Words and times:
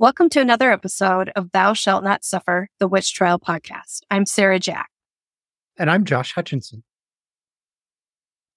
Welcome 0.00 0.30
to 0.30 0.40
another 0.40 0.72
episode 0.72 1.30
of 1.36 1.52
Thou 1.52 1.74
Shalt 1.74 2.02
Not 2.02 2.24
Suffer, 2.24 2.70
the 2.78 2.88
Witch 2.88 3.12
Trial 3.12 3.38
Podcast. 3.38 4.00
I'm 4.10 4.24
Sarah 4.24 4.58
Jack. 4.58 4.88
And 5.78 5.90
I'm 5.90 6.06
Josh 6.06 6.32
Hutchinson. 6.32 6.84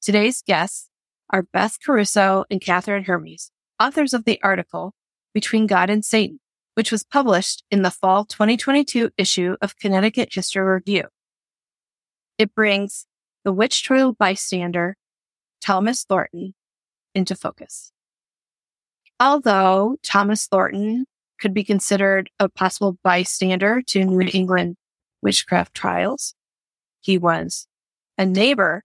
Today's 0.01 0.41
guests 0.41 0.89
are 1.31 1.43
Beth 1.43 1.79
Caruso 1.85 2.45
and 2.49 2.61
Katherine 2.61 3.03
Hermes, 3.03 3.51
authors 3.77 4.13
of 4.13 4.23
the 4.23 4.39
article 4.41 4.93
Between 5.33 5.67
God 5.67 5.89
and 5.89 6.05
Satan, 6.05 6.39
which 6.75 6.93
was 6.93 7.03
published 7.03 7.65
in 7.69 7.81
the 7.81 7.91
fall 7.91 8.23
2022 8.23 9.11
issue 9.17 9.57
of 9.61 9.77
Connecticut 9.77 10.29
History 10.31 10.63
Review. 10.63 11.09
It 12.37 12.55
brings 12.55 13.05
the 13.43 13.51
witch 13.51 13.83
trial 13.83 14.13
bystander, 14.13 14.95
Thomas 15.59 16.05
Thornton, 16.05 16.53
into 17.13 17.35
focus. 17.35 17.91
Although 19.19 19.97
Thomas 20.03 20.47
Thornton 20.47 21.05
could 21.39 21.53
be 21.53 21.63
considered 21.63 22.29
a 22.39 22.49
possible 22.49 22.97
bystander 23.03 23.81
to 23.87 24.03
New 24.03 24.29
England 24.33 24.77
witchcraft 25.21 25.73
trials, 25.73 26.35
he 27.01 27.17
was 27.17 27.67
a 28.17 28.25
neighbor 28.25 28.83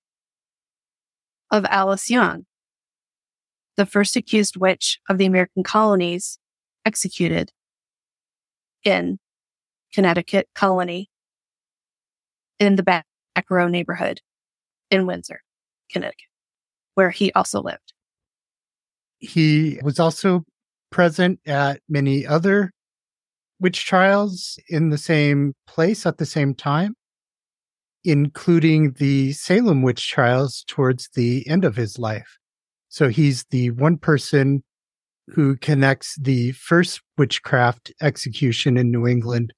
of 1.50 1.64
Alice 1.66 2.10
Young, 2.10 2.46
the 3.76 3.86
first 3.86 4.16
accused 4.16 4.56
witch 4.56 4.98
of 5.08 5.18
the 5.18 5.26
American 5.26 5.62
colonies 5.62 6.38
executed 6.84 7.52
in 8.84 9.18
Connecticut 9.92 10.48
colony 10.54 11.10
in 12.58 12.76
the 12.76 12.82
back 12.82 13.06
row 13.50 13.68
neighborhood 13.68 14.20
in 14.90 15.06
Windsor, 15.06 15.42
Connecticut, 15.90 16.26
where 16.94 17.10
he 17.10 17.32
also 17.32 17.62
lived. 17.62 17.92
He 19.18 19.78
was 19.82 19.98
also 19.98 20.44
present 20.90 21.40
at 21.46 21.80
many 21.88 22.26
other 22.26 22.72
witch 23.60 23.86
trials 23.86 24.58
in 24.68 24.90
the 24.90 24.98
same 24.98 25.54
place 25.66 26.06
at 26.06 26.18
the 26.18 26.26
same 26.26 26.54
time, 26.54 26.94
including 28.04 28.92
the 28.98 29.32
Salem 29.32 29.82
witch 29.82 30.08
trials 30.08 30.64
towards 30.66 31.08
the 31.14 31.48
end 31.48 31.64
of 31.64 31.76
his 31.76 31.98
life. 31.98 32.38
So 32.88 33.08
he's 33.08 33.44
the 33.50 33.70
one 33.70 33.98
person 33.98 34.62
who 35.28 35.56
connects 35.56 36.16
the 36.18 36.52
first 36.52 37.02
witchcraft 37.18 37.92
execution 38.00 38.76
in 38.76 38.90
New 38.90 39.06
England 39.06 39.52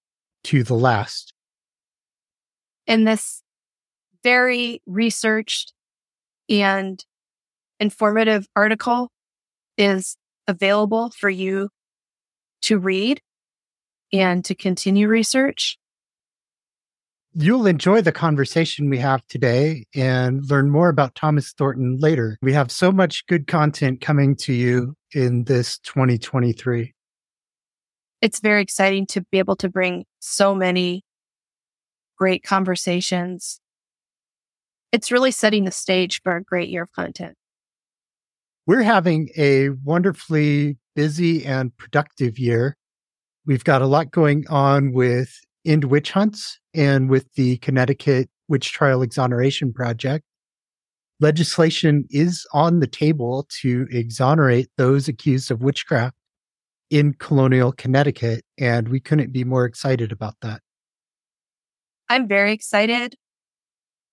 to 0.45 0.65
the 0.65 0.75
last. 0.75 1.33
In 2.87 3.05
this 3.05 3.43
very 4.25 4.83
researched 4.87 5.73
and 6.49 7.05
informative 7.79 8.49
article 8.57 9.11
is 9.79 10.17
available 10.51 11.11
for 11.17 11.31
you 11.31 11.71
to 12.63 12.79
read 12.79 13.23
and 14.13 14.45
to 14.45 14.55
continue 14.55 15.09
research. 15.09 15.79
You'll 17.33 17.67
enjoy 17.67 18.03
the 18.03 18.13
conversation 18.13 18.91
we 18.91 18.99
have 18.99 19.25
today 19.29 19.85
and 19.95 20.45
learn 20.51 20.69
more 20.69 20.89
about 20.89 21.15
Thomas 21.15 21.53
Thornton 21.53 21.97
later. 21.99 22.37
We 22.43 22.53
have 22.55 22.73
so 22.73 22.91
much 22.91 23.25
good 23.27 23.47
content 23.47 24.01
coming 24.01 24.35
to 24.37 24.53
you 24.53 24.95
in 25.15 25.45
this 25.45 25.79
2023. 25.79 26.93
It's 28.21 28.41
very 28.41 28.61
exciting 28.61 29.07
to 29.07 29.23
be 29.31 29.39
able 29.39 29.57
to 29.57 29.69
bring 29.69 30.05
so 30.19 30.57
many 30.57 31.05
great 32.19 32.43
conversations. 32.43 33.61
It's 34.91 35.13
really 35.13 35.31
setting 35.31 35.65
the 35.65 35.71
stage 35.71 36.21
for 36.23 36.37
a 36.37 36.43
great 36.43 36.69
year 36.69 36.83
of 36.83 36.93
content. 36.93 37.37
We're 38.67 38.83
having 38.83 39.31
a 39.37 39.71
wonderfully 39.71 40.77
busy 40.95 41.45
and 41.45 41.77
productive 41.77 42.39
year. 42.39 42.77
We've 43.47 43.65
got 43.65 43.83
a 43.83 43.87
lot 43.87 44.11
going 44.11 44.47
on 44.49 44.93
with 44.93 45.35
End 45.65 45.85
Witch 45.85 46.13
Hunts 46.13 46.59
and 46.75 47.11
with 47.11 47.33
the 47.35 47.57
Connecticut 47.59 48.29
Witch 48.49 48.73
Trial 48.73 49.03
Exoneration 49.03 49.73
Project. 49.73 50.25
Legislation 51.21 52.05
is 52.11 52.47
on 52.53 52.81
the 52.81 52.87
table 52.87 53.47
to 53.61 53.87
exonerate 53.91 54.69
those 54.77 55.09
accused 55.09 55.51
of 55.51 55.63
witchcraft 55.63 56.17
in 56.91 57.13
colonial 57.15 57.73
Connecticut, 57.73 58.43
and 58.59 58.89
we 58.89 59.01
couldn't 59.01 59.33
be 59.33 59.45
more 59.45 59.65
excited 59.65 60.13
about 60.13 60.35
that. 60.43 60.61
I'm 62.09 62.27
very 62.27 62.53
excited. 62.53 63.15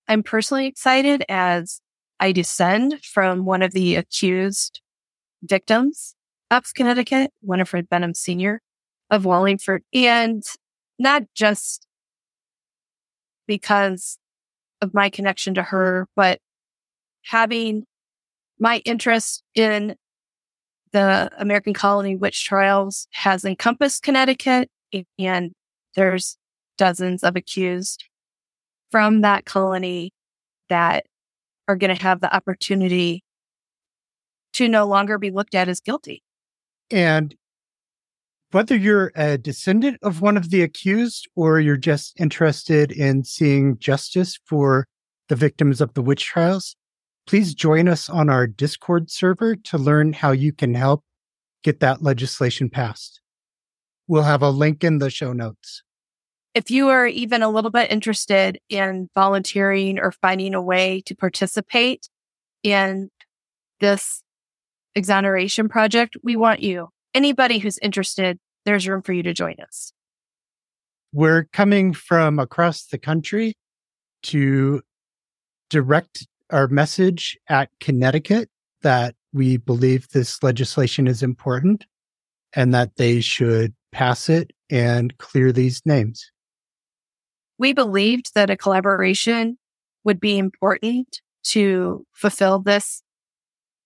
I'm 0.08 0.22
personally 0.22 0.68
excited 0.68 1.24
as 1.28 1.82
I 2.20 2.32
descend 2.32 3.04
from 3.04 3.46
one 3.46 3.62
of 3.62 3.72
the 3.72 3.96
accused 3.96 4.82
victims 5.44 6.16
of 6.50 6.74
Connecticut, 6.74 7.32
Winifred 7.42 7.90
Benham 7.90 8.14
Sr. 8.14 8.62
of 9.10 9.26
Wallingford. 9.26 9.84
And 9.94 10.44
not 10.98 11.24
just 11.36 11.86
because 13.48 14.18
of 14.82 14.94
my 14.94 15.10
connection 15.10 15.54
to 15.56 15.64
her, 15.64 16.08
but 16.16 16.40
having 17.24 17.86
my 18.60 18.82
interest 18.86 19.44
in 19.54 19.96
the 20.92 21.30
American 21.38 21.74
colony 21.74 22.16
witch 22.16 22.46
trials 22.46 23.08
has 23.12 23.44
encompassed 23.46 24.04
Connecticut 24.04 24.70
and 25.20 25.52
there's 25.96 26.38
dozens 26.78 27.24
of 27.24 27.36
accused 27.36 28.06
from 28.90 29.22
that 29.22 29.46
colony 29.46 30.12
that 30.70 31.06
are 31.68 31.76
going 31.76 31.96
to 31.96 32.02
have 32.02 32.22
the 32.22 32.34
opportunity 32.34 33.24
to 34.54 34.68
no 34.68 34.86
longer 34.86 35.18
be 35.18 35.32
looked 35.32 35.56
at 35.56 35.68
as 35.68 35.80
guilty. 35.80 36.24
And 36.90 37.36
whether 38.52 38.76
you're 38.76 39.12
a 39.16 39.38
descendant 39.38 40.00
of 40.02 40.22
one 40.22 40.38
of 40.38 40.50
the 40.50 40.62
accused 40.62 41.28
or 41.36 41.60
you're 41.60 41.76
just 41.78 42.20
interested 42.20 42.92
in 42.92 43.24
seeing 43.24 43.78
justice 43.78 44.40
for 44.46 44.88
the 45.28 45.36
victims 45.36 45.82
of 45.82 45.94
the 45.94 46.02
witch 46.02 46.26
trials, 46.26 46.76
please 47.28 47.54
join 47.54 47.90
us 47.90 48.10
on 48.10 48.30
our 48.30 48.48
Discord 48.48 49.12
server 49.12 49.56
to 49.56 49.78
learn 49.78 50.14
how 50.14 50.32
you 50.32 50.54
can 50.54 50.74
help 50.74 51.04
get 51.62 51.82
that 51.82 52.02
legislation 52.02 52.70
passed. 52.70 53.20
We'll 54.08 54.24
have 54.24 54.42
a 54.42 54.50
link 54.50 54.84
in 54.84 55.00
the 55.00 55.10
show 55.10 55.34
notes. 55.34 55.84
If 56.58 56.72
you 56.72 56.88
are 56.88 57.06
even 57.06 57.44
a 57.44 57.50
little 57.50 57.70
bit 57.70 57.92
interested 57.92 58.60
in 58.68 59.12
volunteering 59.14 60.00
or 60.00 60.12
finding 60.12 60.56
a 60.56 60.62
way 60.62 61.04
to 61.06 61.14
participate 61.14 62.10
in 62.64 63.12
this 63.80 64.24
exoneration 64.96 65.70
project, 65.70 66.18
we 66.24 66.36
want 66.36 66.62
you. 66.62 66.90
Anybody 67.14 67.60
who's 67.60 67.78
interested, 67.78 68.40
there's 68.66 68.88
room 68.88 69.04
for 69.04 69.14
you 69.14 69.22
to 69.22 69.36
join 69.36 69.54
us. 69.62 69.94
We're 71.14 71.44
coming 71.54 71.94
from 71.94 72.40
across 72.40 72.88
the 72.88 72.98
country 72.98 73.54
to 74.24 74.82
direct 75.70 76.26
our 76.50 76.68
message 76.68 77.38
at 77.48 77.70
Connecticut 77.80 78.50
that 78.82 79.14
we 79.32 79.58
believe 79.58 80.08
this 80.10 80.42
legislation 80.42 81.06
is 81.06 81.22
important 81.22 81.86
and 82.54 82.74
that 82.74 82.96
they 82.96 83.22
should 83.22 83.76
pass 83.92 84.28
it 84.28 84.50
and 84.72 85.16
clear 85.20 85.52
these 85.52 85.84
names 85.86 86.32
we 87.58 87.74
believed 87.74 88.34
that 88.36 88.50
a 88.50 88.58
collaboration 88.58 89.58
would 90.04 90.20
be 90.20 90.38
important 90.38 91.22
to 91.44 92.06
fulfill 92.14 92.60
this 92.60 93.02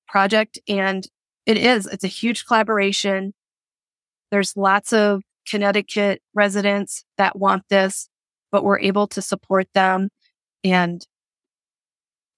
project. 0.08 0.60
And 0.68 1.08
it 1.46 1.58
is, 1.58 1.88
it's 1.88 2.04
a 2.04 2.08
huge 2.08 2.46
collaboration. 2.46 3.34
There's 4.30 4.56
lots 4.56 4.94
of 4.94 5.24
Connecticut 5.50 6.22
residents 6.34 7.04
that 7.18 7.38
want 7.38 7.64
this, 7.70 8.10
but 8.52 8.64
we're 8.64 8.80
able 8.80 9.08
to 9.08 9.22
support 9.22 9.68
them. 9.74 10.10
And 10.64 11.06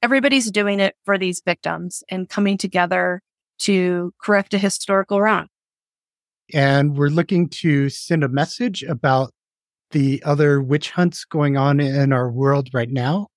everybody's 0.01 0.51
doing 0.51 0.79
it 0.79 0.95
for 1.03 1.17
these 1.17 1.41
victims 1.45 2.03
and 2.09 2.29
coming 2.29 2.57
together 2.57 3.21
to 3.59 4.13
correct 4.21 4.53
a 4.53 4.57
historical 4.57 5.21
wrong. 5.21 5.47
And 6.53 6.97
we're 6.97 7.09
looking 7.09 7.49
to 7.49 7.89
send 7.89 8.23
a 8.23 8.29
message 8.29 8.83
about 8.83 9.31
the 9.93 10.21
other 10.25 10.61
witch 10.61 10.91
hunts 10.91 11.23
going 11.23 11.55
on 11.55 11.79
in 11.79 12.11
our 12.11 12.29
world 12.29 12.69
right 12.73 12.89
now. 12.89 13.27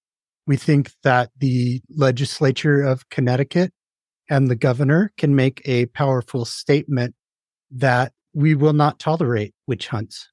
We 0.47 0.57
think 0.57 0.91
that 1.03 1.31
the 1.39 1.81
legislature 1.91 2.83
of 2.83 3.09
Connecticut 3.09 3.73
and 4.29 4.49
the 4.49 4.57
governor 4.57 5.13
can 5.17 5.37
make 5.37 5.63
a 5.65 5.87
powerful 5.87 6.45
statement 6.45 7.15
that 7.71 8.13
we 8.35 8.55
will 8.55 8.73
not 8.73 8.99
tolerate 8.99 9.55
witch 9.67 9.89
hunts. 9.89 10.29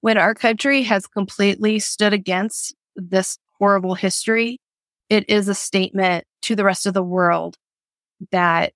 When 0.00 0.18
our 0.18 0.34
country 0.34 0.82
has 0.82 1.06
completely 1.06 1.78
stood 1.78 2.12
against 2.12 2.74
this 2.96 3.38
horrible 3.58 3.94
history, 3.94 4.58
it 5.08 5.24
is 5.28 5.48
a 5.48 5.54
statement 5.54 6.24
to 6.42 6.56
the 6.56 6.64
rest 6.64 6.86
of 6.86 6.94
the 6.94 7.02
world 7.02 7.56
that 8.32 8.72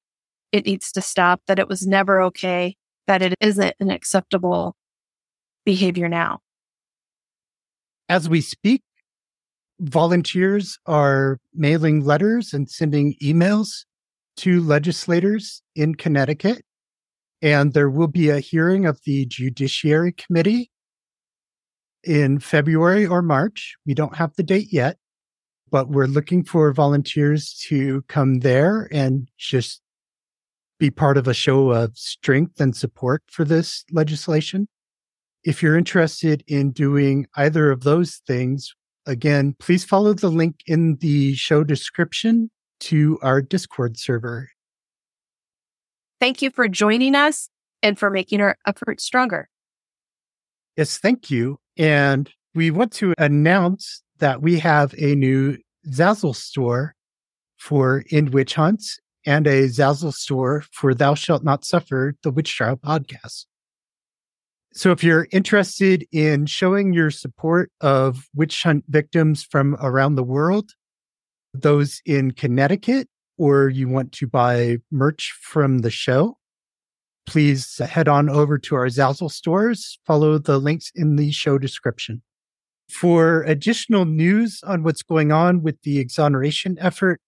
it 0.52 0.66
needs 0.66 0.92
to 0.92 1.02
stop, 1.02 1.40
that 1.46 1.58
it 1.58 1.68
was 1.68 1.86
never 1.86 2.22
okay, 2.22 2.76
that 3.06 3.22
it 3.22 3.34
isn't 3.40 3.74
an 3.80 3.90
acceptable 3.90 4.76
behavior 5.66 6.08
now? 6.08 6.38
As 8.08 8.28
we 8.28 8.40
speak, 8.40 8.82
volunteers 9.80 10.78
are 10.86 11.38
mailing 11.52 12.02
letters 12.04 12.54
and 12.54 12.70
sending 12.70 13.14
emails 13.22 13.84
to 14.38 14.62
legislators 14.62 15.62
in 15.74 15.94
Connecticut 15.94 16.62
And 17.42 17.74
there 17.74 17.90
will 17.90 18.08
be 18.08 18.30
a 18.30 18.40
hearing 18.40 18.86
of 18.86 19.00
the 19.04 19.26
Judiciary 19.26 20.12
Committee 20.12 20.70
in 22.02 22.38
February 22.38 23.06
or 23.06 23.20
March. 23.20 23.76
We 23.84 23.94
don't 23.94 24.16
have 24.16 24.34
the 24.36 24.42
date 24.42 24.68
yet, 24.72 24.96
but 25.70 25.88
we're 25.88 26.06
looking 26.06 26.44
for 26.44 26.72
volunteers 26.72 27.52
to 27.68 28.02
come 28.08 28.40
there 28.40 28.88
and 28.90 29.28
just 29.36 29.82
be 30.78 30.90
part 30.90 31.16
of 31.16 31.28
a 31.28 31.34
show 31.34 31.70
of 31.70 31.96
strength 31.96 32.60
and 32.60 32.76
support 32.76 33.22
for 33.28 33.44
this 33.44 33.84
legislation. 33.92 34.68
If 35.46 35.62
you're 35.62 35.78
interested 35.78 36.42
in 36.48 36.72
doing 36.72 37.28
either 37.36 37.70
of 37.70 37.84
those 37.84 38.16
things, 38.26 38.74
again, 39.06 39.54
please 39.60 39.84
follow 39.84 40.12
the 40.12 40.28
link 40.28 40.56
in 40.66 40.96
the 40.96 41.36
show 41.36 41.62
description 41.62 42.50
to 42.80 43.20
our 43.22 43.40
Discord 43.42 43.96
server. 43.96 44.50
Thank 46.18 46.42
you 46.42 46.50
for 46.50 46.66
joining 46.66 47.14
us 47.14 47.48
and 47.80 47.96
for 47.96 48.10
making 48.10 48.40
our 48.40 48.56
efforts 48.66 49.04
stronger. 49.04 49.48
Yes, 50.76 50.98
thank 50.98 51.30
you. 51.30 51.60
And 51.76 52.28
we 52.56 52.72
want 52.72 52.90
to 52.94 53.14
announce 53.16 54.02
that 54.18 54.42
we 54.42 54.58
have 54.58 54.96
a 54.98 55.14
new 55.14 55.58
Zazzle 55.88 56.34
store 56.34 56.96
for 57.56 58.02
End 58.10 58.30
Witch 58.34 58.54
Hunts 58.54 58.98
and 59.24 59.46
a 59.46 59.68
Zazzle 59.68 60.12
store 60.12 60.64
for 60.72 60.92
Thou 60.92 61.14
Shalt 61.14 61.44
Not 61.44 61.64
Suffer, 61.64 62.16
the 62.24 62.32
Witch 62.32 62.52
Trial 62.52 62.76
podcast. 62.76 63.44
So 64.76 64.92
if 64.92 65.02
you're 65.02 65.26
interested 65.32 66.06
in 66.12 66.44
showing 66.44 66.92
your 66.92 67.10
support 67.10 67.72
of 67.80 68.28
witch 68.34 68.62
hunt 68.62 68.84
victims 68.88 69.42
from 69.42 69.74
around 69.80 70.16
the 70.16 70.22
world, 70.22 70.72
those 71.54 72.02
in 72.04 72.32
Connecticut, 72.32 73.08
or 73.38 73.70
you 73.70 73.88
want 73.88 74.12
to 74.12 74.26
buy 74.26 74.76
merch 74.90 75.34
from 75.40 75.78
the 75.78 75.90
show, 75.90 76.36
please 77.24 77.78
head 77.78 78.06
on 78.06 78.28
over 78.28 78.58
to 78.58 78.74
our 78.74 78.88
Zazzle 78.88 79.30
stores. 79.30 79.98
Follow 80.06 80.36
the 80.36 80.58
links 80.58 80.92
in 80.94 81.16
the 81.16 81.32
show 81.32 81.56
description. 81.56 82.20
For 82.90 83.44
additional 83.44 84.04
news 84.04 84.60
on 84.62 84.82
what's 84.82 85.02
going 85.02 85.32
on 85.32 85.62
with 85.62 85.80
the 85.84 85.98
exoneration 85.98 86.76
effort, 86.78 87.22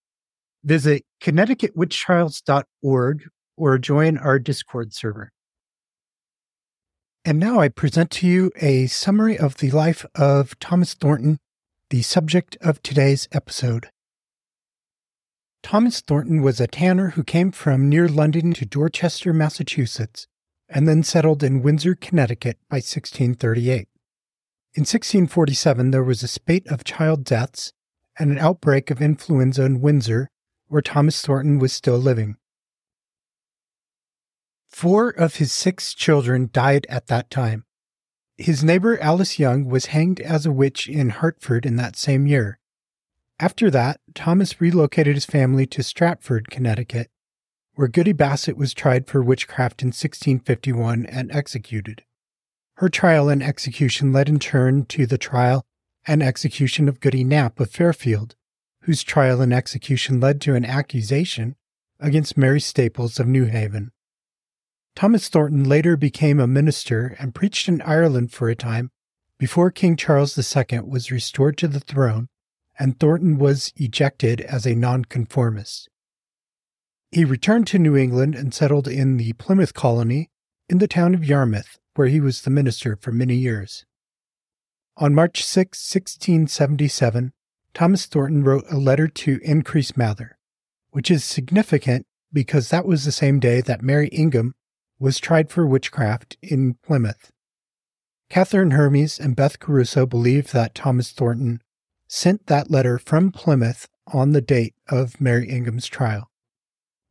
visit 0.64 1.02
connecticutwitchtrials.org 1.22 3.24
or 3.56 3.78
join 3.78 4.18
our 4.18 4.38
Discord 4.38 4.92
server. 4.92 5.32
And 7.28 7.38
now 7.38 7.60
I 7.60 7.68
present 7.68 8.10
to 8.12 8.26
you 8.26 8.50
a 8.56 8.86
summary 8.86 9.38
of 9.38 9.58
the 9.58 9.70
life 9.70 10.06
of 10.14 10.58
Thomas 10.60 10.94
Thornton, 10.94 11.38
the 11.90 12.00
subject 12.00 12.56
of 12.62 12.82
today's 12.82 13.28
episode. 13.32 13.90
Thomas 15.62 16.00
Thornton 16.00 16.40
was 16.40 16.58
a 16.58 16.66
tanner 16.66 17.10
who 17.10 17.22
came 17.22 17.52
from 17.52 17.90
near 17.90 18.08
London 18.08 18.54
to 18.54 18.64
Dorchester, 18.64 19.34
Massachusetts, 19.34 20.26
and 20.70 20.88
then 20.88 21.02
settled 21.02 21.42
in 21.42 21.60
Windsor, 21.60 21.94
Connecticut 21.94 22.56
by 22.70 22.76
1638. 22.76 23.88
In 24.72 24.84
1647, 24.84 25.90
there 25.90 26.02
was 26.02 26.22
a 26.22 26.28
spate 26.28 26.66
of 26.68 26.82
child 26.82 27.24
deaths 27.24 27.74
and 28.18 28.30
an 28.30 28.38
outbreak 28.38 28.90
of 28.90 29.02
influenza 29.02 29.66
in 29.66 29.82
Windsor, 29.82 30.30
where 30.68 30.80
Thomas 30.80 31.20
Thornton 31.20 31.58
was 31.58 31.74
still 31.74 31.98
living. 31.98 32.38
Four 34.68 35.10
of 35.10 35.36
his 35.36 35.52
six 35.52 35.94
children 35.94 36.50
died 36.52 36.86
at 36.88 37.06
that 37.06 37.30
time. 37.30 37.64
His 38.36 38.62
neighbor 38.62 38.98
Alice 39.00 39.38
Young 39.38 39.64
was 39.64 39.86
hanged 39.86 40.20
as 40.20 40.46
a 40.46 40.52
witch 40.52 40.88
in 40.88 41.10
Hartford 41.10 41.66
in 41.66 41.76
that 41.76 41.96
same 41.96 42.26
year. 42.26 42.58
After 43.40 43.70
that, 43.70 44.00
Thomas 44.14 44.60
relocated 44.60 45.14
his 45.14 45.24
family 45.24 45.66
to 45.66 45.82
Stratford, 45.82 46.50
Connecticut, 46.50 47.10
where 47.74 47.88
Goody 47.88 48.12
Bassett 48.12 48.56
was 48.56 48.74
tried 48.74 49.06
for 49.06 49.22
witchcraft 49.22 49.82
in 49.82 49.88
1651 49.88 51.06
and 51.06 51.32
executed. 51.32 52.02
Her 52.74 52.88
trial 52.88 53.28
and 53.28 53.42
execution 53.42 54.12
led 54.12 54.28
in 54.28 54.38
turn 54.38 54.84
to 54.86 55.06
the 55.06 55.18
trial 55.18 55.64
and 56.06 56.22
execution 56.22 56.88
of 56.88 57.00
Goody 57.00 57.24
Knapp 57.24 57.58
of 57.58 57.70
Fairfield, 57.70 58.36
whose 58.82 59.02
trial 59.02 59.40
and 59.40 59.52
execution 59.52 60.20
led 60.20 60.40
to 60.42 60.54
an 60.54 60.64
accusation 60.64 61.56
against 62.00 62.36
Mary 62.36 62.60
Staples 62.60 63.18
of 63.18 63.26
New 63.26 63.46
Haven. 63.46 63.90
Thomas 64.98 65.28
Thornton 65.28 65.62
later 65.62 65.96
became 65.96 66.40
a 66.40 66.48
minister 66.48 67.14
and 67.20 67.32
preached 67.32 67.68
in 67.68 67.80
Ireland 67.82 68.32
for 68.32 68.48
a 68.48 68.56
time 68.56 68.90
before 69.38 69.70
King 69.70 69.94
Charles 69.94 70.36
II 70.36 70.80
was 70.80 71.12
restored 71.12 71.56
to 71.58 71.68
the 71.68 71.78
throne 71.78 72.26
and 72.80 72.98
Thornton 72.98 73.38
was 73.38 73.72
ejected 73.76 74.40
as 74.40 74.66
a 74.66 74.74
nonconformist. 74.74 75.88
He 77.12 77.24
returned 77.24 77.68
to 77.68 77.78
New 77.78 77.96
England 77.96 78.34
and 78.34 78.52
settled 78.52 78.88
in 78.88 79.18
the 79.18 79.34
Plymouth 79.34 79.72
colony 79.72 80.30
in 80.68 80.78
the 80.78 80.88
town 80.88 81.14
of 81.14 81.24
Yarmouth, 81.24 81.78
where 81.94 82.08
he 82.08 82.18
was 82.18 82.42
the 82.42 82.50
minister 82.50 82.96
for 82.96 83.12
many 83.12 83.36
years. 83.36 83.86
On 84.96 85.14
March 85.14 85.44
6, 85.44 85.78
1677, 85.78 87.32
Thomas 87.72 88.06
Thornton 88.06 88.42
wrote 88.42 88.64
a 88.68 88.76
letter 88.76 89.06
to 89.06 89.38
Increase 89.44 89.96
Mather, 89.96 90.38
which 90.90 91.08
is 91.08 91.22
significant 91.22 92.04
because 92.32 92.70
that 92.70 92.84
was 92.84 93.04
the 93.04 93.12
same 93.12 93.38
day 93.38 93.60
that 93.60 93.80
Mary 93.80 94.08
Ingham 94.08 94.56
was 94.98 95.18
tried 95.18 95.50
for 95.50 95.66
witchcraft 95.66 96.36
in 96.42 96.74
Plymouth. 96.74 97.30
Katherine 98.30 98.72
Hermes 98.72 99.18
and 99.18 99.36
Beth 99.36 99.58
Caruso 99.58 100.04
believe 100.06 100.52
that 100.52 100.74
Thomas 100.74 101.12
Thornton 101.12 101.62
sent 102.08 102.46
that 102.46 102.70
letter 102.70 102.98
from 102.98 103.32
Plymouth 103.32 103.88
on 104.12 104.32
the 104.32 104.40
date 104.40 104.74
of 104.88 105.20
Mary 105.20 105.48
Ingham's 105.48 105.86
trial. 105.86 106.30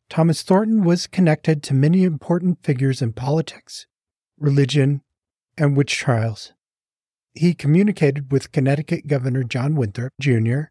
Thomas 0.10 0.42
Thornton 0.42 0.84
was 0.84 1.08
connected 1.08 1.62
to 1.64 1.74
many 1.74 2.04
important 2.04 2.64
figures 2.64 3.02
in 3.02 3.14
politics, 3.14 3.88
religion, 4.40 5.02
and 5.58 5.76
witch 5.76 5.98
trials. 5.98 6.54
He 7.34 7.54
communicated 7.54 8.32
with 8.32 8.52
Connecticut 8.52 9.08
Governor 9.08 9.44
John 9.44 9.76
Winthrop 9.76 10.14
Jr., 10.20 10.62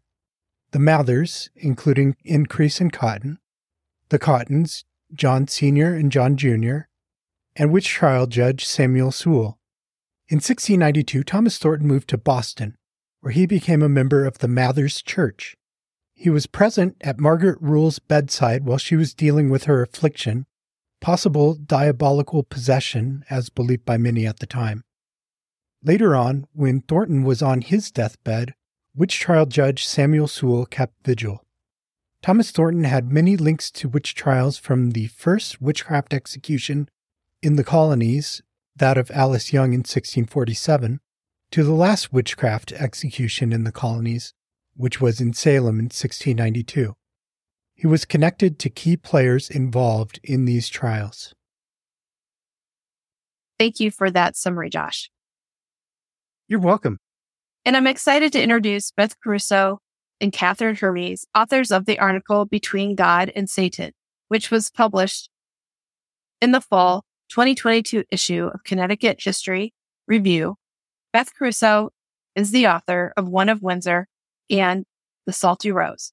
the 0.71 0.79
Mathers, 0.79 1.49
including 1.55 2.15
Increase 2.25 2.81
and 2.81 2.91
Cotton, 2.91 3.39
the 4.09 4.19
Cottons, 4.19 4.83
John 5.13 5.47
Sr. 5.47 5.93
and 5.93 6.11
John 6.11 6.35
Jr., 6.35 6.86
and 7.57 7.71
witch 7.71 7.89
trial 7.89 8.27
judge 8.27 8.65
Samuel 8.65 9.11
Sewall. 9.11 9.57
In 10.29 10.37
1692, 10.37 11.23
Thomas 11.23 11.57
Thornton 11.57 11.87
moved 11.87 12.07
to 12.09 12.17
Boston, 12.17 12.77
where 13.21 13.33
he 13.33 13.45
became 13.47 13.81
a 13.81 13.89
member 13.89 14.25
of 14.25 14.37
the 14.37 14.47
Mathers 14.47 15.01
Church. 15.01 15.55
He 16.13 16.29
was 16.29 16.45
present 16.45 16.95
at 17.01 17.19
Margaret 17.19 17.57
Rule's 17.59 17.99
bedside 17.99 18.63
while 18.65 18.77
she 18.77 18.95
was 18.95 19.13
dealing 19.13 19.49
with 19.49 19.63
her 19.63 19.81
affliction, 19.81 20.45
possible 21.01 21.55
diabolical 21.55 22.43
possession, 22.43 23.25
as 23.29 23.49
believed 23.49 23.85
by 23.85 23.97
many 23.97 24.27
at 24.27 24.39
the 24.39 24.45
time. 24.45 24.83
Later 25.83 26.15
on, 26.15 26.45
when 26.53 26.81
Thornton 26.81 27.23
was 27.23 27.41
on 27.41 27.61
his 27.61 27.91
deathbed, 27.91 28.53
witch 28.95 29.19
trial 29.19 29.45
judge 29.45 29.85
Samuel 29.85 30.27
Sewall 30.27 30.65
kept 30.65 31.05
vigil. 31.05 31.43
Thomas 32.21 32.51
Thornton 32.51 32.83
had 32.83 33.11
many 33.11 33.37
links 33.37 33.71
to 33.71 33.87
witch 33.87 34.15
trials 34.15 34.57
from 34.57 34.91
the 34.91 35.07
first 35.07 35.61
witchcraft 35.61 36.13
execution 36.13 36.89
in 37.41 37.55
the 37.55 37.63
colonies, 37.63 38.41
that 38.75 38.97
of 38.97 39.11
Alice 39.11 39.53
Young 39.53 39.73
in 39.73 39.79
1647, 39.79 40.99
to 41.51 41.63
the 41.63 41.73
last 41.73 42.11
witchcraft 42.11 42.71
execution 42.73 43.53
in 43.53 43.63
the 43.63 43.71
colonies, 43.71 44.33
which 44.75 44.99
was 44.99 45.21
in 45.21 45.33
Salem 45.33 45.79
in 45.79 45.85
1692. 45.85 46.95
He 47.75 47.87
was 47.87 48.05
connected 48.05 48.59
to 48.59 48.69
key 48.69 48.97
players 48.97 49.49
involved 49.49 50.19
in 50.23 50.45
these 50.45 50.67
trials. 50.67 51.33
Thank 53.59 53.79
you 53.79 53.91
for 53.91 54.11
that 54.11 54.35
summary, 54.35 54.69
Josh. 54.69 55.09
You're 56.47 56.59
welcome. 56.59 56.99
And 57.65 57.75
I'm 57.75 57.87
excited 57.87 58.31
to 58.33 58.41
introduce 58.41 58.91
Beth 58.91 59.19
Caruso 59.19 59.79
and 60.21 60.31
Katherine 60.31 60.75
Hermes, 60.75 61.25
authors 61.35 61.71
of 61.71 61.85
the 61.85 61.99
article 61.99 62.45
Between 62.45 62.95
God 62.95 63.31
and 63.35 63.49
Satan, 63.49 63.91
which 64.27 64.49
was 64.49 64.69
published 64.69 65.29
in 66.41 66.51
the 66.51 66.61
fall 66.61 67.03
2022 67.29 68.03
issue 68.11 68.49
of 68.53 68.63
Connecticut 68.63 69.21
History 69.21 69.73
Review 70.07 70.55
Beth 71.13 71.33
Caruso 71.33 71.89
is 72.35 72.51
the 72.51 72.67
author 72.67 73.13
of 73.17 73.27
One 73.27 73.49
of 73.49 73.61
Windsor 73.63 74.07
and 74.49 74.85
The 75.25 75.33
Salty 75.33 75.71
Rose. 75.71 76.11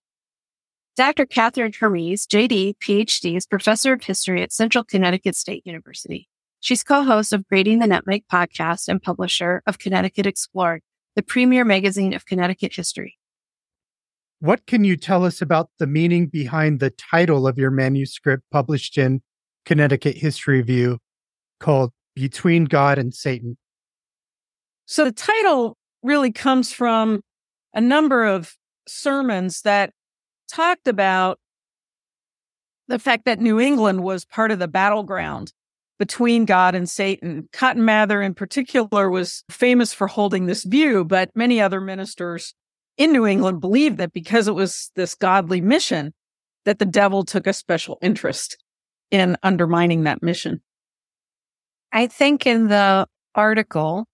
Dr. 0.96 1.26
Katherine 1.26 1.72
Hermes, 1.78 2.26
JD, 2.26 2.76
PhD, 2.78 3.36
is 3.36 3.46
professor 3.46 3.92
of 3.92 4.04
history 4.04 4.42
at 4.42 4.52
Central 4.52 4.84
Connecticut 4.84 5.34
State 5.34 5.66
University. 5.66 6.28
She's 6.60 6.82
co-host 6.82 7.32
of 7.32 7.46
Grating 7.48 7.80
the 7.80 7.86
Nutmeg 7.86 8.24
podcast 8.32 8.88
and 8.88 9.02
publisher 9.02 9.62
of 9.66 9.78
Connecticut 9.78 10.24
Explored, 10.26 10.82
the 11.16 11.22
premier 11.22 11.64
magazine 11.64 12.14
of 12.14 12.24
Connecticut 12.24 12.74
history. 12.74 13.18
What 14.38 14.66
can 14.66 14.84
you 14.84 14.96
tell 14.96 15.24
us 15.24 15.42
about 15.42 15.68
the 15.78 15.86
meaning 15.86 16.28
behind 16.28 16.80
the 16.80 16.90
title 16.90 17.46
of 17.46 17.58
your 17.58 17.70
manuscript 17.70 18.44
published 18.50 18.96
in 18.96 19.20
Connecticut 19.66 20.16
History 20.16 20.58
Review 20.58 20.98
called 21.64 21.92
Between 22.14 22.66
God 22.66 22.98
and 22.98 23.14
Satan? 23.14 23.56
So 24.84 25.06
the 25.06 25.12
title 25.12 25.78
really 26.02 26.30
comes 26.30 26.70
from 26.72 27.22
a 27.72 27.80
number 27.80 28.24
of 28.24 28.54
sermons 28.86 29.62
that 29.62 29.90
talked 30.46 30.86
about 30.86 31.38
the 32.86 32.98
fact 32.98 33.24
that 33.24 33.40
New 33.40 33.58
England 33.58 34.02
was 34.02 34.26
part 34.26 34.50
of 34.50 34.58
the 34.58 34.68
battleground 34.68 35.54
between 35.98 36.44
God 36.44 36.74
and 36.74 36.88
Satan. 36.88 37.48
Cotton 37.50 37.82
Mather, 37.82 38.20
in 38.20 38.34
particular, 38.34 39.08
was 39.08 39.42
famous 39.50 39.94
for 39.94 40.06
holding 40.06 40.44
this 40.44 40.64
view, 40.64 41.02
but 41.02 41.30
many 41.34 41.62
other 41.62 41.80
ministers 41.80 42.52
in 42.98 43.10
New 43.10 43.26
England 43.26 43.62
believed 43.62 43.96
that 43.96 44.12
because 44.12 44.48
it 44.48 44.54
was 44.54 44.90
this 44.96 45.14
godly 45.14 45.62
mission, 45.62 46.12
that 46.66 46.78
the 46.78 46.84
devil 46.84 47.24
took 47.24 47.46
a 47.46 47.54
special 47.54 47.96
interest 48.02 48.62
in 49.10 49.38
undermining 49.42 50.02
that 50.04 50.22
mission. 50.22 50.60
I 51.94 52.08
think 52.08 52.44
in 52.44 52.66
the 52.66 53.06
article, 53.36 54.06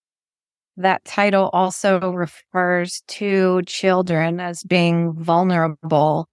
that 0.76 1.02
title 1.06 1.48
also 1.54 2.12
refers 2.12 3.02
to 3.08 3.62
children 3.62 4.38
as 4.38 4.62
being 4.62 5.14
vulnerable 5.14 6.28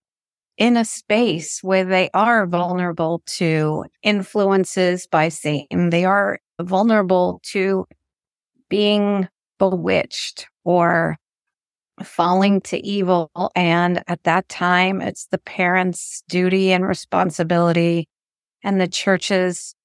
in 0.58 0.76
a 0.76 0.84
space 0.84 1.60
where 1.64 1.86
they 1.86 2.10
are 2.14 2.46
vulnerable 2.48 3.22
to 3.38 3.86
influences 4.04 5.08
by 5.08 5.30
Satan. 5.30 5.90
They 5.90 6.04
are 6.04 6.40
vulnerable 6.60 7.40
to 7.52 7.86
being 8.70 9.30
bewitched 9.58 10.48
or 10.66 11.16
falling 12.04 12.60
to 12.62 12.86
evil. 12.86 13.32
And 13.56 14.04
at 14.10 14.22
that 14.24 14.50
time, 14.50 15.00
it's 15.02 15.28
the 15.28 15.38
parents' 15.38 16.24
duty 16.28 16.74
and 16.74 16.86
responsibility 16.86 18.10
and 18.66 18.82
the 18.82 18.88
church's 18.90 19.77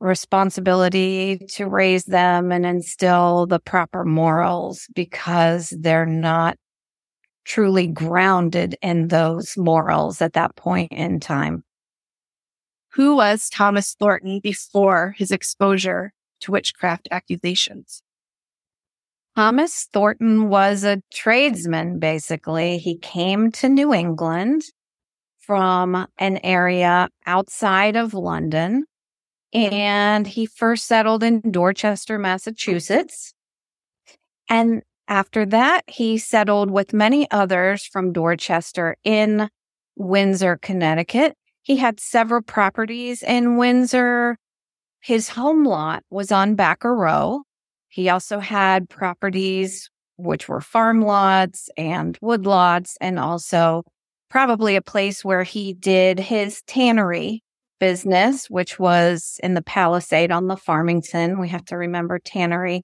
responsibility 0.00 1.38
to 1.50 1.66
raise 1.66 2.04
them 2.04 2.50
and 2.50 2.64
instill 2.64 3.46
the 3.46 3.60
proper 3.60 4.04
morals 4.04 4.86
because 4.94 5.70
they're 5.78 6.06
not 6.06 6.56
truly 7.44 7.86
grounded 7.86 8.76
in 8.82 9.08
those 9.08 9.56
morals 9.56 10.22
at 10.22 10.32
that 10.32 10.56
point 10.56 10.90
in 10.92 11.20
time. 11.20 11.64
Who 12.94 13.16
was 13.16 13.48
Thomas 13.48 13.94
Thornton 13.94 14.40
before 14.42 15.14
his 15.16 15.30
exposure 15.30 16.12
to 16.40 16.52
witchcraft 16.52 17.08
accusations? 17.10 18.02
Thomas 19.36 19.88
Thornton 19.92 20.48
was 20.48 20.82
a 20.82 21.02
tradesman, 21.12 21.98
basically. 21.98 22.78
He 22.78 22.98
came 22.98 23.52
to 23.52 23.68
New 23.68 23.94
England 23.94 24.62
from 25.38 26.06
an 26.18 26.40
area 26.42 27.08
outside 27.26 27.96
of 27.96 28.12
London 28.12 28.84
and 29.52 30.26
he 30.26 30.46
first 30.46 30.86
settled 30.86 31.22
in 31.22 31.40
Dorchester, 31.50 32.18
Massachusetts. 32.18 33.34
And 34.48 34.82
after 35.08 35.44
that, 35.46 35.82
he 35.88 36.18
settled 36.18 36.70
with 36.70 36.92
many 36.92 37.30
others 37.30 37.84
from 37.84 38.12
Dorchester 38.12 38.96
in 39.04 39.48
Windsor, 39.96 40.58
Connecticut. 40.62 41.34
He 41.62 41.76
had 41.76 42.00
several 42.00 42.42
properties 42.42 43.22
in 43.22 43.56
Windsor. 43.56 44.36
His 45.00 45.28
home 45.30 45.64
lot 45.64 46.04
was 46.10 46.30
on 46.30 46.54
Backer 46.54 46.94
Row. 46.94 47.42
He 47.88 48.08
also 48.08 48.38
had 48.38 48.88
properties 48.88 49.90
which 50.16 50.48
were 50.48 50.60
farm 50.60 51.00
lots 51.00 51.70
and 51.76 52.18
wood 52.20 52.46
lots, 52.46 52.96
and 53.00 53.18
also 53.18 53.82
probably 54.28 54.76
a 54.76 54.82
place 54.82 55.24
where 55.24 55.42
he 55.42 55.72
did 55.72 56.20
his 56.20 56.62
tannery 56.66 57.42
business, 57.80 58.48
which 58.48 58.78
was 58.78 59.40
in 59.42 59.54
the 59.54 59.62
Palisade 59.62 60.30
on 60.30 60.46
the 60.46 60.56
Farmington. 60.56 61.40
We 61.40 61.48
have 61.48 61.64
to 61.66 61.76
remember 61.76 62.18
tannery 62.18 62.82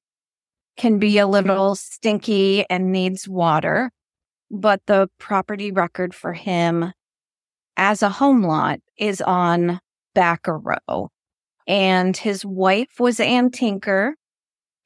can 0.76 0.98
be 0.98 1.18
a 1.18 1.22
mm-hmm. 1.22 1.32
little 1.32 1.74
stinky 1.74 2.64
and 2.68 2.92
needs 2.92 3.28
water, 3.28 3.90
but 4.50 4.80
the 4.86 5.08
property 5.18 5.72
record 5.72 6.14
for 6.14 6.32
him 6.32 6.92
as 7.76 8.02
a 8.02 8.08
home 8.08 8.42
lot 8.42 8.80
is 8.98 9.20
on 9.20 9.80
Backer 10.14 10.58
Row. 10.58 11.10
And 11.66 12.16
his 12.16 12.44
wife 12.44 13.00
was 13.00 13.18
Ann 13.18 13.50
Tinker, 13.50 14.14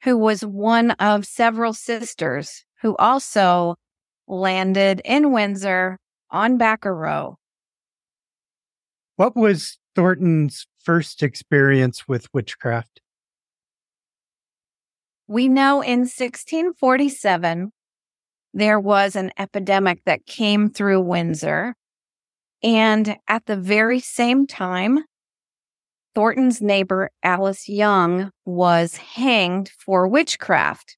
who 0.03 0.17
was 0.17 0.41
one 0.43 0.91
of 0.91 1.25
several 1.25 1.73
sisters 1.73 2.65
who 2.81 2.95
also 2.97 3.75
landed 4.27 5.01
in 5.05 5.31
Windsor 5.31 5.97
on 6.31 6.57
Backer 6.57 6.95
Row. 6.95 7.37
What 9.17 9.35
was 9.35 9.77
Thornton's 9.95 10.67
first 10.83 11.23
experience 11.23 12.07
with 12.07 12.27
witchcraft? 12.33 13.01
We 15.27 15.47
know 15.47 15.81
in 15.81 15.99
1647, 16.01 17.71
there 18.53 18.79
was 18.79 19.15
an 19.15 19.31
epidemic 19.37 20.03
that 20.05 20.25
came 20.25 20.69
through 20.69 21.01
Windsor. 21.01 21.75
And 22.63 23.15
at 23.27 23.45
the 23.45 23.55
very 23.55 23.99
same 23.99 24.45
time, 24.45 25.05
Thornton's 26.13 26.61
neighbor, 26.61 27.09
Alice 27.23 27.69
Young, 27.69 28.31
was 28.45 28.97
hanged 28.97 29.69
for 29.69 30.07
witchcraft. 30.07 30.97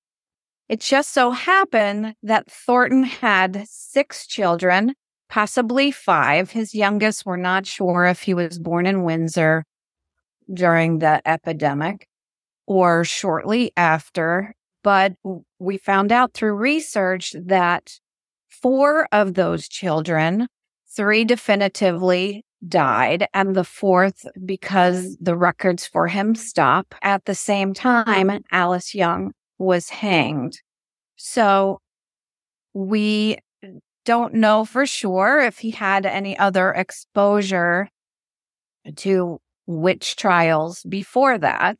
It 0.67 0.79
just 0.79 1.13
so 1.13 1.31
happened 1.31 2.15
that 2.23 2.49
Thornton 2.49 3.03
had 3.03 3.65
six 3.67 4.25
children, 4.25 4.95
possibly 5.33 5.89
five. 5.89 6.51
His 6.51 6.75
youngest, 6.75 7.25
we're 7.25 7.37
not 7.37 7.65
sure 7.65 8.05
if 8.05 8.21
he 8.21 8.35
was 8.35 8.59
born 8.59 8.85
in 8.85 9.01
Windsor 9.01 9.65
during 10.53 10.99
the 10.99 11.27
epidemic 11.27 12.07
or 12.67 13.03
shortly 13.03 13.71
after. 13.75 14.53
But 14.83 15.13
we 15.57 15.77
found 15.77 16.11
out 16.11 16.35
through 16.35 16.53
research 16.53 17.35
that 17.47 17.99
four 18.47 19.07
of 19.11 19.33
those 19.33 19.67
children, 19.67 20.45
three 20.95 21.25
definitively 21.25 22.45
died, 22.67 23.25
and 23.33 23.55
the 23.55 23.63
fourth 23.63 24.27
because 24.45 25.17
the 25.19 25.35
records 25.35 25.87
for 25.87 26.09
him 26.09 26.35
stop. 26.35 26.93
At 27.01 27.25
the 27.25 27.33
same 27.33 27.73
time, 27.73 28.43
Alice 28.51 28.93
Young 28.93 29.31
was 29.57 29.89
hanged. 29.89 30.61
So 31.15 31.79
we 32.75 33.39
don't 34.05 34.33
know 34.33 34.65
for 34.65 34.85
sure 34.85 35.39
if 35.39 35.59
he 35.59 35.71
had 35.71 36.05
any 36.05 36.37
other 36.37 36.71
exposure 36.71 37.89
to 38.97 39.39
witch 39.65 40.15
trials 40.15 40.83
before 40.83 41.37
that. 41.37 41.79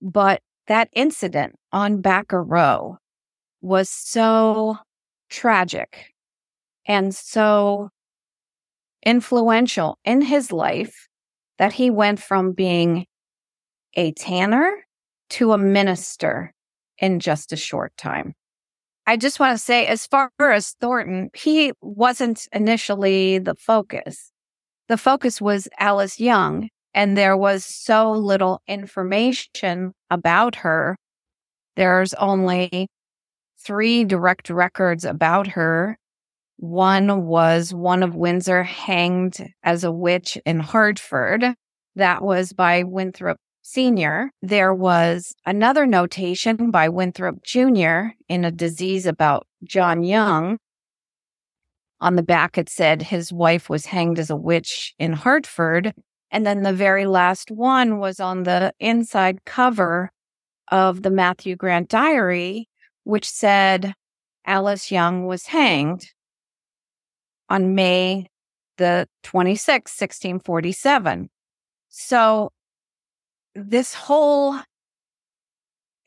But 0.00 0.42
that 0.66 0.88
incident 0.92 1.56
on 1.72 2.00
Backer 2.00 2.42
Row 2.42 2.98
was 3.60 3.88
so 3.88 4.76
tragic 5.30 6.12
and 6.86 7.14
so 7.14 7.90
influential 9.04 9.98
in 10.04 10.22
his 10.22 10.52
life 10.52 11.08
that 11.58 11.72
he 11.72 11.90
went 11.90 12.20
from 12.20 12.52
being 12.52 13.06
a 13.94 14.12
tanner 14.12 14.70
to 15.30 15.52
a 15.52 15.58
minister 15.58 16.52
in 16.98 17.20
just 17.20 17.52
a 17.52 17.56
short 17.56 17.96
time. 17.96 18.34
I 19.08 19.16
just 19.16 19.40
want 19.40 19.56
to 19.56 19.64
say, 19.64 19.86
as 19.86 20.06
far 20.06 20.30
as 20.38 20.72
Thornton, 20.82 21.30
he 21.32 21.72
wasn't 21.80 22.46
initially 22.52 23.38
the 23.38 23.54
focus. 23.54 24.32
The 24.88 24.98
focus 24.98 25.40
was 25.40 25.66
Alice 25.78 26.20
Young 26.20 26.68
and 26.92 27.16
there 27.16 27.34
was 27.34 27.64
so 27.64 28.12
little 28.12 28.60
information 28.68 29.94
about 30.10 30.56
her. 30.56 30.98
There's 31.74 32.12
only 32.14 32.88
three 33.58 34.04
direct 34.04 34.50
records 34.50 35.06
about 35.06 35.46
her. 35.46 35.96
One 36.58 37.24
was 37.24 37.72
one 37.72 38.02
of 38.02 38.14
Windsor 38.14 38.62
hanged 38.62 39.38
as 39.62 39.84
a 39.84 39.92
witch 39.92 40.36
in 40.44 40.60
Hartford. 40.60 41.54
That 41.96 42.22
was 42.22 42.52
by 42.52 42.82
Winthrop 42.82 43.38
Sr. 43.70 44.30
There 44.40 44.72
was 44.72 45.34
another 45.44 45.86
notation 45.86 46.70
by 46.70 46.88
Winthrop 46.88 47.42
Jr. 47.42 48.14
in 48.26 48.46
a 48.46 48.50
disease 48.50 49.04
about 49.04 49.46
John 49.62 50.02
Young. 50.02 50.56
On 52.00 52.16
the 52.16 52.22
back, 52.22 52.56
it 52.56 52.70
said 52.70 53.02
his 53.02 53.30
wife 53.30 53.68
was 53.68 53.84
hanged 53.84 54.18
as 54.18 54.30
a 54.30 54.36
witch 54.36 54.94
in 54.98 55.12
Hartford. 55.12 55.92
And 56.30 56.46
then 56.46 56.62
the 56.62 56.72
very 56.72 57.04
last 57.04 57.50
one 57.50 57.98
was 57.98 58.20
on 58.20 58.44
the 58.44 58.72
inside 58.80 59.44
cover 59.44 60.12
of 60.72 61.02
the 61.02 61.10
Matthew 61.10 61.54
Grant 61.54 61.90
diary, 61.90 62.70
which 63.04 63.28
said 63.28 63.92
Alice 64.46 64.90
Young 64.90 65.26
was 65.26 65.44
hanged 65.44 66.06
on 67.50 67.74
May 67.74 68.28
the 68.78 69.06
26th, 69.24 69.92
1647. 69.92 71.28
So 71.90 72.50
this 73.58 73.94
whole 73.94 74.58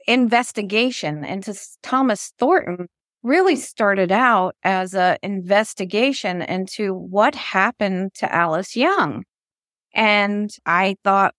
investigation 0.08 1.24
into 1.24 1.53
Thomas 1.84 2.34
Thornton 2.39 2.88
really 3.24 3.55
started 3.55 4.12
out 4.12 4.55
as 4.63 4.96
an 4.96 5.17
investigation 5.22 6.41
into 6.41 6.93
what 6.93 7.36
happened 7.36 8.13
to 8.15 8.34
Alice 8.34 8.75
Young. 8.75 9.24
And 9.93 10.50
I 10.65 10.96
thought, 11.03 11.36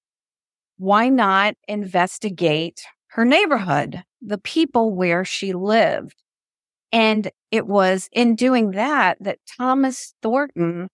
why 0.76 1.09
not 1.09 1.54
investigate 1.66 2.83
her 3.09 3.25
neighborhood, 3.25 4.02
the 4.21 4.38
people 4.38 4.95
where 4.95 5.25
she 5.25 5.52
lived? 5.52 6.14
And 6.92 7.31
it 7.50 7.66
was 7.66 8.09
in 8.12 8.37
doing 8.37 8.73
that 8.73 9.16
that 9.21 9.38
Thomas 9.57 10.14
Thornton 10.23 10.88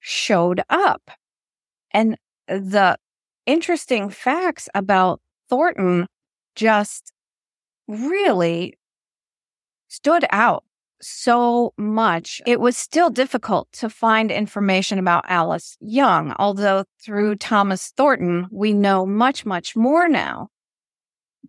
showed 0.00 0.62
up. 0.68 1.10
And 1.90 2.16
the 2.46 2.96
interesting 3.48 4.10
facts 4.10 4.68
about 4.74 5.20
Thornton 5.48 6.06
just 6.54 7.12
really 7.88 8.74
stood 9.88 10.26
out 10.30 10.64
so 11.00 11.72
much. 11.78 12.42
It 12.46 12.60
was 12.60 12.76
still 12.76 13.08
difficult 13.08 13.68
to 13.72 13.88
find 13.88 14.30
information 14.30 14.98
about 14.98 15.24
Alice 15.28 15.78
Young, 15.80 16.34
although 16.38 16.84
through 17.02 17.36
Thomas 17.36 17.92
Thornton, 17.96 18.48
we 18.50 18.74
know 18.74 19.06
much, 19.06 19.46
much 19.46 19.74
more 19.74 20.08
now. 20.08 20.48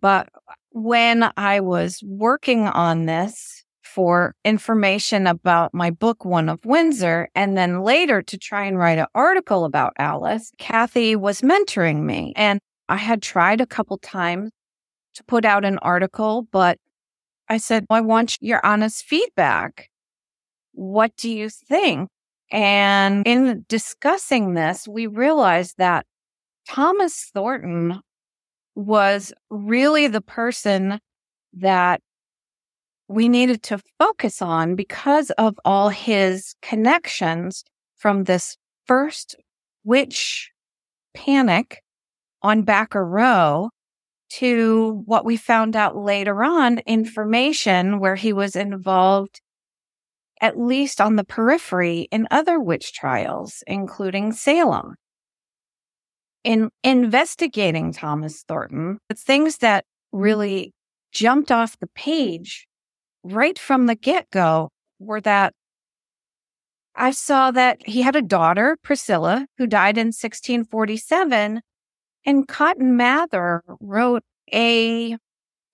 But 0.00 0.30
when 0.70 1.30
I 1.36 1.60
was 1.60 2.02
working 2.02 2.66
on 2.66 3.04
this 3.04 3.59
for 3.94 4.34
information 4.44 5.26
about 5.26 5.74
my 5.74 5.90
book, 5.90 6.24
One 6.24 6.48
of 6.48 6.64
Windsor, 6.64 7.28
and 7.34 7.56
then 7.56 7.82
later 7.82 8.22
to 8.22 8.38
try 8.38 8.64
and 8.64 8.78
write 8.78 8.98
an 8.98 9.06
article 9.14 9.64
about 9.64 9.92
Alice, 9.98 10.52
Kathy 10.58 11.16
was 11.16 11.40
mentoring 11.40 12.02
me. 12.02 12.32
And 12.36 12.60
I 12.88 12.96
had 12.96 13.22
tried 13.22 13.60
a 13.60 13.66
couple 13.66 13.98
times 13.98 14.50
to 15.14 15.24
put 15.24 15.44
out 15.44 15.64
an 15.64 15.78
article, 15.78 16.46
but 16.50 16.78
I 17.48 17.56
said, 17.56 17.84
I 17.90 18.00
want 18.00 18.38
your 18.40 18.64
honest 18.64 19.04
feedback. 19.04 19.90
What 20.72 21.16
do 21.16 21.28
you 21.28 21.48
think? 21.48 22.08
And 22.52 23.26
in 23.26 23.64
discussing 23.68 24.54
this, 24.54 24.86
we 24.88 25.06
realized 25.06 25.74
that 25.78 26.06
Thomas 26.68 27.30
Thornton 27.32 28.00
was 28.74 29.32
really 29.50 30.06
the 30.06 30.20
person 30.20 31.00
that 31.54 32.00
we 33.10 33.28
needed 33.28 33.60
to 33.64 33.80
focus 33.98 34.40
on 34.40 34.76
because 34.76 35.30
of 35.32 35.58
all 35.64 35.88
his 35.88 36.54
connections 36.62 37.64
from 37.96 38.22
this 38.22 38.56
first 38.86 39.34
witch 39.82 40.52
panic 41.12 41.82
on 42.40 42.62
Backer 42.62 43.04
Row 43.04 43.70
to 44.34 45.02
what 45.06 45.24
we 45.24 45.36
found 45.36 45.74
out 45.74 45.96
later 45.96 46.44
on 46.44 46.78
information 46.86 47.98
where 47.98 48.14
he 48.14 48.32
was 48.32 48.54
involved 48.54 49.40
at 50.40 50.56
least 50.56 51.00
on 51.00 51.16
the 51.16 51.24
periphery 51.24 52.06
in 52.12 52.28
other 52.30 52.60
witch 52.60 52.92
trials, 52.92 53.64
including 53.66 54.30
Salem. 54.30 54.94
In 56.44 56.70
investigating 56.84 57.92
Thomas 57.92 58.44
Thornton, 58.46 58.98
the 59.08 59.16
things 59.16 59.58
that 59.58 59.84
really 60.12 60.72
jumped 61.10 61.50
off 61.50 61.76
the 61.80 61.88
page 61.88 62.68
right 63.22 63.58
from 63.58 63.86
the 63.86 63.94
get 63.94 64.30
go 64.30 64.70
were 64.98 65.20
that 65.20 65.52
I 66.94 67.12
saw 67.12 67.50
that 67.52 67.78
he 67.86 68.02
had 68.02 68.16
a 68.16 68.22
daughter, 68.22 68.76
Priscilla, 68.82 69.46
who 69.58 69.66
died 69.66 69.96
in 69.96 70.08
1647, 70.08 71.60
and 72.26 72.48
Cotton 72.48 72.96
Mather 72.96 73.62
wrote 73.80 74.22
a 74.52 75.16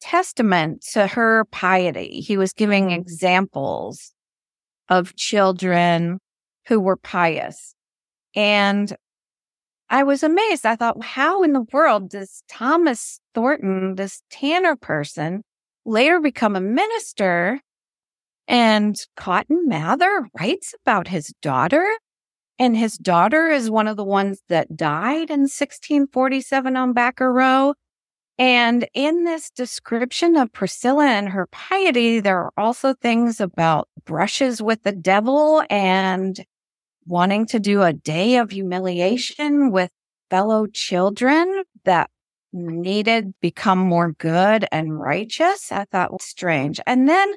testament 0.00 0.84
to 0.92 1.06
her 1.06 1.46
piety. 1.50 2.20
He 2.20 2.36
was 2.36 2.52
giving 2.52 2.88
mm. 2.88 2.98
examples 2.98 4.12
of 4.88 5.16
children 5.16 6.18
who 6.68 6.78
were 6.78 6.96
pious. 6.96 7.74
And 8.34 8.94
I 9.88 10.02
was 10.02 10.22
amazed. 10.22 10.66
I 10.66 10.76
thought, 10.76 11.02
how 11.02 11.42
in 11.42 11.52
the 11.52 11.66
world 11.72 12.11
does 12.11 12.42
Thomas 12.48 13.20
Thornton, 13.35 13.94
this 13.94 14.22
Tanner 14.30 14.76
person, 14.76 15.42
later 15.87 16.20
become 16.20 16.57
a 16.57 16.61
minister? 16.61 17.61
And 18.49 18.96
Cotton 19.16 19.66
Mather 19.66 20.29
writes 20.38 20.75
about 20.83 21.09
his 21.09 21.33
daughter 21.40 21.87
and 22.59 22.77
his 22.77 22.96
daughter 22.96 23.49
is 23.49 23.70
one 23.70 23.87
of 23.87 23.96
the 23.96 24.05
ones 24.05 24.42
that 24.49 24.77
died 24.77 25.31
in 25.31 25.40
1647 25.40 26.77
on 26.77 26.92
Backer 26.92 27.33
Row. 27.33 27.75
And 28.38 28.87
in 28.94 29.25
this 29.25 29.51
description 29.51 30.37
of 30.37 30.53
Priscilla 30.53 31.07
and 31.07 31.31
her 31.31 31.46
piety, 31.46 32.20
there 32.20 32.38
are 32.38 32.53
also 32.57 32.94
things 32.94 33.40
about 33.40 33.88
brushes 34.05 34.62
with 34.62 34.83
the 34.83 34.92
devil 34.92 35.64
and 35.70 36.38
wanting 37.07 37.46
to 37.46 37.61
do 37.61 37.83
a 37.83 37.92
day 37.92 38.37
of 38.37 38.51
humiliation 38.51 39.70
with 39.70 39.90
fellow 40.31 40.66
children 40.66 41.62
that 41.85 42.11
needed 42.57 43.35
become 43.40 43.79
more 43.79 44.12
good 44.12 44.66
and 44.73 44.99
righteous. 44.99 45.71
I 45.71 45.85
thought 45.85 46.12
was 46.12 46.25
strange. 46.25 46.81
And 46.87 47.09
then 47.09 47.35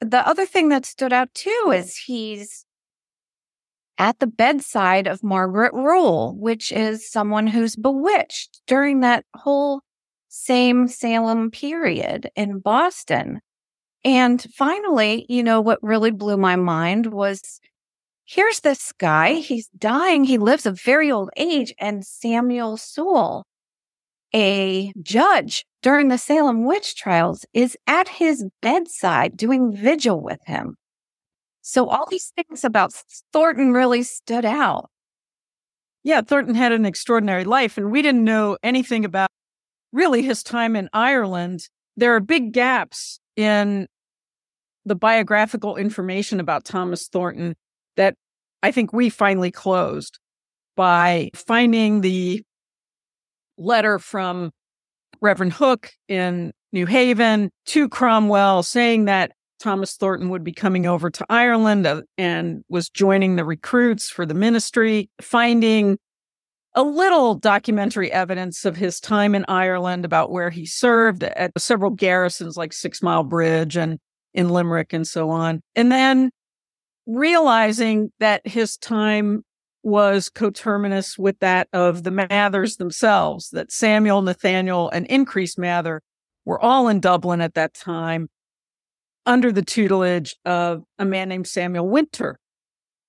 the 0.00 0.26
other 0.26 0.46
thing 0.46 0.70
that 0.70 0.86
stood 0.86 1.12
out 1.12 1.32
too 1.34 1.72
is 1.74 1.96
he's 1.96 2.64
at 3.98 4.18
the 4.18 4.26
bedside 4.26 5.06
of 5.06 5.22
Margaret 5.22 5.74
Rule, 5.74 6.34
which 6.38 6.72
is 6.72 7.10
someone 7.10 7.46
who's 7.46 7.76
bewitched 7.76 8.62
during 8.66 9.00
that 9.00 9.26
whole 9.34 9.82
same 10.28 10.88
Salem 10.88 11.50
period 11.50 12.30
in 12.34 12.60
Boston. 12.60 13.40
And 14.02 14.42
finally, 14.54 15.26
you 15.28 15.42
know, 15.42 15.60
what 15.60 15.82
really 15.82 16.10
blew 16.10 16.38
my 16.38 16.56
mind 16.56 17.12
was 17.12 17.60
here's 18.24 18.60
this 18.60 18.92
guy. 18.92 19.34
He's 19.34 19.68
dying. 19.76 20.24
He 20.24 20.38
lives 20.38 20.64
a 20.64 20.72
very 20.72 21.10
old 21.10 21.28
age. 21.36 21.74
And 21.78 22.06
Samuel 22.06 22.78
Sewall, 22.78 23.44
a 24.34 24.92
judge 25.02 25.64
during 25.82 26.08
the 26.08 26.18
Salem 26.18 26.64
witch 26.64 26.94
trials, 26.94 27.44
is 27.54 27.76
at 27.86 28.08
his 28.08 28.44
bedside 28.60 29.36
doing 29.36 29.74
vigil 29.74 30.20
with 30.20 30.40
him. 30.46 30.76
So 31.62 31.88
all 31.88 32.06
these 32.10 32.32
things 32.36 32.64
about 32.64 32.92
Thornton 33.32 33.72
really 33.72 34.02
stood 34.02 34.44
out. 34.44 34.90
Yeah, 36.02 36.22
Thornton 36.22 36.54
had 36.54 36.72
an 36.72 36.86
extraordinary 36.86 37.44
life, 37.44 37.76
and 37.76 37.90
we 37.90 38.02
didn't 38.02 38.24
know 38.24 38.56
anything 38.62 39.04
about 39.04 39.30
really 39.92 40.22
his 40.22 40.42
time 40.42 40.76
in 40.76 40.88
Ireland. 40.92 41.68
There 41.96 42.14
are 42.14 42.20
big 42.20 42.52
gaps 42.52 43.20
in 43.36 43.86
the 44.84 44.94
biographical 44.94 45.76
information 45.76 46.40
about 46.40 46.64
Thomas 46.64 47.08
Thornton 47.08 47.54
that 47.96 48.14
I 48.62 48.72
think 48.72 48.92
we 48.92 49.10
finally 49.10 49.50
closed 49.50 50.18
by 50.76 51.30
finding 51.34 52.00
the 52.00 52.42
letter 53.60 53.98
from 53.98 54.50
Reverend 55.20 55.52
Hooke 55.52 55.90
in 56.08 56.52
New 56.72 56.86
Haven 56.86 57.50
to 57.66 57.88
Cromwell 57.88 58.62
saying 58.62 59.04
that 59.04 59.32
Thomas 59.60 59.96
Thornton 59.96 60.30
would 60.30 60.42
be 60.42 60.52
coming 60.52 60.86
over 60.86 61.10
to 61.10 61.26
Ireland 61.28 61.86
uh, 61.86 62.02
and 62.16 62.64
was 62.68 62.88
joining 62.88 63.36
the 63.36 63.44
recruits 63.44 64.08
for 64.08 64.24
the 64.24 64.34
ministry, 64.34 65.10
finding 65.20 65.98
a 66.74 66.82
little 66.82 67.34
documentary 67.34 68.10
evidence 68.10 68.64
of 68.64 68.76
his 68.76 69.00
time 69.00 69.34
in 69.34 69.44
Ireland 69.48 70.04
about 70.04 70.30
where 70.30 70.50
he 70.50 70.64
served 70.64 71.22
at 71.22 71.52
several 71.58 71.90
garrisons 71.90 72.56
like 72.56 72.72
Six 72.72 73.02
Mile 73.02 73.24
Bridge 73.24 73.76
and 73.76 73.98
in 74.32 74.48
Limerick 74.48 74.92
and 74.92 75.06
so 75.06 75.30
on. 75.30 75.60
And 75.74 75.90
then 75.90 76.30
realizing 77.06 78.12
that 78.20 78.46
his 78.46 78.76
time 78.76 79.42
was 79.82 80.28
coterminous 80.28 81.18
with 81.18 81.38
that 81.40 81.68
of 81.72 82.02
the 82.02 82.10
Mathers 82.10 82.76
themselves, 82.76 83.50
that 83.50 83.72
Samuel, 83.72 84.22
Nathaniel, 84.22 84.90
and 84.90 85.06
Increase 85.06 85.56
Mather 85.56 86.02
were 86.44 86.60
all 86.60 86.88
in 86.88 87.00
Dublin 87.00 87.40
at 87.40 87.54
that 87.54 87.74
time 87.74 88.28
under 89.26 89.52
the 89.52 89.62
tutelage 89.62 90.36
of 90.44 90.82
a 90.98 91.04
man 91.04 91.28
named 91.28 91.46
Samuel 91.46 91.88
Winter. 91.88 92.38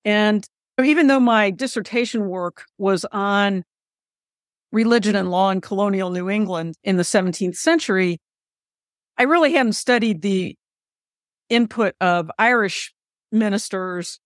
And 0.04 0.46
even 0.82 1.06
though 1.06 1.20
my 1.20 1.50
dissertation 1.50 2.28
work 2.28 2.64
was 2.78 3.04
on 3.12 3.64
religion 4.70 5.14
and 5.14 5.30
law 5.30 5.50
in 5.50 5.60
colonial 5.60 6.10
New 6.10 6.30
England 6.30 6.74
in 6.82 6.96
the 6.96 7.02
17th 7.02 7.56
century, 7.56 8.18
I 9.18 9.24
really 9.24 9.52
hadn't 9.52 9.74
studied 9.74 10.22
the 10.22 10.56
input 11.48 11.94
of 12.00 12.30
Irish 12.38 12.94
ministers 13.30 14.18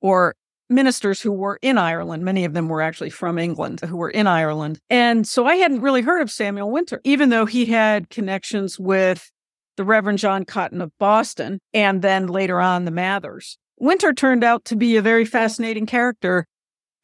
or 0.00 0.34
ministers 0.70 1.20
who 1.20 1.32
were 1.32 1.58
in 1.60 1.76
Ireland. 1.76 2.24
Many 2.24 2.44
of 2.44 2.54
them 2.54 2.68
were 2.68 2.80
actually 2.80 3.10
from 3.10 3.38
England 3.38 3.80
who 3.80 3.96
were 3.96 4.10
in 4.10 4.26
Ireland. 4.26 4.78
And 4.88 5.26
so 5.26 5.46
I 5.46 5.56
hadn't 5.56 5.80
really 5.80 6.02
heard 6.02 6.22
of 6.22 6.30
Samuel 6.30 6.70
Winter, 6.70 7.00
even 7.04 7.28
though 7.28 7.46
he 7.46 7.66
had 7.66 8.08
connections 8.08 8.78
with 8.78 9.30
the 9.76 9.84
Reverend 9.84 10.18
John 10.18 10.44
Cotton 10.44 10.80
of 10.80 10.92
Boston, 10.98 11.58
and 11.72 12.02
then 12.02 12.26
later 12.26 12.60
on 12.60 12.84
the 12.84 12.90
Mathers. 12.90 13.58
Winter 13.78 14.12
turned 14.12 14.44
out 14.44 14.64
to 14.66 14.76
be 14.76 14.96
a 14.96 15.02
very 15.02 15.24
fascinating 15.24 15.86
character 15.86 16.46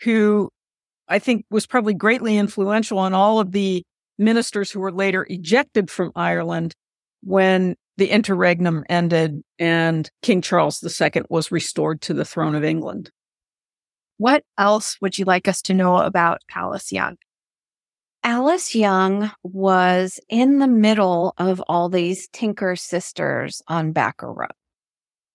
who 0.02 0.50
I 1.08 1.18
think 1.18 1.46
was 1.50 1.66
probably 1.66 1.94
greatly 1.94 2.36
influential 2.36 2.98
on 2.98 3.14
all 3.14 3.40
of 3.40 3.52
the 3.52 3.82
ministers 4.18 4.70
who 4.70 4.80
were 4.80 4.92
later 4.92 5.26
ejected 5.28 5.90
from 5.90 6.12
Ireland 6.14 6.74
when 7.22 7.76
the 7.96 8.10
interregnum 8.10 8.84
ended 8.88 9.42
and 9.58 10.10
King 10.22 10.42
Charles 10.42 10.82
II 10.82 11.22
was 11.30 11.50
restored 11.50 12.02
to 12.02 12.14
the 12.14 12.24
throne 12.24 12.54
of 12.54 12.64
England. 12.64 13.10
What 14.18 14.44
else 14.58 14.96
would 15.00 15.18
you 15.18 15.24
like 15.24 15.48
us 15.48 15.60
to 15.62 15.74
know 15.74 15.98
about 15.98 16.40
Alice 16.54 16.92
Young? 16.92 17.16
Alice 18.24 18.74
Young 18.74 19.30
was 19.42 20.18
in 20.28 20.58
the 20.58 20.66
middle 20.66 21.34
of 21.38 21.62
all 21.68 21.88
these 21.88 22.28
Tinker 22.32 22.74
sisters 22.76 23.62
on 23.68 23.92
Backer 23.92 24.32
Row. 24.32 24.48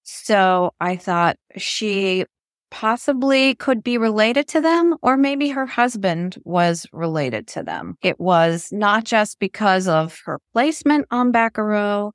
So 0.04 0.72
I 0.82 0.98
thought 0.98 1.38
she 1.58 2.26
possibly 2.70 3.56
could 3.56 3.84
be 3.84 3.98
related 3.98 4.48
to 4.48 4.62
them, 4.62 4.96
or 5.02 5.16
maybe 5.16 5.50
her 5.50 5.66
husband 5.66 6.38
was 6.44 6.86
related 6.92 7.48
to 7.50 7.64
them. 7.64 7.98
It 8.02 8.20
was 8.20 8.70
not 8.72 9.04
just 9.04 9.40
because 9.40 9.88
of 9.88 10.20
her 10.26 10.40
placement 10.54 11.06
on 11.12 11.32
Backer 11.32 11.66
Row, 11.66 12.14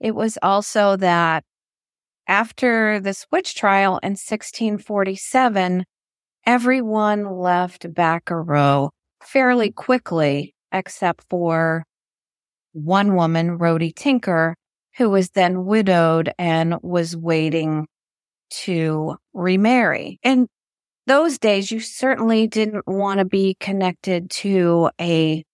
it 0.00 0.14
was 0.14 0.38
also 0.42 0.96
that 0.96 1.44
after 2.28 3.00
this 3.00 3.26
witch 3.30 3.54
trial 3.54 3.98
in 4.02 4.12
1647, 4.12 5.84
everyone 6.46 7.38
left 7.38 7.92
Backer 7.92 8.42
Row 8.42 8.90
fairly 9.22 9.72
quickly, 9.72 10.54
except 10.72 11.24
for 11.28 11.84
one 12.72 13.14
woman, 13.14 13.58
Rhody 13.58 13.92
Tinker, 13.92 14.54
who 14.96 15.10
was 15.10 15.30
then 15.30 15.64
widowed 15.64 16.32
and 16.38 16.76
was 16.82 17.16
waiting 17.16 17.86
to 18.50 19.16
remarry. 19.34 20.18
In 20.22 20.46
those 21.06 21.38
days, 21.38 21.70
you 21.70 21.80
certainly 21.80 22.46
didn't 22.46 22.86
want 22.86 23.18
to 23.18 23.24
be 23.24 23.56
connected 23.60 24.30
to 24.30 24.90
a 25.00 25.44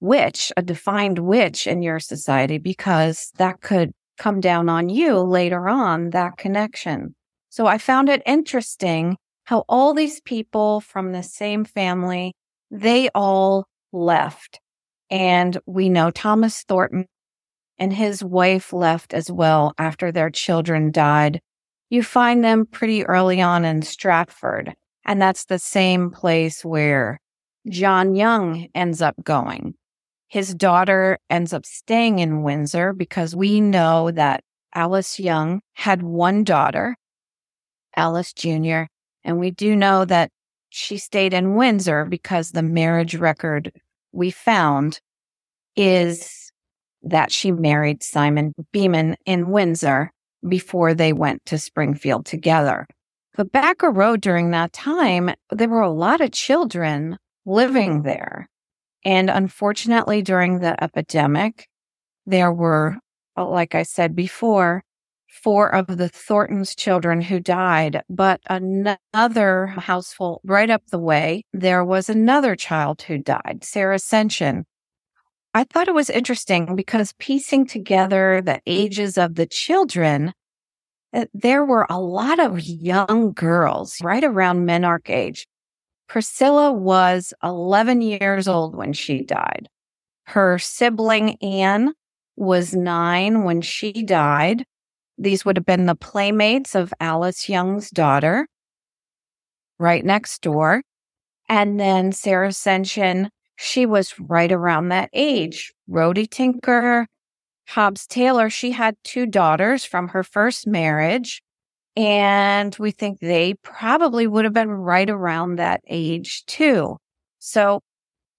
witch, 0.00 0.52
a 0.56 0.62
defined 0.62 1.18
witch 1.20 1.66
in 1.66 1.82
your 1.82 2.00
society, 2.00 2.58
because 2.58 3.30
that 3.38 3.60
could 3.60 3.92
come 4.18 4.40
down 4.40 4.68
on 4.68 4.88
you 4.88 5.18
later 5.18 5.68
on, 5.68 6.10
that 6.10 6.36
connection. 6.36 7.14
So 7.50 7.66
I 7.66 7.78
found 7.78 8.08
it 8.08 8.22
interesting 8.26 9.16
how 9.52 9.66
all 9.68 9.92
these 9.92 10.18
people 10.22 10.80
from 10.80 11.12
the 11.12 11.22
same 11.22 11.62
family, 11.62 12.34
they 12.70 13.10
all 13.14 13.66
left. 13.92 14.58
And 15.10 15.58
we 15.66 15.90
know 15.90 16.10
Thomas 16.10 16.62
Thornton 16.62 17.04
and 17.76 17.92
his 17.92 18.24
wife 18.24 18.72
left 18.72 19.12
as 19.12 19.30
well 19.30 19.74
after 19.76 20.10
their 20.10 20.30
children 20.30 20.90
died. 20.90 21.42
You 21.90 22.02
find 22.02 22.42
them 22.42 22.64
pretty 22.64 23.04
early 23.04 23.42
on 23.42 23.66
in 23.66 23.82
Stratford. 23.82 24.72
And 25.04 25.20
that's 25.20 25.44
the 25.44 25.58
same 25.58 26.10
place 26.10 26.64
where 26.64 27.20
John 27.68 28.14
Young 28.14 28.68
ends 28.74 29.02
up 29.02 29.16
going. 29.22 29.74
His 30.28 30.54
daughter 30.54 31.18
ends 31.28 31.52
up 31.52 31.66
staying 31.66 32.20
in 32.20 32.42
Windsor 32.42 32.94
because 32.94 33.36
we 33.36 33.60
know 33.60 34.12
that 34.12 34.44
Alice 34.74 35.20
Young 35.20 35.60
had 35.74 36.02
one 36.02 36.42
daughter, 36.42 36.96
Alice 37.94 38.32
Jr., 38.32 38.84
and 39.24 39.38
we 39.38 39.50
do 39.50 39.76
know 39.76 40.04
that 40.04 40.30
she 40.70 40.96
stayed 40.96 41.34
in 41.34 41.54
Windsor 41.54 42.04
because 42.04 42.50
the 42.50 42.62
marriage 42.62 43.14
record 43.14 43.72
we 44.12 44.30
found 44.30 45.00
is 45.76 46.52
that 47.02 47.32
she 47.32 47.52
married 47.52 48.02
Simon 48.02 48.54
Beeman 48.72 49.16
in 49.26 49.50
Windsor 49.50 50.12
before 50.48 50.94
they 50.94 51.12
went 51.12 51.44
to 51.46 51.58
Springfield 51.58 52.26
together. 52.26 52.86
But 53.34 53.52
Backer 53.52 53.90
Row 53.90 54.16
during 54.16 54.50
that 54.50 54.72
time, 54.72 55.30
there 55.50 55.68
were 55.68 55.80
a 55.80 55.90
lot 55.90 56.20
of 56.20 56.32
children 56.32 57.18
living 57.44 58.02
there. 58.02 58.48
And 59.04 59.30
unfortunately, 59.30 60.22
during 60.22 60.60
the 60.60 60.82
epidemic, 60.82 61.68
there 62.26 62.52
were, 62.52 62.98
like 63.36 63.74
I 63.74 63.82
said 63.82 64.14
before, 64.14 64.84
four 65.32 65.74
of 65.74 65.86
the 65.86 66.08
Thorntons' 66.08 66.74
children 66.74 67.22
who 67.22 67.40
died, 67.40 68.02
but 68.10 68.40
another 68.48 69.66
household 69.66 70.40
right 70.44 70.68
up 70.68 70.82
the 70.90 70.98
way, 70.98 71.44
there 71.52 71.84
was 71.84 72.10
another 72.10 72.54
child 72.54 73.02
who 73.02 73.18
died, 73.18 73.60
Sarah 73.62 73.96
Ascension. 73.96 74.66
I 75.54 75.64
thought 75.64 75.88
it 75.88 75.94
was 75.94 76.10
interesting 76.10 76.76
because 76.76 77.14
piecing 77.18 77.66
together 77.66 78.42
the 78.42 78.60
ages 78.66 79.16
of 79.16 79.34
the 79.34 79.46
children, 79.46 80.32
uh, 81.14 81.26
there 81.32 81.64
were 81.64 81.86
a 81.88 82.00
lot 82.00 82.38
of 82.38 82.60
young 82.60 83.32
girls 83.32 83.98
right 84.02 84.24
around 84.24 84.66
menarche 84.66 85.10
age. 85.10 85.46
Priscilla 86.08 86.72
was 86.72 87.32
11 87.42 88.02
years 88.02 88.48
old 88.48 88.76
when 88.76 88.92
she 88.92 89.22
died. 89.22 89.68
Her 90.26 90.58
sibling 90.58 91.36
Anne 91.42 91.94
was 92.36 92.74
nine 92.74 93.44
when 93.44 93.60
she 93.60 94.02
died. 94.02 94.64
These 95.18 95.44
would 95.44 95.56
have 95.56 95.66
been 95.66 95.86
the 95.86 95.94
playmates 95.94 96.74
of 96.74 96.92
Alice 97.00 97.48
Young's 97.48 97.90
daughter, 97.90 98.46
right 99.78 100.04
next 100.04 100.42
door. 100.42 100.82
And 101.48 101.78
then 101.78 102.12
Sarah 102.12 102.48
Ascension, 102.48 103.30
she 103.56 103.84
was 103.84 104.18
right 104.18 104.50
around 104.50 104.88
that 104.88 105.10
age. 105.12 105.72
Rhody 105.88 106.26
Tinker, 106.26 107.06
Hobbs 107.68 108.06
Taylor, 108.06 108.48
she 108.48 108.72
had 108.72 108.96
two 109.04 109.26
daughters 109.26 109.84
from 109.84 110.08
her 110.08 110.22
first 110.22 110.66
marriage. 110.66 111.42
And 111.94 112.74
we 112.78 112.90
think 112.90 113.20
they 113.20 113.54
probably 113.62 114.26
would 114.26 114.44
have 114.44 114.54
been 114.54 114.70
right 114.70 115.10
around 115.10 115.56
that 115.56 115.82
age 115.86 116.44
too. 116.46 116.96
So 117.38 117.80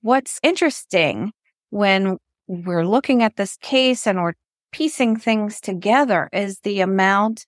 what's 0.01 0.39
interesting 0.41 1.31
when 1.69 2.17
we're 2.47 2.85
looking 2.85 3.21
at 3.21 3.35
this 3.35 3.57
case 3.57 4.07
and 4.07 4.21
we're 4.21 4.33
piecing 4.73 5.15
things 5.15 5.61
together 5.61 6.29
is 6.33 6.59
the 6.59 6.81
amount 6.81 7.45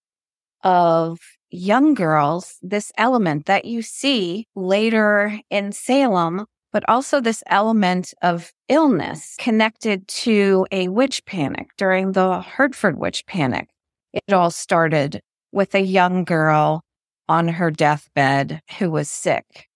of 0.64 1.20
young 1.50 1.94
girls, 1.94 2.58
this 2.62 2.92
element 2.98 3.46
that 3.48 3.66
you 3.66 3.82
see 3.82 4.48
later 4.56 5.40
in 5.50 5.72
Salem, 5.72 6.46
but 6.72 6.88
also 6.88 7.20
this 7.20 7.44
element 7.48 8.14
of 8.22 8.52
illness 8.70 9.36
connected 9.40 10.08
to 10.08 10.66
a 10.72 10.88
witch 10.88 11.26
panic 11.26 11.68
during 11.78 12.12
the 12.12 12.42
Hartford 12.42 12.98
witch 12.98 13.26
panic. 13.26 13.70
It 14.14 14.34
all 14.34 14.52
started 14.52 15.22
with 15.52 15.74
a 15.74 15.82
young 15.82 16.24
girl 16.24 16.84
on 17.28 17.48
her 17.48 17.72
deathbed 17.72 18.62
who 18.78 18.92
was 18.92 19.10
sick. 19.10 19.68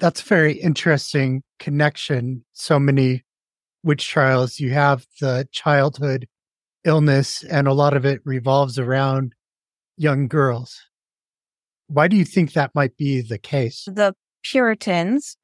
That's 0.00 0.22
a 0.22 0.24
very 0.24 0.54
interesting 0.54 1.42
connection. 1.58 2.44
So 2.52 2.78
many 2.78 3.22
witch 3.82 4.08
trials, 4.08 4.60
you 4.60 4.70
have 4.70 5.06
the 5.20 5.48
childhood 5.52 6.28
illness, 6.84 7.42
and 7.44 7.66
a 7.68 7.72
lot 7.72 7.96
of 7.96 8.04
it 8.04 8.20
revolves 8.24 8.78
around 8.78 9.34
young 9.96 10.28
girls. 10.28 10.80
Why 11.88 12.08
do 12.08 12.16
you 12.16 12.24
think 12.24 12.52
that 12.52 12.74
might 12.74 12.96
be 12.96 13.20
the 13.20 13.38
case? 13.38 13.84
The 13.86 14.14
Puritans 14.42 15.36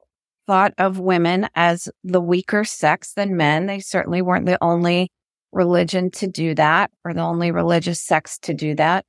thought 0.47 0.73
of 0.77 0.99
women 0.99 1.49
as 1.55 1.89
the 2.03 2.21
weaker 2.21 2.63
sex 2.63 3.13
than 3.13 3.37
men. 3.37 3.65
They 3.65 3.79
certainly 3.79 4.21
weren't 4.21 4.45
the 4.45 4.57
only 4.63 5.11
religion 5.51 6.09
to 6.11 6.27
do 6.27 6.55
that 6.55 6.89
or 7.03 7.13
the 7.13 7.21
only 7.21 7.51
religious 7.51 8.01
sects 8.01 8.39
to 8.39 8.53
do 8.53 8.75
that. 8.75 9.05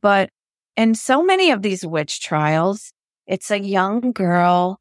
But 0.00 0.30
in 0.76 0.94
so 0.94 1.22
many 1.22 1.50
of 1.50 1.62
these 1.62 1.84
witch 1.84 2.20
trials, 2.20 2.92
it's 3.26 3.50
a 3.50 3.60
young 3.60 4.12
girl 4.12 4.80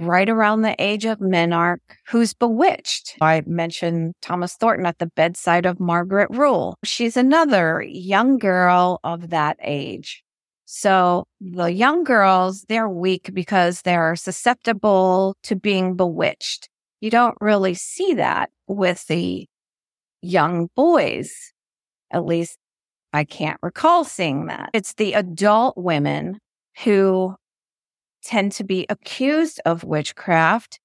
right 0.00 0.28
around 0.28 0.62
the 0.62 0.74
age 0.78 1.04
of 1.04 1.18
menarche 1.18 1.78
who's 2.08 2.34
bewitched. 2.34 3.16
I 3.20 3.42
mentioned 3.46 4.14
Thomas 4.22 4.54
Thornton 4.54 4.86
at 4.86 4.98
the 4.98 5.06
bedside 5.06 5.66
of 5.66 5.78
Margaret 5.78 6.28
Rule. 6.30 6.76
She's 6.84 7.16
another 7.16 7.82
young 7.82 8.38
girl 8.38 8.98
of 9.04 9.30
that 9.30 9.56
age. 9.62 10.24
So 10.64 11.24
the 11.40 11.66
young 11.66 12.04
girls, 12.04 12.64
they're 12.68 12.88
weak 12.88 13.30
because 13.34 13.82
they're 13.82 14.16
susceptible 14.16 15.36
to 15.42 15.56
being 15.56 15.96
bewitched. 15.96 16.68
You 17.00 17.10
don't 17.10 17.36
really 17.40 17.74
see 17.74 18.14
that 18.14 18.50
with 18.68 19.06
the 19.08 19.46
young 20.22 20.68
boys. 20.76 21.52
At 22.12 22.24
least 22.24 22.56
I 23.12 23.24
can't 23.24 23.58
recall 23.62 24.04
seeing 24.04 24.46
that. 24.46 24.70
It's 24.72 24.94
the 24.94 25.14
adult 25.14 25.76
women 25.76 26.38
who 26.84 27.34
tend 28.22 28.52
to 28.52 28.64
be 28.64 28.86
accused 28.88 29.60
of 29.64 29.84
witchcraft. 29.84 30.80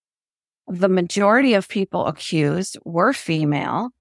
The 0.68 0.90
majority 0.90 1.54
of 1.54 1.68
people 1.68 2.06
accused 2.08 2.78
were 2.86 3.14
female 3.14 3.92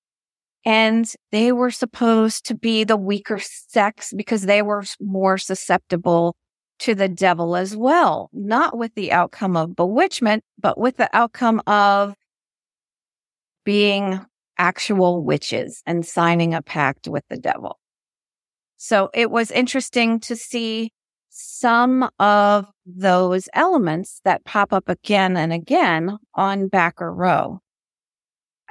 and 0.64 1.12
they 1.30 1.52
were 1.52 1.70
supposed 1.70 2.46
to 2.46 2.54
be 2.54 2.84
the 2.84 2.96
weaker 2.96 3.38
sex 3.38 4.12
because 4.16 4.42
they 4.42 4.62
were 4.62 4.84
more 5.00 5.36
susceptible 5.36 6.36
to 6.80 6.94
the 6.94 7.08
devil 7.08 7.54
as 7.54 7.76
well, 7.76 8.30
not 8.32 8.76
with 8.76 8.94
the 8.94 9.12
outcome 9.12 9.56
of 9.56 9.76
bewitchment, 9.76 10.42
but 10.58 10.78
with 10.78 10.96
the 10.96 11.14
outcome 11.14 11.62
of 11.66 12.14
being 13.64 14.20
actual 14.58 15.22
witches 15.22 15.82
and 15.86 16.06
signing 16.06 16.54
a 16.54 16.62
pact 16.62 17.08
with 17.08 17.24
the 17.28 17.36
devil. 17.36 17.78
So 18.76 19.10
it 19.14 19.30
was 19.30 19.50
interesting 19.50 20.20
to 20.20 20.36
see 20.36 20.92
some 21.36 22.08
of 22.20 22.66
those 22.86 23.48
elements 23.54 24.20
that 24.24 24.44
pop 24.44 24.72
up 24.72 24.88
again 24.88 25.36
and 25.36 25.52
again 25.52 26.16
on 26.34 26.68
Backer 26.68 27.12
Row. 27.12 27.60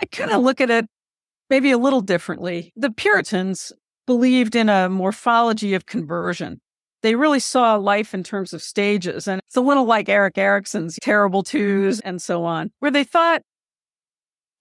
I 0.02 0.06
kind 0.06 0.32
of 0.32 0.42
look 0.42 0.62
at 0.62 0.70
it 0.70 0.86
maybe 1.50 1.72
a 1.72 1.78
little 1.78 2.00
differently. 2.00 2.72
The 2.78 2.90
Puritans 2.90 3.74
believed 4.08 4.56
in 4.56 4.70
a 4.70 4.88
morphology 4.88 5.74
of 5.74 5.86
conversion. 5.86 6.62
They 7.02 7.16
really 7.16 7.42
saw 7.42 7.76
life 7.76 8.14
in 8.14 8.24
terms 8.24 8.54
of 8.54 8.62
stages. 8.62 9.28
And 9.28 9.42
it's 9.46 9.58
a 9.58 9.62
little 9.62 9.86
like 9.86 10.08
Erik 10.08 10.38
Erikson's 10.38 10.98
terrible 11.02 11.44
twos 11.44 12.00
and 12.00 12.22
so 12.22 12.46
on, 12.46 12.72
where 12.80 12.92
they 12.92 13.04
thought 13.04 13.42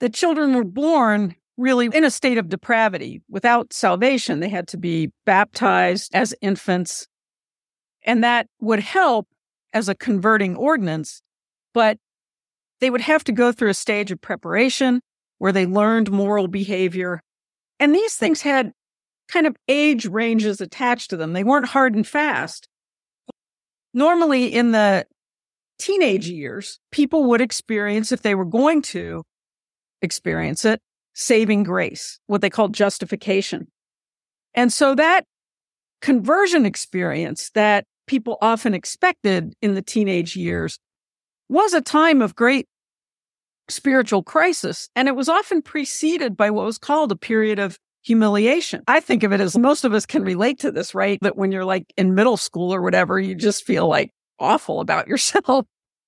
that 0.01 0.13
children 0.13 0.55
were 0.55 0.65
born 0.65 1.37
really 1.57 1.87
in 1.87 2.03
a 2.03 2.11
state 2.11 2.39
of 2.39 2.49
depravity 2.49 3.23
without 3.29 3.73
salvation. 3.73 4.41
They 4.41 4.49
had 4.49 4.67
to 4.69 4.77
be 4.77 5.13
baptized 5.25 6.13
as 6.15 6.35
infants. 6.41 7.07
And 8.05 8.25
that 8.25 8.47
would 8.61 8.81
help 8.81 9.29
as 9.73 9.89
a 9.89 9.95
converting 9.95 10.57
ordinance, 10.57 11.23
but 11.73 11.99
they 12.81 12.91
would 12.91 13.01
have 13.01 13.25
to 13.25 13.33
go 13.33 13.53
through 13.53 13.71
a 13.71 13.75
stage 13.75 14.11
of 14.11 14.21
preparation 14.21 15.01
where 15.39 15.53
they 15.53 15.67
learned 15.67 16.11
moral 16.11 16.49
behavior. 16.49 17.21
And 17.79 17.95
these 17.95 18.17
things 18.17 18.43
had 18.43 18.73
kind 19.29 19.47
of 19.47 19.57
age 19.69 20.07
ranges 20.07 20.61
attached 20.61 21.11
to 21.11 21.17
them. 21.17 21.33
They 21.33 21.45
weren't 21.45 21.67
hard 21.67 21.95
and 21.95 22.07
fast. 22.07 22.69
Normally, 23.95 24.47
in 24.47 24.73
the 24.73 25.07
teenage 25.79 26.29
years, 26.29 26.79
people 26.91 27.25
would 27.25 27.41
experience, 27.41 28.13
if 28.13 28.23
they 28.23 28.35
were 28.35 28.45
going 28.45 28.83
to 28.83 29.23
experience 30.01 30.65
it, 30.65 30.81
saving 31.15 31.63
grace, 31.63 32.19
what 32.27 32.41
they 32.41 32.51
call 32.51 32.69
justification. 32.69 33.69
And 34.55 34.73
so 34.73 34.95
that 34.95 35.25
conversion 36.01 36.67
experience 36.67 37.51
that 37.55 37.85
people 38.07 38.39
often 38.41 38.75
expected 38.75 39.55
in 39.63 39.75
the 39.75 39.83
teenage 39.83 40.37
years 40.37 40.79
was 41.49 41.75
a 41.75 41.81
time 41.81 42.23
of 42.23 42.35
great 42.35 42.67
spiritual 43.69 44.23
crisis. 44.23 44.89
And 44.97 45.09
it 45.09 45.17
was 45.17 45.29
often 45.29 45.63
preceded 45.63 46.37
by 46.37 46.51
what 46.51 46.65
was 46.65 46.79
called 46.79 47.13
a 47.13 47.17
period 47.17 47.59
of 47.59 47.79
humiliation. 48.03 48.83
I 48.89 49.01
think 49.01 49.23
of 49.23 49.33
it 49.33 49.41
as 49.41 49.57
most 49.57 49.85
of 49.85 49.95
us 49.95 50.07
can 50.07 50.25
relate 50.25 50.59
to 50.61 50.73
this, 50.73 50.95
right? 50.95 51.19
That 51.23 51.37
when 51.37 51.53
you're 51.53 51.65
like 51.65 51.93
in 51.97 52.15
middle 52.15 52.37
school 52.37 52.75
or 52.75 52.83
whatever, 52.83 53.19
you 53.19 53.35
just 53.35 53.65
feel 53.65 53.87
like 53.89 54.11
awful 54.39 54.81
about 54.81 55.09
yourself. 55.09 55.67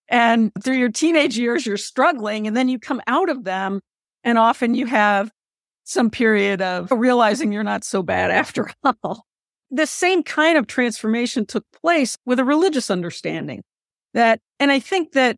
And 0.08 0.52
through 0.62 0.76
your 0.76 0.90
teenage 0.90 1.38
years, 1.38 1.64
you're 1.64 1.76
struggling 1.76 2.46
and 2.46 2.56
then 2.56 2.68
you 2.68 2.78
come 2.78 3.00
out 3.06 3.30
of 3.30 3.44
them 3.44 3.80
and 4.22 4.38
often 4.38 4.74
you 4.74 4.86
have 4.86 5.30
some 5.84 6.10
period 6.10 6.60
of 6.60 6.90
realizing 6.90 7.52
you're 7.52 7.62
not 7.62 7.84
so 7.84 8.02
bad 8.02 8.30
after 8.32 8.70
all. 9.02 9.24
The 9.70 9.86
same 9.86 10.22
kind 10.22 10.56
of 10.56 10.66
transformation 10.66 11.46
took 11.46 11.64
place 11.72 12.16
with 12.26 12.38
a 12.38 12.44
religious 12.44 12.90
understanding 12.90 13.62
that, 14.12 14.40
and 14.60 14.70
I 14.70 14.78
think 14.78 15.12
that 15.12 15.36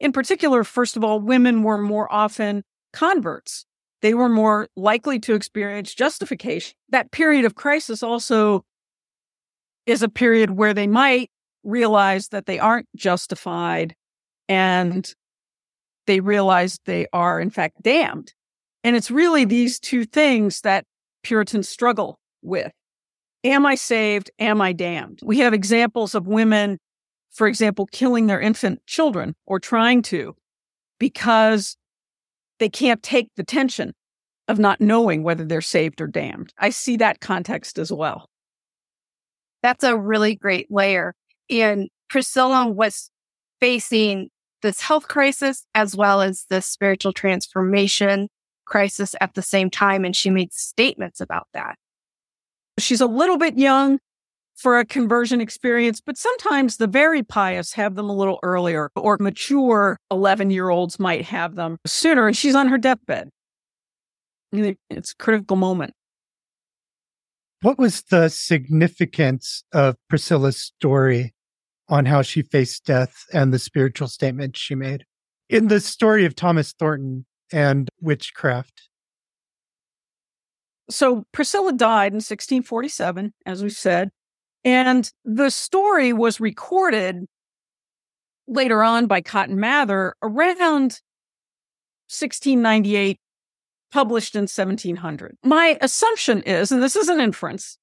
in 0.00 0.12
particular, 0.12 0.64
first 0.64 0.96
of 0.96 1.04
all, 1.04 1.20
women 1.20 1.62
were 1.62 1.78
more 1.78 2.10
often 2.12 2.62
converts. 2.92 3.66
They 4.00 4.14
were 4.14 4.28
more 4.28 4.68
likely 4.76 5.18
to 5.20 5.34
experience 5.34 5.94
justification. 5.94 6.74
That 6.90 7.10
period 7.10 7.44
of 7.44 7.56
crisis 7.56 8.02
also 8.02 8.64
is 9.86 10.02
a 10.02 10.08
period 10.08 10.50
where 10.50 10.72
they 10.72 10.86
might 10.86 11.30
realize 11.64 12.28
that 12.28 12.46
they 12.46 12.58
aren't 12.58 12.86
justified 12.94 13.94
and 14.48 15.12
they 16.06 16.20
realize 16.20 16.78
they 16.84 17.06
are, 17.12 17.40
in 17.40 17.50
fact, 17.50 17.82
damned. 17.82 18.32
And 18.84 18.94
it's 18.94 19.10
really 19.10 19.44
these 19.44 19.80
two 19.80 20.04
things 20.04 20.60
that 20.60 20.84
Puritans 21.22 21.68
struggle 21.68 22.18
with. 22.42 22.72
Am 23.44 23.64
I 23.66 23.74
saved? 23.74 24.30
Am 24.38 24.60
I 24.60 24.72
damned? 24.72 25.20
We 25.22 25.38
have 25.38 25.54
examples 25.54 26.14
of 26.14 26.26
women, 26.26 26.78
for 27.30 27.46
example, 27.46 27.86
killing 27.86 28.26
their 28.26 28.40
infant 28.40 28.84
children 28.86 29.34
or 29.46 29.60
trying 29.60 30.02
to 30.02 30.34
because 30.98 31.76
they 32.58 32.68
can't 32.68 33.02
take 33.02 33.30
the 33.36 33.44
tension 33.44 33.92
of 34.48 34.58
not 34.58 34.80
knowing 34.80 35.22
whether 35.22 35.44
they're 35.44 35.60
saved 35.60 36.00
or 36.00 36.06
damned. 36.06 36.52
I 36.58 36.70
see 36.70 36.96
that 36.96 37.20
context 37.20 37.78
as 37.78 37.92
well. 37.92 38.28
That's 39.62 39.84
a 39.84 39.96
really 39.96 40.34
great 40.34 40.70
layer. 40.70 41.14
And 41.50 41.88
Priscilla 42.08 42.66
was 42.66 43.10
facing 43.60 44.30
this 44.62 44.80
health 44.80 45.06
crisis 45.06 45.64
as 45.74 45.94
well 45.94 46.20
as 46.22 46.46
this 46.48 46.66
spiritual 46.66 47.12
transformation 47.12 48.28
crisis 48.64 49.14
at 49.20 49.34
the 49.34 49.42
same 49.42 49.70
time. 49.70 50.04
And 50.04 50.16
she 50.16 50.30
made 50.30 50.52
statements 50.52 51.20
about 51.20 51.46
that. 51.54 51.76
She's 52.78 53.00
a 53.00 53.06
little 53.06 53.38
bit 53.38 53.58
young 53.58 53.98
for 54.56 54.78
a 54.78 54.84
conversion 54.84 55.40
experience, 55.40 56.00
but 56.00 56.16
sometimes 56.16 56.76
the 56.76 56.86
very 56.86 57.22
pious 57.22 57.72
have 57.74 57.94
them 57.94 58.10
a 58.10 58.14
little 58.14 58.38
earlier, 58.42 58.90
or 58.96 59.16
mature 59.20 59.98
11 60.10 60.50
year 60.50 60.68
olds 60.68 60.98
might 60.98 61.24
have 61.26 61.54
them 61.54 61.78
sooner. 61.86 62.26
And 62.26 62.36
she's 62.36 62.54
on 62.54 62.68
her 62.68 62.78
deathbed. 62.78 63.30
It's 64.52 65.12
a 65.12 65.16
critical 65.16 65.56
moment. 65.56 65.92
What 67.62 67.78
was 67.78 68.02
the 68.02 68.28
significance 68.28 69.64
of 69.72 69.96
Priscilla's 70.08 70.58
story 70.58 71.34
on 71.88 72.04
how 72.06 72.22
she 72.22 72.42
faced 72.42 72.84
death 72.84 73.24
and 73.32 73.52
the 73.52 73.58
spiritual 73.58 74.08
statement 74.08 74.56
she 74.56 74.74
made. 74.74 75.04
In 75.48 75.68
the 75.68 75.80
story 75.80 76.24
of 76.24 76.34
Thomas 76.34 76.72
Thornton 76.72 77.24
and 77.52 77.88
witchcraft. 78.00 78.88
So 80.90 81.24
Priscilla 81.32 81.72
died 81.72 82.12
in 82.12 82.16
1647, 82.16 83.34
as 83.44 83.62
we 83.62 83.70
said, 83.70 84.10
and 84.64 85.10
the 85.24 85.50
story 85.50 86.12
was 86.12 86.40
recorded 86.40 87.26
later 88.46 88.82
on 88.82 89.06
by 89.06 89.20
Cotton 89.20 89.60
Mather 89.60 90.14
around 90.22 91.00
1698, 92.08 93.20
published 93.92 94.34
in 94.34 94.42
1700. 94.42 95.36
My 95.44 95.76
assumption 95.80 96.42
is, 96.42 96.72
and 96.72 96.82
this 96.82 96.96
is 96.96 97.08
an 97.08 97.20
inference, 97.20 97.78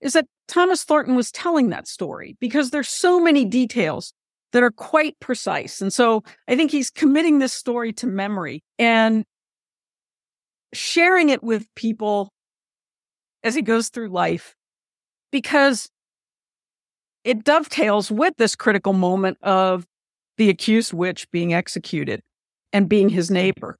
is 0.00 0.14
that 0.14 0.26
Thomas 0.48 0.82
Thornton 0.82 1.14
was 1.14 1.30
telling 1.30 1.68
that 1.68 1.86
story 1.86 2.36
because 2.40 2.70
there's 2.70 2.88
so 2.88 3.20
many 3.20 3.44
details 3.44 4.12
that 4.52 4.64
are 4.64 4.72
quite 4.72 5.18
precise. 5.20 5.80
And 5.80 5.92
so 5.92 6.24
I 6.48 6.56
think 6.56 6.72
he's 6.72 6.90
committing 6.90 7.38
this 7.38 7.52
story 7.52 7.92
to 7.94 8.08
memory 8.08 8.64
and 8.78 9.24
sharing 10.72 11.28
it 11.28 11.42
with 11.44 11.66
people 11.76 12.32
as 13.42 13.54
he 13.54 13.62
goes 13.62 13.88
through 13.88 14.08
life 14.08 14.54
because 15.30 15.88
it 17.24 17.44
dovetails 17.44 18.10
with 18.10 18.34
this 18.36 18.56
critical 18.56 18.92
moment 18.92 19.38
of 19.42 19.86
the 20.36 20.48
accused 20.48 20.92
witch 20.92 21.30
being 21.30 21.52
executed 21.52 22.22
and 22.72 22.88
being 22.88 23.08
his 23.08 23.26
mm-hmm. 23.26 23.34
neighbor. 23.34 23.76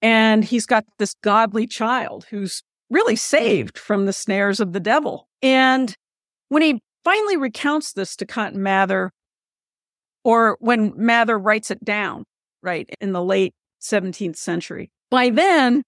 And 0.00 0.44
he's 0.44 0.66
got 0.66 0.84
this 0.98 1.14
godly 1.22 1.66
child 1.66 2.26
who's 2.30 2.62
really 2.90 3.16
saved 3.16 3.78
from 3.78 4.06
the 4.06 4.12
snares 4.12 4.60
of 4.60 4.72
the 4.72 4.80
devil. 4.80 5.28
And 5.42 5.94
when 6.48 6.62
he 6.62 6.80
finally 7.04 7.36
recounts 7.36 7.92
this 7.92 8.16
to 8.16 8.26
Cotton 8.26 8.62
Mather, 8.62 9.10
or 10.24 10.56
when 10.60 10.92
Mather 10.96 11.38
writes 11.38 11.70
it 11.70 11.84
down, 11.84 12.24
right, 12.62 12.88
in 13.00 13.12
the 13.12 13.22
late 13.22 13.54
17th 13.80 14.36
century, 14.36 14.90
by 15.10 15.30
then, 15.30 15.82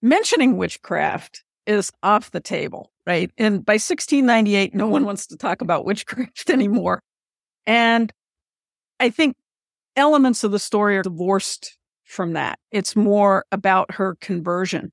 mentioning 0.00 0.56
witchcraft 0.56 1.42
is 1.66 1.90
off 2.02 2.30
the 2.30 2.40
table, 2.40 2.90
right? 3.06 3.30
And 3.38 3.64
by 3.64 3.74
1698, 3.74 4.74
no 4.74 4.88
one 4.88 5.04
wants 5.04 5.26
to 5.28 5.36
talk 5.36 5.60
about 5.62 5.84
witchcraft 5.84 6.50
anymore. 6.50 7.02
And 7.66 8.12
I 8.98 9.10
think 9.10 9.36
elements 9.96 10.44
of 10.44 10.52
the 10.52 10.58
story 10.58 10.96
are 10.96 11.02
divorced 11.02 11.76
from 12.04 12.32
that. 12.34 12.58
It's 12.70 12.96
more 12.96 13.44
about 13.52 13.92
her 13.94 14.16
conversion. 14.20 14.92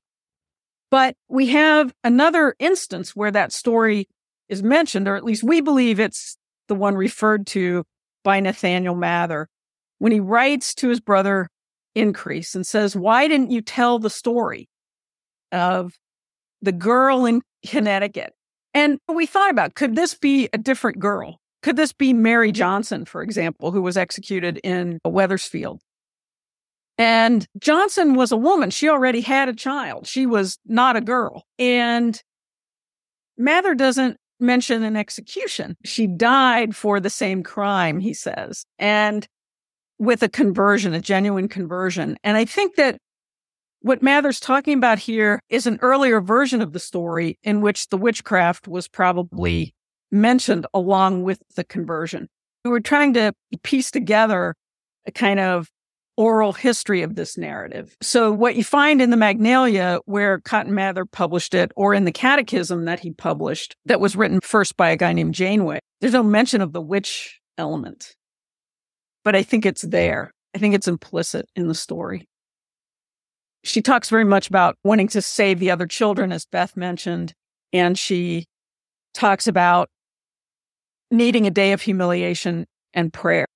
But 0.90 1.16
we 1.28 1.48
have 1.48 1.92
another 2.02 2.54
instance 2.58 3.14
where 3.14 3.30
that 3.30 3.52
story 3.52 4.08
is 4.48 4.62
mentioned, 4.62 5.06
or 5.06 5.16
at 5.16 5.24
least 5.24 5.44
we 5.44 5.60
believe 5.60 6.00
it's 6.00 6.36
the 6.66 6.74
one 6.74 6.96
referred 6.96 7.46
to 7.48 7.84
by 8.24 8.40
Nathaniel 8.40 8.96
Mather 8.96 9.48
when 9.98 10.12
he 10.12 10.20
writes 10.20 10.74
to 10.76 10.88
his 10.88 11.00
brother 11.00 11.48
Increase 11.94 12.54
and 12.54 12.64
says, 12.64 12.94
Why 12.94 13.26
didn't 13.26 13.50
you 13.50 13.62
tell 13.62 13.98
the 13.98 14.10
story 14.10 14.68
of 15.50 15.92
the 16.62 16.72
girl 16.72 17.26
in 17.26 17.42
Connecticut? 17.66 18.32
And 18.74 18.98
we 19.12 19.26
thought 19.26 19.50
about 19.50 19.74
could 19.74 19.96
this 19.96 20.14
be 20.14 20.48
a 20.52 20.58
different 20.58 20.98
girl? 20.98 21.38
Could 21.62 21.76
this 21.76 21.92
be 21.92 22.12
Mary 22.12 22.52
Johnson, 22.52 23.04
for 23.04 23.22
example, 23.22 23.70
who 23.70 23.82
was 23.82 23.96
executed 23.96 24.58
in 24.64 24.98
Wethersfield? 25.04 25.80
And 26.96 27.46
Johnson 27.58 28.14
was 28.14 28.32
a 28.32 28.36
woman. 28.36 28.70
She 28.70 28.88
already 28.88 29.20
had 29.20 29.48
a 29.48 29.54
child. 29.54 30.06
She 30.06 30.26
was 30.26 30.58
not 30.66 30.96
a 30.96 31.00
girl. 31.00 31.44
And 31.58 32.20
Mather 33.38 33.74
doesn't 33.74 34.18
mention 34.38 34.82
an 34.82 34.96
execution. 34.96 35.76
She 35.84 36.06
died 36.06 36.74
for 36.74 37.00
the 37.00 37.10
same 37.10 37.42
crime, 37.42 38.00
he 38.00 38.14
says, 38.14 38.64
and 38.78 39.26
with 39.98 40.22
a 40.22 40.28
conversion, 40.28 40.94
a 40.94 41.00
genuine 41.00 41.48
conversion. 41.48 42.16
And 42.24 42.36
I 42.36 42.46
think 42.46 42.76
that 42.76 42.98
what 43.80 44.02
Mather's 44.02 44.40
talking 44.40 44.76
about 44.76 44.98
here 44.98 45.40
is 45.48 45.66
an 45.66 45.78
earlier 45.82 46.20
version 46.20 46.60
of 46.60 46.72
the 46.72 46.78
story 46.78 47.38
in 47.42 47.60
which 47.60 47.88
the 47.88 47.96
witchcraft 47.96 48.68
was 48.68 48.88
probably 48.88 49.74
mentioned 50.10 50.66
along 50.74 51.22
with 51.22 51.42
the 51.56 51.64
conversion. 51.64 52.28
We 52.64 52.70
were 52.70 52.80
trying 52.80 53.14
to 53.14 53.32
piece 53.62 53.90
together 53.90 54.54
a 55.06 55.12
kind 55.12 55.40
of 55.40 55.70
oral 56.16 56.52
history 56.52 57.00
of 57.00 57.14
this 57.14 57.38
narrative. 57.38 57.96
So 58.02 58.30
what 58.30 58.54
you 58.54 58.62
find 58.64 59.00
in 59.00 59.08
the 59.08 59.16
Magnalia, 59.16 60.00
where 60.04 60.40
Cotton 60.40 60.74
Mather 60.74 61.06
published 61.06 61.54
it, 61.54 61.72
or 61.76 61.94
in 61.94 62.04
the 62.04 62.12
Catechism 62.12 62.84
that 62.84 63.00
he 63.00 63.12
published, 63.12 63.74
that 63.86 64.00
was 64.00 64.16
written 64.16 64.40
first 64.42 64.76
by 64.76 64.90
a 64.90 64.96
guy 64.96 65.14
named 65.14 65.34
Janeway, 65.34 65.78
there's 66.00 66.12
no 66.12 66.22
mention 66.22 66.60
of 66.60 66.74
the 66.74 66.82
witch 66.82 67.40
element. 67.56 68.14
But 69.24 69.34
I 69.34 69.42
think 69.42 69.64
it's 69.64 69.82
there. 69.82 70.32
I 70.54 70.58
think 70.58 70.74
it's 70.74 70.88
implicit 70.88 71.46
in 71.56 71.68
the 71.68 71.74
story. 71.74 72.26
She 73.62 73.82
talks 73.82 74.08
very 74.08 74.24
much 74.24 74.48
about 74.48 74.76
wanting 74.84 75.08
to 75.08 75.22
save 75.22 75.58
the 75.58 75.70
other 75.70 75.86
children, 75.86 76.32
as 76.32 76.46
Beth 76.46 76.76
mentioned, 76.76 77.34
and 77.72 77.98
she 77.98 78.46
talks 79.12 79.46
about 79.46 79.90
needing 81.10 81.46
a 81.46 81.50
day 81.50 81.72
of 81.72 81.82
humiliation 81.82 82.66
and 82.94 83.12
prayer. 83.12 83.46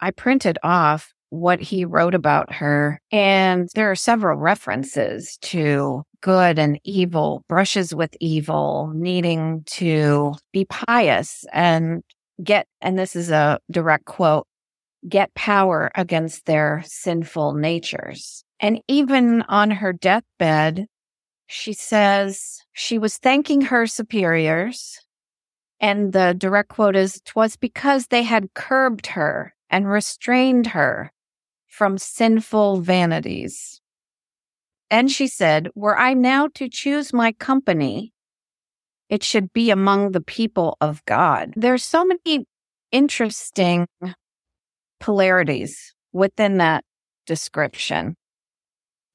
I 0.00 0.10
printed 0.10 0.58
off 0.62 1.12
what 1.30 1.60
he 1.60 1.84
wrote 1.84 2.14
about 2.14 2.52
her, 2.52 3.00
and 3.10 3.68
there 3.74 3.90
are 3.90 3.96
several 3.96 4.38
references 4.38 5.36
to 5.42 6.04
good 6.20 6.58
and 6.58 6.78
evil, 6.84 7.42
brushes 7.48 7.94
with 7.94 8.16
evil, 8.20 8.92
needing 8.94 9.64
to 9.66 10.34
be 10.52 10.64
pious 10.66 11.44
and 11.52 12.02
get, 12.42 12.66
and 12.80 12.98
this 12.98 13.16
is 13.16 13.30
a 13.30 13.58
direct 13.70 14.04
quote, 14.04 14.46
get 15.08 15.34
power 15.34 15.90
against 15.94 16.46
their 16.46 16.82
sinful 16.86 17.54
natures. 17.54 18.43
And 18.60 18.80
even 18.88 19.42
on 19.42 19.70
her 19.70 19.92
deathbed, 19.92 20.86
she 21.46 21.72
says 21.72 22.60
she 22.72 22.98
was 22.98 23.18
thanking 23.18 23.62
her 23.62 23.86
superiors. 23.86 25.00
And 25.80 26.12
the 26.12 26.34
direct 26.36 26.70
quote 26.70 26.96
is, 26.96 27.20
"Twas 27.24 27.56
because 27.56 28.06
they 28.06 28.22
had 28.22 28.54
curbed 28.54 29.08
her 29.08 29.54
and 29.68 29.88
restrained 29.88 30.68
her 30.68 31.12
from 31.74 31.98
sinful 31.98 32.80
vanities. 32.80 33.80
And 34.90 35.10
she 35.10 35.26
said, 35.26 35.68
Were 35.74 35.98
I 35.98 36.14
now 36.14 36.48
to 36.54 36.68
choose 36.68 37.12
my 37.12 37.32
company, 37.32 38.12
it 39.08 39.24
should 39.24 39.52
be 39.52 39.70
among 39.70 40.12
the 40.12 40.20
people 40.20 40.76
of 40.80 41.04
God. 41.04 41.52
There's 41.56 41.84
so 41.84 42.04
many 42.04 42.46
interesting 42.92 43.88
polarities 45.00 45.94
within 46.12 46.58
that 46.58 46.84
description. 47.26 48.14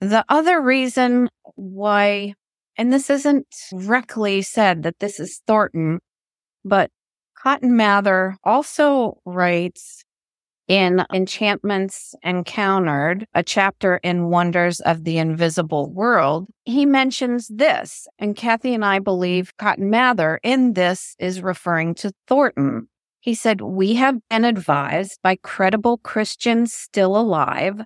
The 0.02 0.24
other 0.30 0.62
reason 0.62 1.30
why, 1.56 2.36
and 2.78 2.92
this 2.92 3.10
isn't 3.10 3.48
directly 3.72 4.42
said 4.42 4.84
that 4.84 5.00
this 5.00 5.20
is 5.20 5.42
Thornton, 5.46 6.00
but 6.64 6.90
Cotton 7.36 7.76
Mather 7.76 8.38
also 8.44 9.20
writes 9.26 10.04
in 10.70 11.04
Enchantments 11.12 12.16
Encountered, 12.24 13.26
a 13.34 13.44
chapter 13.44 13.98
in 13.98 14.30
Wonders 14.30 14.80
of 14.82 15.04
the 15.04 15.18
Invisible 15.18 15.92
World, 15.92 16.48
he 16.64 16.86
mentions 16.86 17.48
this. 17.48 18.08
And 18.20 18.36
Kathy 18.36 18.74
and 18.74 18.86
I 18.86 19.00
believe 19.00 19.58
Cotton 19.58 19.90
Mather 19.90 20.40
in 20.44 20.74
this 20.74 21.16
is 21.20 21.42
referring 21.42 21.96
to 21.96 22.14
Thornton. 22.28 22.88
He 23.20 23.34
said, 23.34 23.62
We 23.62 23.96
have 23.96 24.20
been 24.30 24.46
advised 24.46 25.20
by 25.24 25.38
credible 25.42 25.98
Christians 25.98 26.72
still 26.72 27.18
alive 27.18 27.82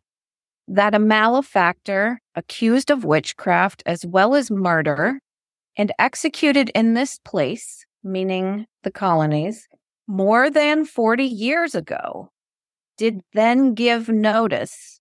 that 0.67 0.95
a 0.95 0.99
malefactor 0.99 2.19
accused 2.35 2.89
of 2.89 3.03
witchcraft 3.03 3.83
as 3.85 4.05
well 4.05 4.35
as 4.35 4.49
murder 4.49 5.19
and 5.77 5.91
executed 5.99 6.69
in 6.75 6.93
this 6.93 7.19
place, 7.25 7.85
meaning 8.03 8.65
the 8.83 8.91
colonies, 8.91 9.67
more 10.07 10.49
than 10.49 10.85
40 10.85 11.23
years 11.23 11.75
ago 11.75 12.29
did 12.97 13.21
then 13.33 13.73
give 13.73 14.09
notice 14.09 14.99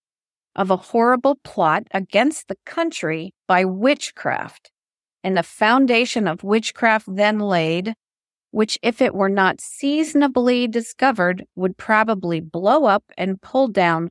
of 0.54 0.70
a 0.70 0.76
horrible 0.76 1.38
plot 1.44 1.84
against 1.92 2.48
the 2.48 2.56
country 2.66 3.32
by 3.46 3.64
witchcraft, 3.64 4.70
and 5.24 5.36
the 5.36 5.42
foundation 5.42 6.26
of 6.26 6.44
witchcraft 6.44 7.06
then 7.08 7.38
laid, 7.38 7.94
which, 8.50 8.78
if 8.82 9.00
it 9.00 9.14
were 9.14 9.28
not 9.30 9.60
seasonably 9.60 10.68
discovered, 10.68 11.44
would 11.54 11.76
probably 11.76 12.40
blow 12.40 12.84
up 12.84 13.04
and 13.16 13.40
pull 13.40 13.68
down 13.68 14.10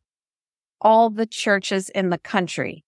all 0.82 1.10
the 1.10 1.26
churches 1.26 1.90
in 1.90 2.10
the 2.10 2.18
country. 2.18 2.84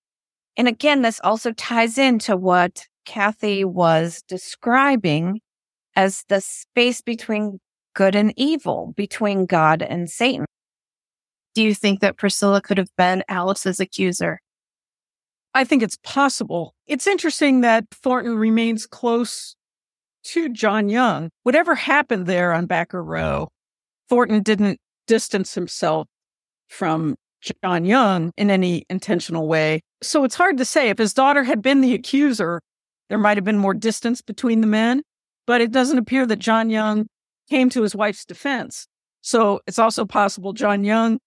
And 0.58 0.68
again, 0.68 1.02
this 1.02 1.20
also 1.24 1.52
ties 1.54 1.98
into 1.98 2.36
what 2.36 2.88
Kathy 3.06 3.64
was 3.64 4.24
describing 4.28 5.42
as 5.96 6.24
the 6.28 6.42
space 6.42 7.02
between 7.02 7.60
good 7.94 8.16
and 8.16 8.34
evil, 8.36 8.94
between 8.96 9.46
God 9.46 9.82
and 9.82 10.10
Satan. 10.10 10.46
Do 11.54 11.62
you 11.62 11.76
think 11.76 12.00
that 12.00 12.18
Priscilla 12.18 12.62
could 12.62 12.78
have 12.78 12.90
been 12.98 13.24
Alice's 13.28 13.80
accuser? 13.80 14.40
I 15.54 15.64
think 15.64 15.84
it's 15.84 15.98
possible. 16.04 16.74
It's 16.88 17.06
interesting 17.06 17.62
that 17.62 17.86
Thornton 17.92 18.36
remains 18.36 18.88
close 18.88 19.56
to 20.26 20.50
John 20.50 20.90
Young. 20.90 21.30
Whatever 21.44 21.76
happened 21.76 22.26
there 22.26 22.54
on 22.54 22.66
Backer 22.66 23.04
Row, 23.04 23.50
Thornton 24.10 24.42
didn't 24.42 24.80
distance 25.06 25.54
himself 25.54 26.08
from 26.68 27.16
John 27.64 27.86
Young 27.86 28.32
in 28.38 28.50
any 28.50 28.86
intentional 28.90 29.48
way. 29.48 29.82
So 30.02 30.24
it's 30.24 30.36
hard 30.36 30.58
to 30.58 30.66
say. 30.66 30.90
If 30.90 30.98
his 30.98 31.14
daughter 31.14 31.44
had 31.44 31.62
been 31.62 31.82
the 31.82 31.94
accuser, 31.94 32.62
there 33.10 33.18
might 33.18 33.38
have 33.38 33.44
been 33.44 33.58
more 33.58 33.74
distance 33.74 34.22
between 34.22 34.62
the 34.62 34.68
men, 34.68 35.04
but 35.46 35.62
it 35.62 35.72
doesn't 35.72 35.98
appear 35.98 36.26
that 36.26 36.40
John 36.40 36.70
Young 36.70 37.08
came 37.50 37.70
to 37.70 37.82
his 37.82 37.96
wife's 37.96 38.26
defense. 38.26 38.88
So 39.22 39.62
it's 39.68 39.80
also 39.80 40.06
possible 40.06 40.54
John 40.54 40.84
Young 40.84 41.20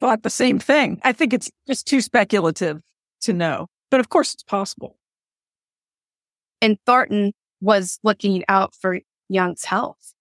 thought 0.00 0.22
the 0.22 0.30
same 0.30 0.58
thing. 0.58 1.00
I 1.02 1.12
think 1.12 1.32
it's 1.32 1.50
just 1.66 1.86
too 1.86 2.00
speculative 2.00 2.80
to 3.22 3.32
know, 3.32 3.66
but 3.90 4.00
of 4.00 4.08
course 4.08 4.34
it's 4.34 4.42
possible. 4.42 4.96
And 6.60 6.78
Thornton 6.86 7.32
was 7.60 7.98
looking 8.02 8.44
out 8.48 8.74
for 8.74 9.00
Young's 9.28 9.64
health. 9.64 10.14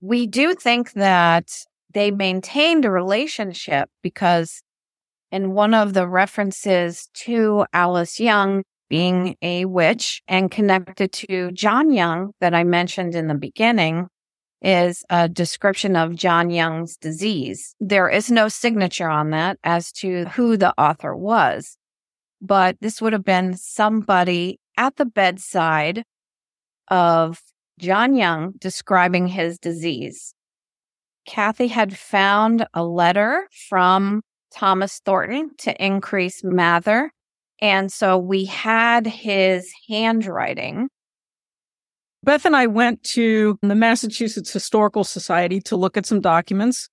We 0.00 0.26
do 0.26 0.54
think 0.54 0.92
that 0.92 1.50
they 1.92 2.10
maintained 2.10 2.84
a 2.84 2.90
relationship 2.90 3.88
because 4.02 4.62
in 5.30 5.52
one 5.52 5.74
of 5.74 5.94
the 5.94 6.06
references 6.06 7.08
to 7.14 7.64
Alice 7.72 8.20
Young 8.20 8.62
being 8.88 9.36
a 9.40 9.64
witch 9.64 10.22
and 10.28 10.50
connected 10.50 11.12
to 11.12 11.50
John 11.52 11.90
Young 11.90 12.32
that 12.40 12.54
I 12.54 12.62
mentioned 12.62 13.14
in 13.14 13.26
the 13.26 13.34
beginning, 13.34 14.08
is 14.62 15.04
a 15.10 15.28
description 15.28 15.96
of 15.96 16.14
John 16.14 16.50
Young's 16.50 16.96
disease. 16.96 17.74
There 17.80 18.08
is 18.08 18.30
no 18.30 18.48
signature 18.48 19.08
on 19.08 19.30
that 19.30 19.58
as 19.64 19.92
to 19.92 20.26
who 20.26 20.56
the 20.56 20.72
author 20.80 21.16
was, 21.16 21.76
but 22.40 22.76
this 22.80 23.02
would 23.02 23.12
have 23.12 23.24
been 23.24 23.56
somebody 23.56 24.60
at 24.76 24.96
the 24.96 25.04
bedside 25.04 26.04
of 26.88 27.40
John 27.78 28.14
Young 28.14 28.52
describing 28.58 29.26
his 29.26 29.58
disease. 29.58 30.34
Kathy 31.26 31.68
had 31.68 31.96
found 31.96 32.66
a 32.74 32.84
letter 32.84 33.48
from 33.68 34.22
Thomas 34.52 35.00
Thornton 35.04 35.50
to 35.58 35.84
Increase 35.84 36.42
Mather. 36.44 37.12
And 37.60 37.92
so 37.92 38.18
we 38.18 38.44
had 38.44 39.06
his 39.06 39.72
handwriting 39.88 40.88
Beth 42.24 42.44
and 42.44 42.54
I 42.54 42.68
went 42.68 43.02
to 43.02 43.58
the 43.62 43.74
Massachusetts 43.74 44.52
Historical 44.52 45.02
Society 45.02 45.60
to 45.62 45.76
look 45.76 45.96
at 45.96 46.06
some 46.06 46.20
documents 46.20 46.88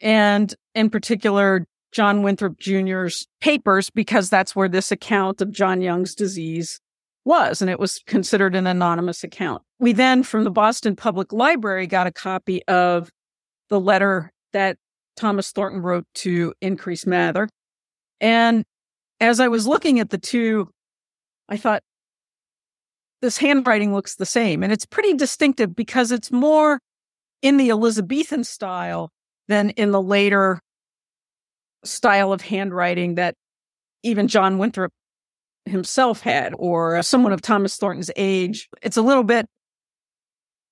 and 0.00 0.54
in 0.74 0.90
particular, 0.90 1.66
John 1.92 2.22
Winthrop 2.22 2.58
Jr.'s 2.58 3.26
papers, 3.40 3.90
because 3.90 4.30
that's 4.30 4.54
where 4.54 4.68
this 4.68 4.92
account 4.92 5.40
of 5.40 5.50
John 5.50 5.80
Young's 5.80 6.14
disease 6.14 6.80
was, 7.24 7.60
and 7.60 7.70
it 7.70 7.80
was 7.80 8.00
considered 8.06 8.54
an 8.54 8.66
anonymous 8.66 9.24
account. 9.24 9.62
We 9.78 9.92
then, 9.92 10.22
from 10.22 10.44
the 10.44 10.50
Boston 10.50 10.96
Public 10.96 11.32
Library, 11.32 11.86
got 11.86 12.06
a 12.06 12.12
copy 12.12 12.62
of 12.66 13.10
the 13.70 13.80
letter 13.80 14.30
that 14.52 14.76
Thomas 15.16 15.52
Thornton 15.52 15.80
wrote 15.80 16.06
to 16.16 16.52
Increase 16.60 17.06
Mather. 17.06 17.48
And 18.20 18.64
as 19.20 19.40
I 19.40 19.48
was 19.48 19.66
looking 19.66 20.00
at 20.00 20.10
the 20.10 20.18
two, 20.18 20.68
I 21.48 21.56
thought, 21.56 21.82
this 23.22 23.38
handwriting 23.38 23.92
looks 23.92 24.16
the 24.16 24.26
same. 24.26 24.62
And 24.62 24.72
it's 24.72 24.86
pretty 24.86 25.14
distinctive 25.14 25.76
because 25.76 26.10
it's 26.10 26.32
more 26.32 26.80
in 27.42 27.58
the 27.58 27.70
Elizabethan 27.70 28.44
style 28.44 29.10
than 29.48 29.70
in 29.70 29.90
the 29.90 30.00
later 30.00 30.60
style 31.84 32.32
of 32.32 32.40
handwriting 32.42 33.16
that 33.16 33.34
even 34.02 34.28
John 34.28 34.58
Winthrop 34.58 34.92
himself 35.66 36.22
had, 36.22 36.54
or 36.58 37.02
someone 37.02 37.32
of 37.32 37.42
Thomas 37.42 37.76
Thornton's 37.76 38.10
age. 38.16 38.68
It's 38.82 38.96
a 38.96 39.02
little 39.02 39.24
bit 39.24 39.46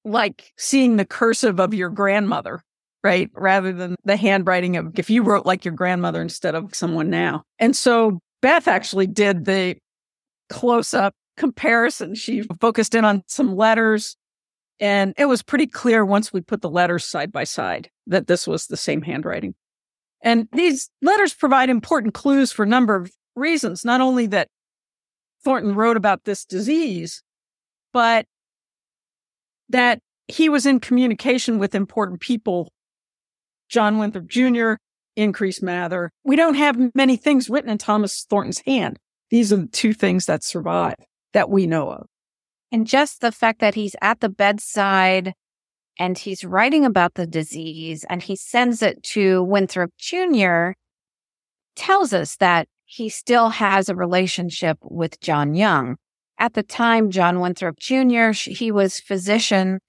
like 0.04 0.52
seeing 0.56 0.96
the 0.96 1.04
cursive 1.04 1.60
of 1.60 1.74
your 1.74 1.90
grandmother, 1.90 2.62
right? 3.02 3.30
Rather 3.34 3.72
than 3.72 3.94
the 4.04 4.16
handwriting 4.16 4.76
of 4.76 4.98
if 4.98 5.08
you 5.10 5.22
wrote 5.22 5.46
like 5.46 5.64
your 5.64 5.74
grandmother 5.74 6.20
instead 6.20 6.54
of 6.54 6.74
someone 6.74 7.10
now. 7.10 7.42
And 7.58 7.74
so 7.76 8.20
Beth 8.42 8.68
actually 8.68 9.06
did 9.06 9.44
the 9.44 9.76
close 10.48 10.94
up 10.94 11.14
comparison. 11.36 12.14
She 12.14 12.42
focused 12.60 12.94
in 12.94 13.04
on 13.04 13.22
some 13.26 13.54
letters 13.54 14.16
and 14.80 15.14
it 15.16 15.26
was 15.26 15.42
pretty 15.42 15.66
clear 15.66 16.04
once 16.04 16.32
we 16.32 16.40
put 16.40 16.62
the 16.62 16.70
letters 16.70 17.04
side 17.04 17.32
by 17.32 17.44
side 17.44 17.90
that 18.06 18.26
this 18.26 18.46
was 18.46 18.66
the 18.66 18.76
same 18.76 19.02
handwriting. 19.02 19.54
And 20.22 20.48
these 20.52 20.90
letters 21.02 21.34
provide 21.34 21.70
important 21.70 22.14
clues 22.14 22.52
for 22.52 22.64
a 22.64 22.68
number 22.68 22.94
of 22.94 23.10
reasons, 23.34 23.84
not 23.84 24.00
only 24.00 24.26
that 24.26 24.48
Thornton 25.44 25.74
wrote 25.74 25.96
about 25.96 26.24
this 26.24 26.44
disease, 26.44 27.22
but 27.92 28.26
that 29.68 30.00
he 30.28 30.48
was 30.48 30.66
in 30.66 30.80
communication 30.80 31.58
with 31.58 31.74
important 31.74 32.20
people. 32.20 32.72
John 33.68 33.98
Winthrop 33.98 34.26
Jr., 34.26 34.74
Increase 35.16 35.60
Mather. 35.60 36.12
We 36.24 36.36
don't 36.36 36.54
have 36.54 36.94
many 36.94 37.16
things 37.16 37.50
written 37.50 37.70
in 37.70 37.78
Thomas 37.78 38.24
Thornton's 38.28 38.60
hand. 38.60 38.98
These 39.30 39.52
are 39.52 39.56
the 39.56 39.66
two 39.66 39.92
things 39.92 40.26
that 40.26 40.44
survive 40.44 40.94
that 41.32 41.50
we 41.50 41.66
know 41.66 41.90
of. 41.90 42.06
And 42.70 42.86
just 42.86 43.20
the 43.20 43.32
fact 43.32 43.60
that 43.60 43.74
he's 43.74 43.96
at 44.00 44.20
the 44.20 44.28
bedside 44.28 45.32
and 45.98 46.16
he's 46.16 46.44
writing 46.44 46.84
about 46.84 47.14
the 47.14 47.26
disease 47.26 48.04
and 48.08 48.22
he 48.22 48.36
sends 48.36 48.82
it 48.82 49.02
to 49.02 49.42
Winthrop 49.42 49.90
Jr., 49.98 50.70
tells 51.74 52.12
us 52.12 52.36
that 52.36 52.68
he 52.84 53.08
still 53.08 53.50
has 53.50 53.88
a 53.88 53.96
relationship 53.96 54.78
with 54.82 55.20
John 55.20 55.54
Young. 55.54 55.96
At 56.38 56.54
the 56.54 56.62
time, 56.62 57.10
John 57.10 57.40
Winthrop 57.40 57.78
Jr., 57.78 58.30
he 58.30 58.70
was 58.70 59.00
physician 59.00 59.80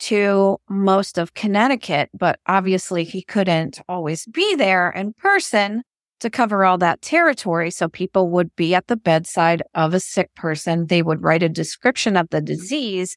to 0.00 0.58
most 0.68 1.18
of 1.18 1.34
Connecticut, 1.34 2.10
but 2.14 2.38
obviously 2.46 3.04
he 3.04 3.22
couldn't 3.22 3.80
always 3.88 4.26
be 4.26 4.54
there 4.54 4.90
in 4.90 5.12
person 5.12 5.82
to 6.20 6.30
cover 6.30 6.64
all 6.64 6.78
that 6.78 7.02
territory. 7.02 7.70
So 7.70 7.88
people 7.88 8.30
would 8.30 8.54
be 8.56 8.74
at 8.74 8.86
the 8.86 8.96
bedside 8.96 9.62
of 9.74 9.94
a 9.94 10.00
sick 10.00 10.34
person. 10.34 10.86
They 10.86 11.02
would 11.02 11.22
write 11.22 11.42
a 11.42 11.48
description 11.48 12.16
of 12.16 12.28
the 12.30 12.40
disease 12.40 13.16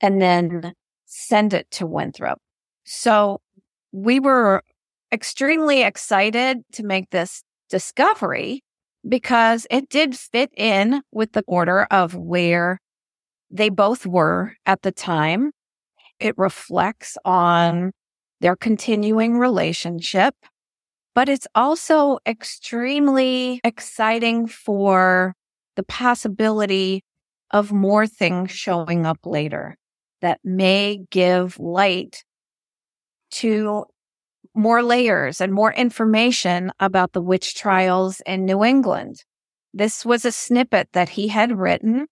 and 0.00 0.20
then 0.20 0.72
send 1.06 1.52
it 1.52 1.70
to 1.72 1.86
Winthrop. 1.86 2.38
So 2.84 3.40
we 3.92 4.20
were 4.20 4.62
extremely 5.12 5.82
excited 5.82 6.58
to 6.72 6.84
make 6.84 7.10
this 7.10 7.42
discovery 7.68 8.62
because 9.08 9.66
it 9.70 9.88
did 9.88 10.16
fit 10.16 10.50
in 10.56 11.02
with 11.10 11.32
the 11.32 11.44
order 11.46 11.86
of 11.90 12.14
where 12.14 12.78
they 13.50 13.68
both 13.68 14.06
were 14.06 14.54
at 14.66 14.82
the 14.82 14.92
time. 14.92 15.50
It 16.20 16.36
reflects 16.36 17.16
on 17.24 17.92
their 18.40 18.56
continuing 18.56 19.38
relationship, 19.38 20.34
but 21.14 21.28
it's 21.28 21.46
also 21.54 22.18
extremely 22.26 23.60
exciting 23.64 24.46
for 24.46 25.34
the 25.76 25.82
possibility 25.82 27.02
of 27.50 27.72
more 27.72 28.06
things 28.06 28.50
showing 28.50 29.06
up 29.06 29.18
later 29.24 29.76
that 30.20 30.40
may 30.44 31.00
give 31.10 31.58
light 31.58 32.24
to 33.30 33.84
more 34.54 34.82
layers 34.82 35.40
and 35.40 35.52
more 35.52 35.72
information 35.72 36.72
about 36.80 37.12
the 37.12 37.22
witch 37.22 37.54
trials 37.54 38.20
in 38.26 38.44
New 38.44 38.64
England. 38.64 39.24
This 39.72 40.04
was 40.04 40.24
a 40.24 40.32
snippet 40.32 40.88
that 40.92 41.10
he 41.10 41.28
had 41.28 41.58
written 41.58 42.06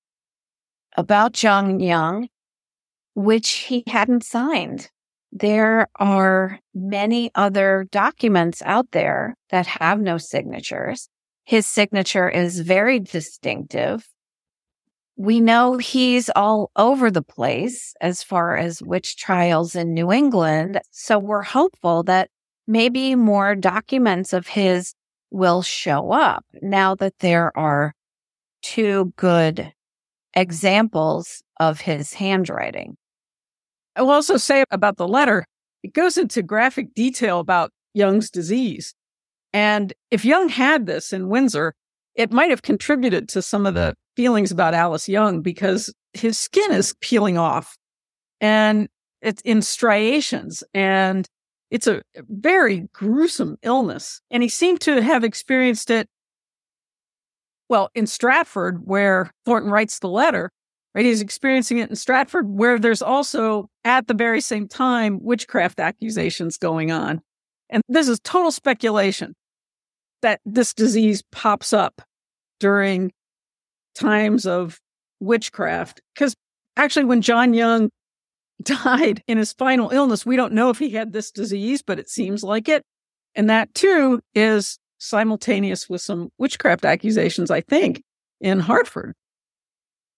about 0.96 1.32
John 1.32 1.80
Young, 1.80 2.28
which 3.19 3.51
he 3.51 3.83
hadn't 3.89 4.23
signed. 4.23 4.89
There 5.33 5.89
are 5.97 6.61
many 6.73 7.33
other 7.35 7.89
documents 7.91 8.62
out 8.64 8.93
there 8.93 9.35
that 9.51 9.66
have 9.66 10.01
no 10.01 10.19
signatures. 10.19 11.09
His 11.45 11.66
signature 11.66 12.29
is 12.29 12.61
very 12.61 13.01
distinctive. 13.01 14.09
We 15.16 15.41
know 15.41 15.79
he's 15.79 16.31
all 16.37 16.71
over 16.77 17.11
the 17.11 17.23
place 17.23 17.93
as 18.01 18.23
far 18.23 18.57
as 18.57 18.85
witch 18.85 19.16
trials 19.16 19.75
in 19.75 19.95
New 19.95 20.12
England. 20.12 20.81
So 20.93 21.19
we're 21.19 21.43
hopeful 21.43 22.05
that 22.05 22.31
maybe 22.69 23.16
more 23.16 23.57
documents 23.57 24.33
of 24.33 24.47
his 24.47 24.95
will 25.33 25.62
show 25.62 26.12
up 26.12 26.45
now 26.62 26.95
that 26.95 27.19
there 27.19 27.51
are 27.59 27.95
two 28.62 29.12
good 29.16 29.73
examples 30.35 31.43
of 31.59 31.81
his 31.81 32.14
handwriting. 32.14 32.97
I 33.99 34.03
will 34.03 34.11
also 34.11 34.36
say 34.36 34.64
about 34.70 34.96
the 34.96 35.09
letter, 35.09 35.44
it 35.82 35.92
goes 35.92 36.16
into 36.16 36.40
graphic 36.42 36.94
detail 36.94 37.40
about 37.40 37.72
Young's 37.94 38.30
disease. 38.30 38.94
And 39.53 39.92
if 40.12 40.24
Young 40.24 40.49
had 40.49 40.86
this 40.86 41.12
in 41.12 41.28
Windsor, 41.28 41.74
it 42.14 42.30
might 42.30 42.51
have 42.51 42.62
contributed 42.62 43.28
to 43.30 43.42
some 43.42 43.66
of 43.66 43.74
the 43.74 43.94
feelings 44.16 44.53
about 44.53 44.74
Alice 44.74 45.09
Young 45.09 45.42
because 45.42 45.92
his 46.12 46.38
skin 46.38 46.70
is 46.70 46.94
peeling 47.01 47.38
off 47.38 47.76
and 48.40 48.88
it's 49.20 49.42
in 49.42 49.62
striations 49.62 50.62
and 50.72 51.26
it's 51.70 51.88
a 51.88 52.03
very 52.16 52.88
gruesome 52.92 53.57
illness. 53.62 54.20
And 54.30 54.44
he 54.44 54.49
seemed 54.49 54.80
to 54.82 55.03
have 55.03 55.24
experienced 55.24 55.90
it, 55.90 56.09
well, 57.68 57.90
in 57.96 58.07
Stratford, 58.07 58.82
where 58.84 59.32
Thornton 59.44 59.72
writes 59.72 59.99
the 59.99 60.09
letter, 60.09 60.51
right? 60.99 61.07
He's 61.07 61.20
experiencing 61.20 61.78
it 61.78 61.88
in 61.88 61.94
Stratford, 61.94 62.49
where 62.49 62.76
there's 62.76 63.03
also 63.03 63.70
at 63.84 64.09
the 64.09 64.14
very 64.14 64.40
same 64.40 64.66
time 64.66 65.20
witchcraft 65.22 65.78
accusations 65.78 66.57
going 66.57 66.90
on. 66.90 67.20
And 67.70 67.84
this 67.88 68.09
is 68.09 68.18
total 68.24 68.51
speculation 68.51 69.36
that 70.22 70.40
this 70.44 70.74
disease 70.74 71.22
pops 71.30 71.72
up 71.72 72.03
during 72.59 73.12
times 73.94 74.44
of 74.44 74.80
witchcraft. 75.20 76.01
Because 76.16 76.34
actually, 76.76 77.05
when 77.05 77.22
John 77.22 77.55
Young 77.55 77.90
died 78.64 79.22
in 79.28 79.38
his 79.38 79.53
final 79.53 79.90
illness, 79.90 80.26
we 80.26 80.34
don't 80.34 80.53
know 80.53 80.68
if 80.68 80.80
he 80.80 80.90
had 80.90 81.12
this 81.12 81.30
disease, 81.30 81.80
but 81.80 82.01
it 82.01 82.11
seems 82.11 82.42
like 82.42 82.68
it. 82.68 82.82
And 83.36 83.49
that 83.51 83.72
too 83.72 84.18
is 84.34 84.80
simultaneous 84.99 85.88
with 85.88 86.01
some 86.01 86.30
witchcraft 86.38 86.84
accusations, 86.84 87.53
I 87.53 87.61
think, 87.61 88.03
in 88.40 88.59
Hartford. 88.59 89.14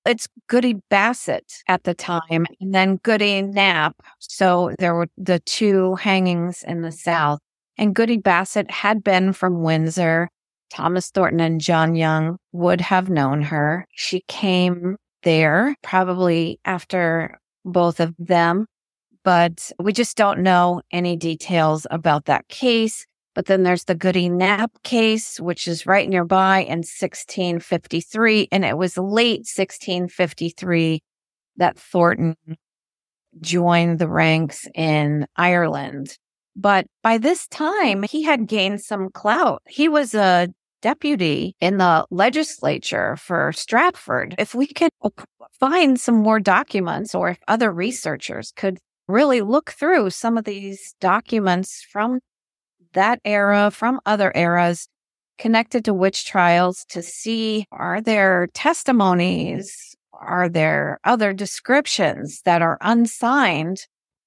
It's 0.07 0.29
Goody 0.49 0.77
Bassett 0.89 1.63
at 1.69 1.85
the 1.85 1.95
time, 1.95 2.47
and 2.61 2.75
then 2.75 2.97
Goody 3.03 3.43
Knapp. 3.43 3.97
So 4.19 4.73
there 4.79 4.95
were 4.95 5.09
the 5.19 5.41
two 5.41 5.97
hangings 5.97 6.63
in 6.63 6.83
the 6.83 6.93
South. 6.93 7.39
And 7.77 7.95
Goody 7.95 8.17
Bassett 8.17 8.71
had 8.71 9.05
been 9.05 9.33
from 9.33 9.63
Windsor. 9.63 10.29
Thomas 10.71 11.11
Thornton 11.11 11.41
and 11.41 11.61
John 11.61 11.95
Young 11.95 12.39
would 12.53 12.81
have 12.81 13.11
known 13.11 13.43
her. 13.43 13.87
She 13.95 14.23
came 14.29 14.97
there 15.23 15.75
probably 15.83 16.61
after 16.65 17.39
both 17.65 18.01
of 18.01 18.15
them, 18.19 18.67
but 19.25 19.71
we 19.79 19.93
just 19.93 20.17
don't 20.17 20.41
know 20.41 20.81
any 20.93 21.17
details 21.17 21.87
about 21.91 22.25
that 22.27 22.49
case. 22.49 23.07
But 23.41 23.47
then 23.47 23.63
there's 23.63 23.85
the 23.85 23.95
Goody 23.95 24.29
Knapp 24.29 24.83
case, 24.83 25.41
which 25.41 25.67
is 25.67 25.87
right 25.87 26.07
nearby 26.07 26.59
in 26.59 26.81
1653. 26.81 28.49
And 28.53 28.67
it 28.67 28.77
was 28.77 28.99
late 28.99 29.49
1653 29.49 31.03
that 31.57 31.79
Thornton 31.79 32.37
joined 33.41 33.99
the 33.99 34.11
ranks 34.11 34.69
in 34.75 35.27
Ireland. 35.37 36.19
But 36.55 36.85
by 37.03 37.17
this 37.17 37.47
time, 37.47 38.03
he 38.03 38.25
had 38.25 38.47
gained 38.47 38.83
some 38.83 39.09
clout. 39.09 39.63
He 39.67 39.89
was 39.89 40.15
a 40.15 40.51
deputy 40.83 41.57
in 41.61 41.79
the 41.79 42.05
legislature 42.11 43.17
for 43.17 43.53
Stratford. 43.53 44.35
If 44.37 44.55
we 44.55 44.67
could 44.67 44.91
find 45.59 45.99
some 45.99 46.17
more 46.17 46.41
documents 46.41 47.15
or 47.15 47.31
if 47.31 47.39
other 47.49 47.73
researchers 47.73 48.53
could 48.55 48.81
really 49.09 49.41
look 49.41 49.71
through 49.71 50.11
some 50.11 50.37
of 50.37 50.45
these 50.45 50.95
documents 51.01 51.83
from 51.91 52.21
that 52.93 53.21
era, 53.25 53.71
from 53.71 54.01
other 54.07 54.33
eras 54.35 54.89
connected 55.39 55.85
to 55.87 55.95
witch 55.95 56.27
trials 56.27 56.85
to 56.91 57.03
see 57.03 57.67
are 57.73 58.01
there 58.01 58.49
testimonies? 58.53 59.97
Are 60.13 60.51
there 60.51 61.01
other 61.03 61.33
descriptions 61.33 62.43
that 62.45 62.61
are 62.61 62.77
unsigned 62.83 63.87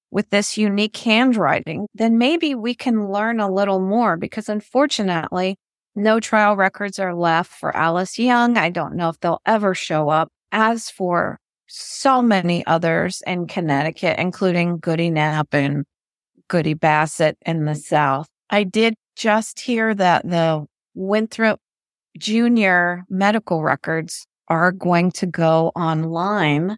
with 0.09 0.29
this 0.31 0.57
unique 0.57 0.97
handwriting? 0.97 1.87
Then 1.93 2.17
maybe 2.17 2.55
we 2.55 2.73
can 2.73 3.11
learn 3.11 3.39
a 3.39 3.51
little 3.51 3.79
more 3.79 4.17
because 4.17 4.49
unfortunately, 4.49 5.55
no 5.95 6.19
trial 6.19 6.55
records 6.55 6.97
are 6.97 7.13
left 7.13 7.51
for 7.51 7.75
Alice 7.77 8.17
Young. 8.17 8.57
I 8.57 8.71
don't 8.71 8.95
know 8.95 9.09
if 9.09 9.19
they'll 9.19 9.41
ever 9.45 9.75
show 9.75 10.09
up. 10.09 10.29
As 10.51 10.89
for 10.89 11.39
so 11.67 12.21
many 12.21 12.65
others 12.65 13.21
in 13.25 13.47
Connecticut, 13.47 14.19
including 14.19 14.79
Goody 14.79 15.09
Knapp 15.09 15.53
and 15.53 15.85
Goody 16.47 16.73
Bassett 16.73 17.37
in 17.45 17.65
the 17.65 17.75
South, 17.75 18.27
I 18.53 18.63
did 18.65 18.93
just 19.15 19.59
hear 19.61 19.95
that 19.95 20.29
the 20.29 20.67
Winthrop 20.93 21.59
Jr. 22.19 22.97
medical 23.09 23.63
records 23.63 24.27
are 24.47 24.71
going 24.71 25.09
to 25.13 25.25
go 25.25 25.71
online 25.75 26.77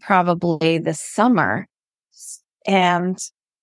probably 0.00 0.78
this 0.78 1.00
summer. 1.00 1.68
And 2.66 3.16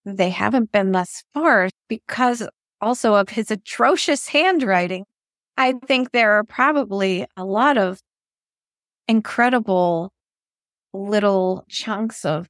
they 0.06 0.30
haven't 0.30 0.72
been 0.72 0.93
thus 0.93 1.26
far 1.34 1.68
because 1.89 2.47
also 2.80 3.16
of 3.16 3.28
his 3.28 3.52
atrocious 3.52 4.30
handwriting, 4.30 5.04
I 5.58 5.74
think 5.74 6.12
there 6.12 6.32
are 6.32 6.45
probably 6.45 7.26
a 7.36 7.43
lot 7.43 7.78
of 7.78 7.99
incredible 9.10 10.14
little 10.93 11.66
chunks 11.68 12.24
of 12.24 12.47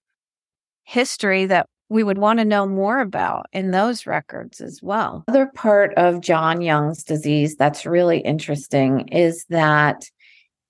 history 0.84 1.48
that 1.48 1.66
we 1.92 2.06
would 2.06 2.18
want 2.18 2.40
to 2.40 2.46
know 2.46 2.66
more 2.66 3.02
about 3.02 3.48
in 3.52 3.72
those 3.72 4.08
records 4.08 4.62
as 4.62 4.82
well. 4.82 5.26
Other 5.28 5.48
part 5.54 5.94
of 5.96 6.22
John 6.22 6.62
Young's 6.62 7.04
disease 7.04 7.58
that's 7.58 7.86
really 7.86 8.20
interesting 8.20 9.10
is 9.10 9.44
that 9.50 10.10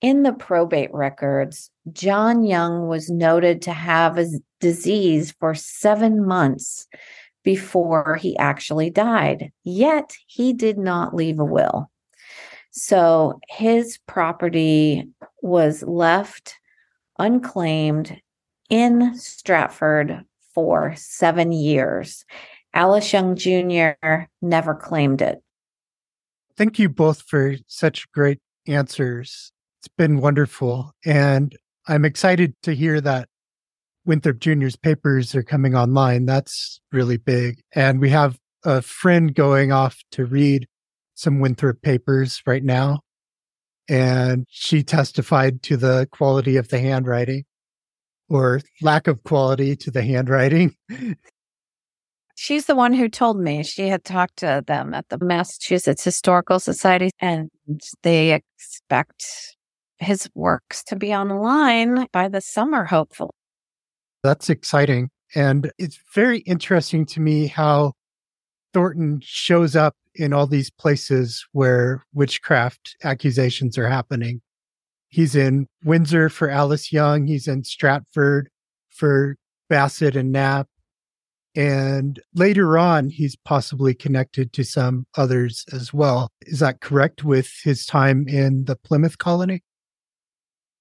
in 0.00 0.24
the 0.24 0.32
probate 0.32 0.92
records, 0.92 1.70
John 1.92 2.42
Young 2.42 2.88
was 2.88 3.08
noted 3.08 3.62
to 3.62 3.72
have 3.72 4.18
a 4.18 4.26
disease 4.58 5.32
for 5.38 5.54
seven 5.54 6.26
months 6.26 6.88
before 7.44 8.18
he 8.20 8.36
actually 8.38 8.90
died. 8.90 9.52
Yet 9.62 10.14
he 10.26 10.52
did 10.52 10.76
not 10.76 11.14
leave 11.14 11.38
a 11.38 11.44
will. 11.44 11.88
So 12.72 13.38
his 13.48 13.96
property 14.08 15.08
was 15.40 15.84
left 15.84 16.56
unclaimed 17.16 18.20
in 18.68 19.16
Stratford 19.16 20.24
for 20.54 20.94
seven 20.96 21.52
years. 21.52 22.24
Alice 22.74 23.12
Young 23.12 23.36
Jr. 23.36 24.24
never 24.40 24.74
claimed 24.74 25.20
it. 25.20 25.42
Thank 26.56 26.78
you 26.78 26.88
both 26.88 27.22
for 27.22 27.56
such 27.66 28.10
great 28.12 28.38
answers. 28.66 29.52
It's 29.80 29.88
been 29.96 30.20
wonderful. 30.20 30.92
And 31.04 31.56
I'm 31.88 32.04
excited 32.04 32.54
to 32.62 32.74
hear 32.74 33.00
that 33.00 33.28
Winthrop 34.04 34.38
Jr.'s 34.38 34.76
papers 34.76 35.34
are 35.34 35.42
coming 35.42 35.74
online. 35.74 36.26
That's 36.26 36.80
really 36.92 37.16
big. 37.16 37.60
And 37.74 38.00
we 38.00 38.10
have 38.10 38.38
a 38.64 38.82
friend 38.82 39.34
going 39.34 39.72
off 39.72 39.98
to 40.12 40.24
read 40.24 40.66
some 41.14 41.40
Winthrop 41.40 41.82
papers 41.82 42.42
right 42.46 42.64
now. 42.64 43.00
And 43.88 44.46
she 44.48 44.82
testified 44.82 45.62
to 45.64 45.76
the 45.76 46.08
quality 46.12 46.56
of 46.56 46.68
the 46.68 46.78
handwriting 46.78 47.44
or 48.32 48.60
lack 48.80 49.06
of 49.06 49.22
quality 49.24 49.76
to 49.76 49.90
the 49.90 50.02
handwriting. 50.02 50.74
She's 52.34 52.66
the 52.66 52.74
one 52.74 52.94
who 52.94 53.08
told 53.08 53.38
me 53.38 53.62
she 53.62 53.88
had 53.88 54.04
talked 54.04 54.38
to 54.38 54.64
them 54.66 54.94
at 54.94 55.08
the 55.10 55.18
Massachusetts 55.18 56.02
Historical 56.02 56.58
Society 56.58 57.10
and 57.20 57.50
they 58.02 58.32
expect 58.32 59.24
his 59.98 60.28
works 60.34 60.82
to 60.84 60.96
be 60.96 61.14
online 61.14 62.06
by 62.12 62.28
the 62.28 62.40
summer, 62.40 62.84
hopefully. 62.84 63.30
That's 64.22 64.50
exciting. 64.50 65.10
And 65.34 65.70
it's 65.78 65.98
very 66.14 66.38
interesting 66.38 67.06
to 67.06 67.20
me 67.20 67.46
how 67.46 67.92
Thornton 68.74 69.20
shows 69.22 69.76
up 69.76 69.94
in 70.14 70.32
all 70.32 70.46
these 70.46 70.70
places 70.70 71.46
where 71.52 72.02
witchcraft 72.12 72.96
accusations 73.04 73.78
are 73.78 73.88
happening. 73.88 74.40
He's 75.12 75.36
in 75.36 75.66
Windsor 75.84 76.30
for 76.30 76.48
Alice 76.48 76.90
Young. 76.90 77.26
He's 77.26 77.46
in 77.46 77.64
Stratford 77.64 78.48
for 78.88 79.36
Bassett 79.68 80.16
and 80.16 80.32
Knapp. 80.32 80.68
And 81.54 82.18
later 82.34 82.78
on, 82.78 83.10
he's 83.10 83.36
possibly 83.36 83.92
connected 83.92 84.54
to 84.54 84.64
some 84.64 85.04
others 85.14 85.66
as 85.70 85.92
well. 85.92 86.30
Is 86.46 86.60
that 86.60 86.80
correct 86.80 87.24
with 87.24 87.52
his 87.62 87.84
time 87.84 88.26
in 88.26 88.64
the 88.64 88.74
Plymouth 88.74 89.18
colony? 89.18 89.62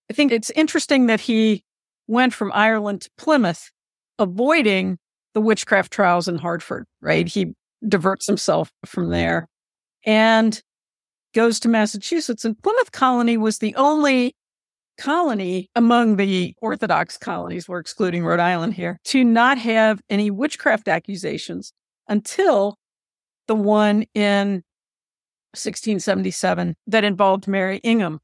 I 0.09 0.13
think 0.13 0.31
it's 0.31 0.49
interesting 0.51 1.07
that 1.07 1.19
he 1.19 1.65
went 2.07 2.33
from 2.33 2.53
Ireland 2.53 3.01
to 3.01 3.09
Plymouth, 3.17 3.69
avoiding 4.17 4.97
the 5.33 5.41
witchcraft 5.41 5.91
trials 5.91 6.29
in 6.29 6.37
Hartford, 6.37 6.85
right? 7.01 7.27
He 7.27 7.53
diverts 7.85 8.27
himself 8.27 8.71
from 8.85 9.09
there 9.09 9.49
and 10.05 10.61
goes 11.33 11.59
to 11.61 11.69
Massachusetts. 11.69 12.45
And 12.45 12.61
Plymouth 12.61 12.91
colony 12.91 13.37
was 13.37 13.59
the 13.59 13.75
only 13.75 14.35
colony 14.97 15.69
among 15.75 16.17
the 16.17 16.55
Orthodox 16.61 17.17
colonies, 17.17 17.67
we're 17.67 17.79
excluding 17.79 18.23
Rhode 18.23 18.39
Island 18.39 18.73
here, 18.73 18.99
to 19.05 19.23
not 19.23 19.57
have 19.57 20.01
any 20.09 20.29
witchcraft 20.29 20.87
accusations 20.87 21.73
until 22.07 22.77
the 23.47 23.55
one 23.55 24.05
in 24.13 24.63
1677 25.53 26.75
that 26.87 27.03
involved 27.03 27.47
Mary 27.47 27.77
Ingham. 27.83 28.19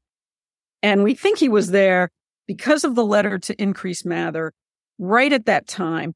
And 0.82 1.02
we 1.02 1.14
think 1.14 1.38
he 1.38 1.48
was 1.48 1.70
there 1.70 2.10
because 2.46 2.84
of 2.84 2.94
the 2.94 3.04
letter 3.04 3.38
to 3.38 3.60
Increase 3.60 4.04
Mather 4.04 4.52
right 4.98 5.32
at 5.32 5.46
that 5.46 5.66
time, 5.66 6.14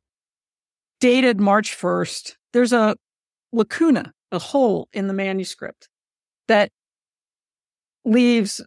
dated 1.01 1.41
March 1.41 1.77
1st. 1.77 2.37
There's 2.53 2.73
a 2.73 2.97
lacuna, 3.53 4.13
a 4.31 4.39
hole 4.39 4.89
in 4.93 5.09
the 5.09 5.13
manuscript 5.13 5.89
that 6.49 6.71
leaves 8.05 8.61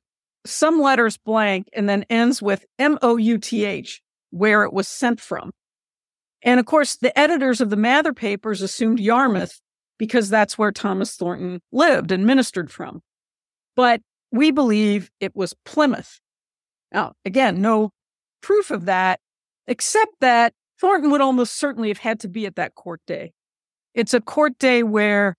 some 0.45 0.79
letters 0.79 1.17
blank 1.17 1.67
and 1.73 1.89
then 1.89 2.05
ends 2.09 2.41
with 2.41 2.65
M 2.77 2.97
O 3.01 3.17
U 3.17 3.38
T 3.38 3.65
H, 3.65 4.01
where 4.31 4.63
it 4.63 4.73
was 4.73 4.88
sent 4.88 5.19
from. 5.19 5.51
And 6.43 6.59
of 6.59 6.65
course, 6.65 6.95
the 6.95 7.17
editors 7.17 7.59
of 7.59 7.69
the 7.69 7.75
Mather 7.75 8.13
papers 8.13 8.61
assumed 8.61 8.99
Yarmouth 8.99 9.59
because 9.97 10.29
that's 10.29 10.57
where 10.57 10.71
Thomas 10.71 11.15
Thornton 11.15 11.61
lived 11.71 12.11
and 12.11 12.25
ministered 12.25 12.71
from. 12.71 13.01
But 13.75 14.01
we 14.31 14.51
believe 14.51 15.09
it 15.19 15.36
was 15.36 15.55
Plymouth. 15.65 16.19
Now, 16.91 17.13
again, 17.25 17.61
no 17.61 17.89
proof 18.41 18.69
of 18.69 18.86
that, 18.86 19.19
except 19.67 20.11
that 20.21 20.53
Thornton 20.79 21.09
would 21.09 21.21
almost 21.21 21.55
certainly 21.55 21.88
have 21.88 21.97
had 21.97 22.19
to 22.19 22.27
be 22.27 22.45
at 22.45 22.55
that 22.57 22.75
court 22.75 23.01
day. 23.07 23.33
It's 23.95 24.13
a 24.13 24.21
court 24.21 24.59
day 24.59 24.83
where 24.83 25.36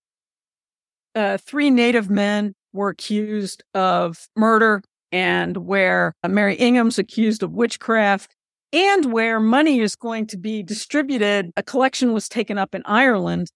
uh, 1.14 1.36
three 1.38 1.70
native 1.70 2.11
men 2.11 2.55
were 2.77 2.91
accused 2.91 3.64
of 3.74 4.29
murder 4.37 4.83
and 5.12 5.57
where 5.59 6.14
uh, 6.22 6.29
Mary 6.29 6.55
Ingham's 6.57 6.99
accused 6.99 7.43
of 7.43 7.53
witchcraft 7.53 8.35
and 8.72 9.12
where 9.12 9.41
money 9.41 9.81
is 9.81 9.97
going 9.97 10.27
to 10.29 10.37
be 10.37 10.62
distributed. 10.62 11.51
A 11.57 11.62
collection 11.62 12.12
was 12.12 12.29
taken 12.29 12.59
up 12.59 12.74
in 12.74 12.83
Ireland 12.85 13.49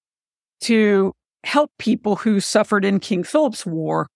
to 0.63 1.13
help 1.45 1.71
people 1.79 2.17
who 2.17 2.41
suffered 2.41 2.85
in 2.85 3.01
King 3.01 3.23
Philip's 3.23 3.67
War 3.67 4.09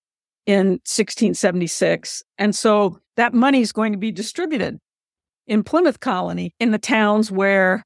in 0.46 0.80
1676. 0.84 2.22
And 2.38 2.54
so 2.54 2.98
that 3.16 3.34
money 3.34 3.60
is 3.60 3.72
going 3.72 3.92
to 3.92 3.98
be 3.98 4.12
distributed 4.12 4.78
in 5.46 5.62
Plymouth 5.62 6.00
Colony 6.00 6.54
in 6.60 6.70
the 6.70 6.78
towns 6.78 7.30
where 7.30 7.82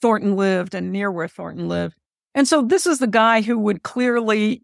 Thornton 0.00 0.36
lived 0.36 0.74
and 0.74 0.92
near 0.92 1.10
where 1.10 1.28
Thornton 1.28 1.68
lived. 1.68 1.94
And 2.34 2.46
so 2.46 2.62
this 2.62 2.86
is 2.86 2.98
the 2.98 3.06
guy 3.06 3.40
who 3.40 3.58
would 3.58 3.82
clearly 3.82 4.62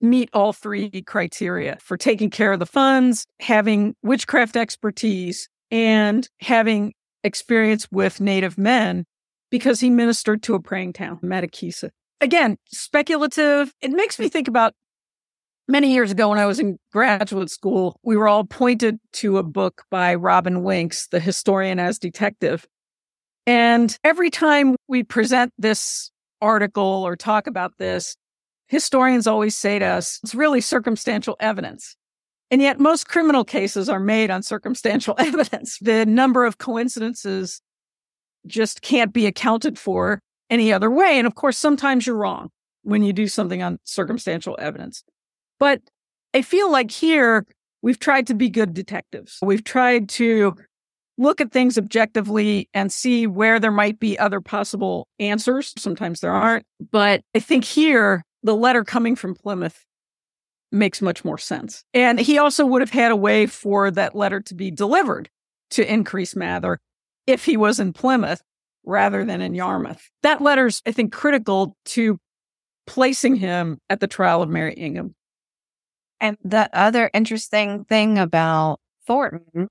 meet 0.00 0.30
all 0.32 0.52
three 0.52 1.02
criteria 1.02 1.78
for 1.80 1.96
taking 1.96 2.30
care 2.30 2.52
of 2.52 2.58
the 2.58 2.66
funds, 2.66 3.26
having 3.40 3.94
witchcraft 4.02 4.56
expertise, 4.56 5.48
and 5.70 6.28
having 6.40 6.92
experience 7.22 7.88
with 7.90 8.20
native 8.20 8.58
men 8.58 9.04
because 9.50 9.80
he 9.80 9.90
ministered 9.90 10.42
to 10.42 10.54
a 10.54 10.60
praying 10.60 10.92
town, 10.92 11.18
Mattakessit. 11.22 11.90
Again, 12.20 12.56
speculative. 12.66 13.72
It 13.80 13.90
makes 13.90 14.18
me 14.18 14.28
think 14.28 14.48
about 14.48 14.74
many 15.68 15.92
years 15.92 16.10
ago 16.10 16.28
when 16.28 16.38
I 16.38 16.46
was 16.46 16.58
in 16.58 16.78
graduate 16.92 17.50
school, 17.50 17.98
we 18.02 18.16
were 18.16 18.28
all 18.28 18.44
pointed 18.44 18.98
to 19.14 19.38
a 19.38 19.42
book 19.42 19.82
by 19.90 20.14
Robin 20.14 20.62
Winks, 20.62 21.08
The 21.08 21.20
Historian 21.20 21.78
as 21.78 21.98
Detective. 21.98 22.66
And 23.46 23.96
every 24.04 24.30
time 24.30 24.76
we 24.88 25.02
present 25.02 25.52
this 25.58 26.10
article 26.40 27.02
or 27.04 27.16
talk 27.16 27.46
about 27.46 27.72
this, 27.78 28.16
historians 28.74 29.26
always 29.26 29.56
say 29.56 29.78
to 29.78 29.84
us, 29.84 30.20
it's 30.22 30.34
really 30.34 30.60
circumstantial 30.60 31.36
evidence. 31.40 31.96
And 32.50 32.60
yet 32.60 32.78
most 32.78 33.08
criminal 33.08 33.44
cases 33.44 33.88
are 33.88 34.00
made 34.00 34.30
on 34.30 34.42
circumstantial 34.42 35.14
evidence. 35.18 35.78
The 35.80 36.04
number 36.04 36.44
of 36.44 36.58
coincidences 36.58 37.62
just 38.46 38.82
can't 38.82 39.12
be 39.12 39.26
accounted 39.26 39.78
for 39.78 40.20
any 40.50 40.72
other 40.72 40.90
way. 40.90 41.18
And 41.18 41.26
of 41.26 41.34
course, 41.34 41.56
sometimes 41.56 42.06
you're 42.06 42.16
wrong 42.16 42.50
when 42.82 43.02
you 43.02 43.12
do 43.12 43.28
something 43.28 43.62
on 43.62 43.78
circumstantial 43.84 44.56
evidence. 44.60 45.02
But 45.58 45.80
I 46.34 46.42
feel 46.42 46.70
like 46.70 46.90
here 46.90 47.46
we've 47.80 47.98
tried 47.98 48.26
to 48.26 48.34
be 48.34 48.50
good 48.50 48.74
detectives. 48.74 49.38
We've 49.40 49.64
tried 49.64 50.08
to 50.10 50.54
look 51.16 51.40
at 51.40 51.52
things 51.52 51.78
objectively 51.78 52.68
and 52.74 52.92
see 52.92 53.26
where 53.26 53.60
there 53.60 53.70
might 53.70 54.00
be 54.00 54.18
other 54.18 54.40
possible 54.40 55.06
answers. 55.18 55.72
Sometimes 55.78 56.20
there 56.20 56.32
aren't. 56.32 56.66
But 56.90 57.22
I 57.34 57.38
think 57.38 57.64
here, 57.64 58.24
the 58.44 58.54
letter 58.54 58.84
coming 58.84 59.16
from 59.16 59.34
Plymouth 59.34 59.84
makes 60.70 61.02
much 61.02 61.24
more 61.24 61.38
sense. 61.38 61.84
And 61.92 62.20
he 62.20 62.38
also 62.38 62.64
would 62.66 62.82
have 62.82 62.90
had 62.90 63.10
a 63.10 63.16
way 63.16 63.46
for 63.46 63.90
that 63.90 64.14
letter 64.14 64.40
to 64.42 64.54
be 64.54 64.70
delivered 64.70 65.28
to 65.70 65.92
Increase 65.92 66.36
Mather 66.36 66.78
if 67.26 67.44
he 67.44 67.56
was 67.56 67.80
in 67.80 67.92
Plymouth 67.92 68.42
rather 68.84 69.24
than 69.24 69.40
in 69.40 69.54
Yarmouth. 69.54 70.10
That 70.22 70.42
letter's, 70.42 70.82
I 70.86 70.92
think, 70.92 71.12
critical 71.12 71.76
to 71.86 72.18
placing 72.86 73.36
him 73.36 73.78
at 73.88 74.00
the 74.00 74.06
trial 74.06 74.42
of 74.42 74.50
Mary 74.50 74.74
Ingham. 74.74 75.14
And 76.20 76.36
the 76.44 76.68
other 76.72 77.10
interesting 77.14 77.84
thing 77.84 78.18
about 78.18 78.78
Thornton 79.06 79.68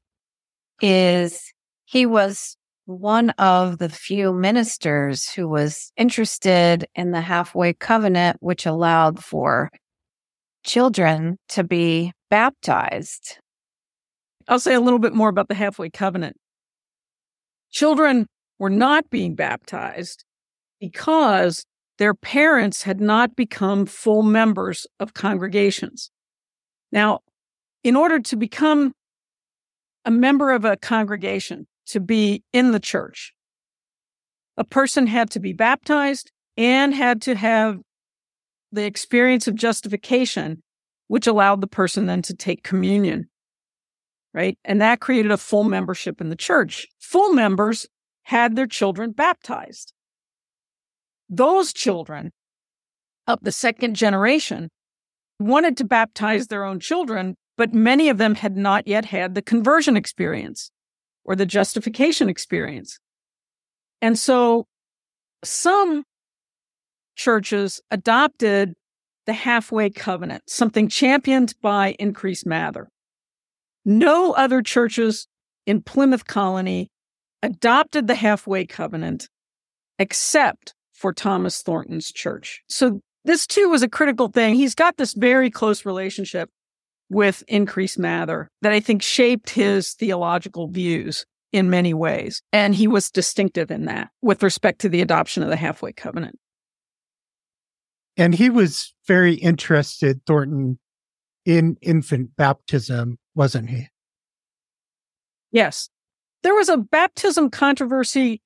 is 0.82 1.53
he 1.86 2.05
was 2.05 2.57
one 2.86 3.29
of 3.31 3.77
the 3.77 3.89
few 3.89 4.34
ministers 4.34 5.29
who 5.29 5.47
was 5.47 5.91
interested 5.95 6.86
in 6.95 7.11
the 7.11 7.21
halfway 7.21 7.73
covenant, 7.73 8.38
which 8.41 8.65
allowed 8.65 9.23
for 9.23 9.69
children 10.63 11.38
to 11.49 11.63
be 11.63 12.11
baptized. 12.29 13.38
I'll 14.47 14.59
say 14.59 14.73
a 14.73 14.81
little 14.81 14.99
bit 14.99 15.13
more 15.13 15.29
about 15.29 15.47
the 15.47 15.55
halfway 15.55 15.89
covenant. 15.89 16.36
Children 17.71 18.27
were 18.59 18.69
not 18.69 19.09
being 19.09 19.36
baptized 19.36 20.25
because 20.79 21.65
their 21.97 22.13
parents 22.13 22.84
had 22.84 22.99
not 22.99 23.36
become 23.36 23.86
full 23.86 24.23
members 24.23 24.86
of 24.99 25.13
congregations. 25.13 26.11
Now, 26.91 27.19
in 27.84 27.95
order 27.95 28.19
to 28.19 28.36
become 28.36 28.93
a 30.05 30.11
member 30.11 30.51
of 30.51 30.65
a 30.65 30.75
congregation, 30.75 31.65
to 31.88 31.99
be 31.99 32.43
in 32.53 32.71
the 32.71 32.79
church, 32.79 33.34
a 34.57 34.63
person 34.63 35.07
had 35.07 35.29
to 35.31 35.39
be 35.39 35.53
baptized 35.53 36.31
and 36.57 36.93
had 36.93 37.21
to 37.23 37.36
have 37.36 37.79
the 38.71 38.86
experience 38.86 39.47
of 39.47 39.55
justification, 39.55 40.63
which 41.07 41.27
allowed 41.27 41.61
the 41.61 41.67
person 41.67 42.05
then 42.05 42.21
to 42.23 42.36
take 42.36 42.63
communion. 42.63 43.29
Right. 44.34 44.57
And 44.65 44.81
that 44.81 44.99
created 44.99 45.31
a 45.31 45.38
full 45.38 45.63
membership 45.63 46.19
in 46.19 46.29
the 46.29 46.36
church. 46.36 46.88
Full 46.99 47.34
members 47.34 47.86
had 48.23 48.55
their 48.55 48.65
children 48.65 49.11
baptized. 49.11 49.93
those 51.29 51.73
children 51.73 52.31
of 53.27 53.39
the 53.41 53.51
second 53.51 53.95
generation 53.95 54.69
wanted 55.39 55.77
to 55.77 55.84
baptize 55.86 56.47
their 56.47 56.63
own 56.63 56.79
children, 56.79 57.36
but 57.57 57.73
many 57.73 58.09
of 58.09 58.17
them 58.17 58.36
had 58.36 58.55
not 58.55 58.88
yet 58.88 59.05
had 59.05 59.36
the 59.36 59.41
conversion 59.41 59.97
experience 59.97 60.71
or 61.26 61.36
the 61.36 61.45
justification 61.45 62.30
experience. 62.30 62.99
And 64.01 64.17
so 64.17 64.65
some 65.43 66.03
churches 67.15 67.82
adopted 67.91 68.74
the 69.26 69.34
halfway 69.34 69.89
covenant, 69.89 70.43
something 70.47 70.89
championed 70.89 71.53
by 71.61 71.95
Increase 71.99 72.45
Mather. 72.45 72.89
No 73.86 74.34
other 74.34 74.61
churches 74.61 75.28
in 75.65 75.82
Plymouth 75.82 76.26
Colony 76.28 76.89
adopted 77.41 78.07
the 78.07 78.15
halfway 78.15 78.65
covenant 78.65 79.30
except 79.99 80.74
for 80.93 81.13
Thomas 81.13 81.61
Thornton's 81.61 82.11
church. 82.11 82.61
So 82.67 83.01
this 83.26 83.47
too 83.47 83.69
was 83.69 83.84
a 83.84 83.89
critical 83.89 84.28
thing. 84.28 84.55
He's 84.55 84.76
got 84.76 84.97
this 84.97 85.13
very 85.13 85.49
close 85.49 85.86
relationship 85.86 86.49
with 87.14 87.43
Increase 87.47 87.97
Mather 87.97 88.49
that 88.61 88.74
I 88.74 88.80
think 88.80 89.01
shaped 89.01 89.51
his 89.51 89.93
theological 89.93 90.68
views 90.68 91.26
in 91.51 91.70
many 91.70 91.93
ways. 91.93 92.41
And 92.51 92.74
he 92.76 92.88
was 92.88 93.11
distinctive 93.11 93.72
in 93.72 93.86
that 93.86 94.09
with 94.22 94.43
respect 94.43 94.80
to 94.82 94.89
the 94.89 95.01
adoption 95.01 95.43
of 95.43 95.49
the 95.49 95.55
halfway 95.55 95.93
covenant. 95.93 96.39
And 98.18 98.36
he 98.36 98.49
was 98.49 98.93
very 99.07 99.36
interested, 99.36 100.22
Thornton, 100.26 100.80
in 101.45 101.78
infant 101.82 102.36
baptism, 102.36 103.18
wasn't 103.36 103.70
he? 103.70 103.88
Yes. 105.51 105.89
There 106.41 106.55
was 106.55 106.70
a 106.70 106.78
baptism 106.78 107.49
controversy 107.49 108.41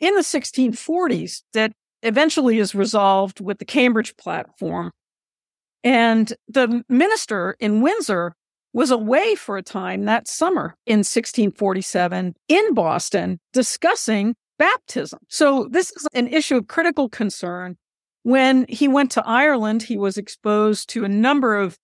in 0.00 0.14
the 0.14 0.22
1640s 0.22 1.42
that 1.52 1.72
eventually 2.02 2.58
is 2.58 2.74
resolved 2.74 3.40
with 3.40 3.58
the 3.58 3.64
Cambridge 3.64 4.16
platform. 4.16 4.92
And 5.86 6.34
the 6.48 6.82
minister 6.88 7.54
in 7.60 7.80
Windsor 7.80 8.34
was 8.72 8.90
away 8.90 9.36
for 9.36 9.56
a 9.56 9.62
time 9.62 10.04
that 10.06 10.26
summer 10.26 10.74
in 10.84 10.98
1647 10.98 12.34
in 12.48 12.74
Boston 12.74 13.38
discussing 13.52 14.34
baptism. 14.58 15.20
So 15.28 15.68
this 15.70 15.92
is 15.92 16.08
an 16.12 16.26
issue 16.26 16.56
of 16.56 16.66
critical 16.66 17.08
concern. 17.08 17.76
When 18.24 18.66
he 18.68 18.88
went 18.88 19.12
to 19.12 19.24
Ireland, 19.24 19.84
he 19.84 19.96
was 19.96 20.18
exposed 20.18 20.88
to 20.88 21.04
a 21.04 21.08
number 21.08 21.54
of 21.54 21.78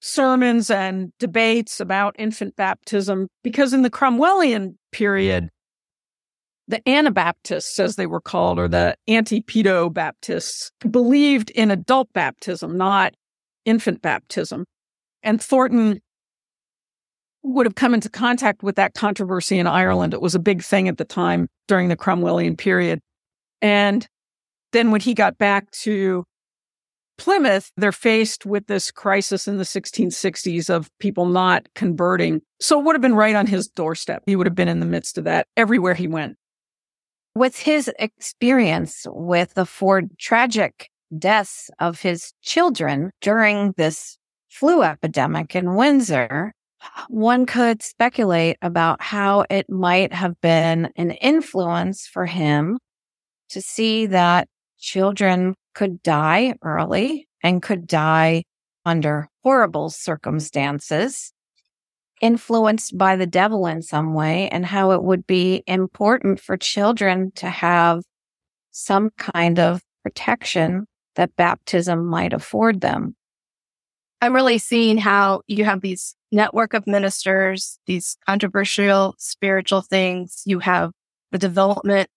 sermons 0.00 0.70
and 0.70 1.12
debates 1.18 1.80
about 1.80 2.16
infant 2.18 2.56
baptism 2.56 3.28
because 3.44 3.74
in 3.74 3.82
the 3.82 3.90
Cromwellian 3.90 4.76
period, 4.90 5.50
the 6.68 6.86
Anabaptists, 6.88 7.78
as 7.78 7.96
they 7.96 8.06
were 8.06 8.20
called, 8.20 8.58
or 8.58 8.68
the 8.68 8.96
anti 9.06 9.40
pedo 9.40 9.92
Baptists, 9.92 10.72
believed 10.90 11.50
in 11.50 11.70
adult 11.70 12.12
baptism, 12.12 12.76
not 12.76 13.14
infant 13.64 14.02
baptism. 14.02 14.64
And 15.22 15.40
Thornton 15.42 16.00
would 17.42 17.66
have 17.66 17.76
come 17.76 17.94
into 17.94 18.08
contact 18.08 18.62
with 18.62 18.76
that 18.76 18.94
controversy 18.94 19.58
in 19.58 19.66
Ireland. 19.66 20.12
It 20.12 20.20
was 20.20 20.34
a 20.34 20.40
big 20.40 20.62
thing 20.62 20.88
at 20.88 20.98
the 20.98 21.04
time 21.04 21.48
during 21.68 21.88
the 21.88 21.96
Cromwellian 21.96 22.58
period. 22.58 23.00
And 23.62 24.06
then 24.72 24.90
when 24.90 25.00
he 25.00 25.14
got 25.14 25.38
back 25.38 25.70
to 25.82 26.24
Plymouth, 27.18 27.70
they're 27.76 27.92
faced 27.92 28.44
with 28.44 28.66
this 28.66 28.90
crisis 28.90 29.48
in 29.48 29.56
the 29.56 29.64
1660s 29.64 30.68
of 30.68 30.90
people 30.98 31.26
not 31.26 31.66
converting. 31.74 32.42
So 32.60 32.78
it 32.78 32.84
would 32.84 32.94
have 32.94 33.02
been 33.02 33.14
right 33.14 33.34
on 33.34 33.46
his 33.46 33.68
doorstep. 33.68 34.22
He 34.26 34.36
would 34.36 34.46
have 34.46 34.56
been 34.56 34.68
in 34.68 34.80
the 34.80 34.86
midst 34.86 35.16
of 35.16 35.24
that 35.24 35.46
everywhere 35.56 35.94
he 35.94 36.08
went. 36.08 36.36
With 37.36 37.58
his 37.58 37.90
experience 37.98 39.04
with 39.10 39.52
the 39.52 39.66
four 39.66 40.04
tragic 40.18 40.88
deaths 41.18 41.68
of 41.78 42.00
his 42.00 42.32
children 42.40 43.10
during 43.20 43.74
this 43.76 44.16
flu 44.48 44.82
epidemic 44.82 45.54
in 45.54 45.74
Windsor, 45.74 46.54
one 47.10 47.44
could 47.44 47.82
speculate 47.82 48.56
about 48.62 49.02
how 49.02 49.44
it 49.50 49.68
might 49.68 50.14
have 50.14 50.40
been 50.40 50.88
an 50.96 51.10
influence 51.10 52.06
for 52.06 52.24
him 52.24 52.78
to 53.50 53.60
see 53.60 54.06
that 54.06 54.48
children 54.78 55.56
could 55.74 56.02
die 56.02 56.54
early 56.62 57.28
and 57.42 57.60
could 57.60 57.86
die 57.86 58.44
under 58.86 59.28
horrible 59.42 59.90
circumstances 59.90 61.34
influenced 62.20 62.96
by 62.96 63.16
the 63.16 63.26
devil 63.26 63.66
in 63.66 63.82
some 63.82 64.14
way 64.14 64.48
and 64.48 64.64
how 64.64 64.92
it 64.92 65.02
would 65.02 65.26
be 65.26 65.62
important 65.66 66.40
for 66.40 66.56
children 66.56 67.32
to 67.36 67.48
have 67.48 68.02
some 68.70 69.10
kind 69.18 69.58
of 69.58 69.82
protection 70.02 70.86
that 71.16 71.34
baptism 71.36 72.06
might 72.06 72.32
afford 72.32 72.80
them. 72.80 73.16
I'm 74.20 74.34
really 74.34 74.58
seeing 74.58 74.98
how 74.98 75.42
you 75.46 75.64
have 75.64 75.82
these 75.82 76.14
network 76.32 76.74
of 76.74 76.86
ministers, 76.86 77.78
these 77.86 78.16
controversial 78.26 79.14
spiritual 79.18 79.82
things. 79.82 80.42
You 80.46 80.58
have 80.60 80.92
the 81.32 81.38
development 81.38 82.08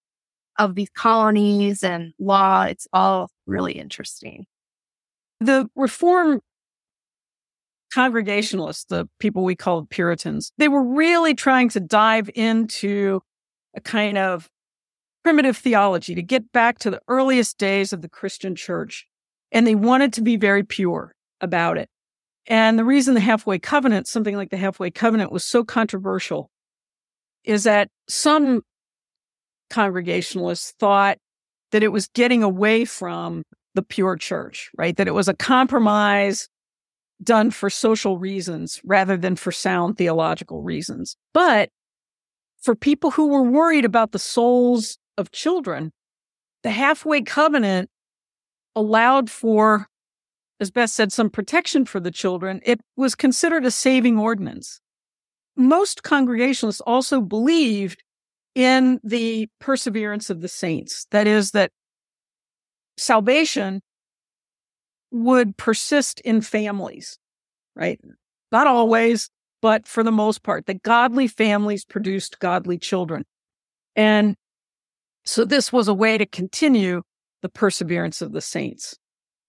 of 0.57 0.75
these 0.75 0.89
colonies 0.93 1.83
and 1.83 2.13
law. 2.19 2.63
It's 2.63 2.87
all 2.93 3.29
really 3.45 3.73
interesting. 3.73 4.45
The 5.39 5.69
reform 5.75 6.41
Congregationalists, 7.93 8.85
the 8.85 9.07
people 9.19 9.43
we 9.43 9.55
called 9.55 9.89
Puritans, 9.89 10.51
they 10.57 10.67
were 10.67 10.83
really 10.83 11.33
trying 11.33 11.69
to 11.69 11.79
dive 11.79 12.29
into 12.35 13.21
a 13.75 13.81
kind 13.81 14.17
of 14.17 14.49
primitive 15.23 15.57
theology 15.57 16.15
to 16.15 16.21
get 16.21 16.51
back 16.51 16.79
to 16.79 16.91
the 16.91 17.01
earliest 17.07 17.57
days 17.57 17.93
of 17.93 18.01
the 18.01 18.09
Christian 18.09 18.55
church. 18.55 19.05
And 19.51 19.65
they 19.65 19.75
wanted 19.75 20.13
to 20.13 20.21
be 20.21 20.37
very 20.37 20.63
pure 20.63 21.13
about 21.41 21.77
it. 21.77 21.89
And 22.47 22.77
the 22.79 22.85
reason 22.85 23.13
the 23.13 23.19
halfway 23.19 23.59
covenant, 23.59 24.07
something 24.07 24.35
like 24.35 24.49
the 24.49 24.57
halfway 24.57 24.91
covenant 24.91 25.31
was 25.31 25.43
so 25.43 25.63
controversial 25.63 26.49
is 27.43 27.63
that 27.63 27.89
some 28.07 28.61
Congregationalists 29.69 30.73
thought 30.79 31.17
that 31.71 31.83
it 31.83 31.91
was 31.91 32.07
getting 32.07 32.43
away 32.43 32.85
from 32.85 33.43
the 33.75 33.83
pure 33.83 34.15
church, 34.15 34.71
right? 34.77 34.97
That 34.97 35.07
it 35.07 35.13
was 35.13 35.27
a 35.27 35.33
compromise 35.33 36.49
done 37.22 37.51
for 37.51 37.70
social 37.70 38.17
reasons 38.17 38.80
rather 38.84 39.17
than 39.17 39.36
for 39.36 39.51
sound 39.51 39.97
theological 39.97 40.61
reasons. 40.61 41.17
But 41.34 41.70
for 42.61 42.76
people 42.76 43.11
who 43.11 43.28
were 43.28 43.43
worried 43.43 43.86
about 43.86 44.11
the 44.11 44.20
souls 44.20 44.97
of 45.17 45.32
children, 45.32 45.91
the 46.63 46.72
halfway 46.72 47.22
covenant 47.22 47.89
allowed 48.76 49.30
for, 49.30 49.88
as 50.59 50.72
Beth 50.72 50.89
said, 50.89 51.11
some 51.11 51.30
protection 51.30 51.86
for 51.86 51.99
the 51.99 52.11
children. 52.11 52.61
It 52.65 52.80
was 52.95 53.15
considered 53.15 53.65
a 53.65 53.72
saving 53.72 54.17
ordinance. 54.17 54.80
Most 55.55 56.03
Congregationalists 56.03 56.82
also 56.82 57.22
believed 57.22 58.03
in 58.55 58.99
the 59.03 59.47
perseverance 59.59 60.30
of 60.30 60.41
the 60.41 60.47
saints. 60.47 61.05
That 61.11 61.28
is, 61.28 61.51
that 61.51 61.72
salvation 62.97 63.82
would 65.12 65.57
persist 65.57 66.20
in 66.22 66.41
families, 66.41 67.18
right? 67.76 67.99
Mm. 68.05 68.12
Not 68.51 68.68
always, 68.68 69.30
but 69.62 69.88
for 69.88 70.03
the 70.03 70.12
most 70.12 70.43
part, 70.43 70.66
that 70.66 70.84
godly 70.84 71.28
families 71.28 71.86
produced 71.86 72.39
godly 72.39 72.78
children. 72.78 73.26
And 73.95 74.36
so 75.26 75.45
this 75.45 75.72
was 75.72 75.88
a 75.88 75.93
way 75.93 76.18
to 76.18 76.26
continue 76.26 77.03
the 77.41 77.49
perseverance 77.49 78.22
of 78.22 78.32
the 78.32 78.41
saints. 78.41 78.97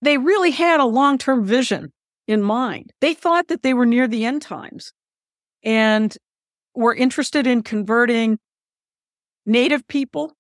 They 0.03 0.19
really 0.19 0.51
had 0.51 0.81
a 0.81 0.85
long 0.85 1.19
term 1.19 1.45
vision 1.45 1.93
in 2.27 2.43
mind. 2.43 2.93
They 3.01 3.15
thought 3.15 3.49
that 3.49 3.63
they 3.63 3.75
were 3.75 3.87
near 3.87 4.07
the 4.07 4.25
end 4.25 4.43
times 4.43 4.93
and 5.63 6.17
were 6.75 6.95
interested 6.95 7.47
in 7.47 7.63
converting 7.63 8.39
native 9.47 9.87
people. 9.89 10.33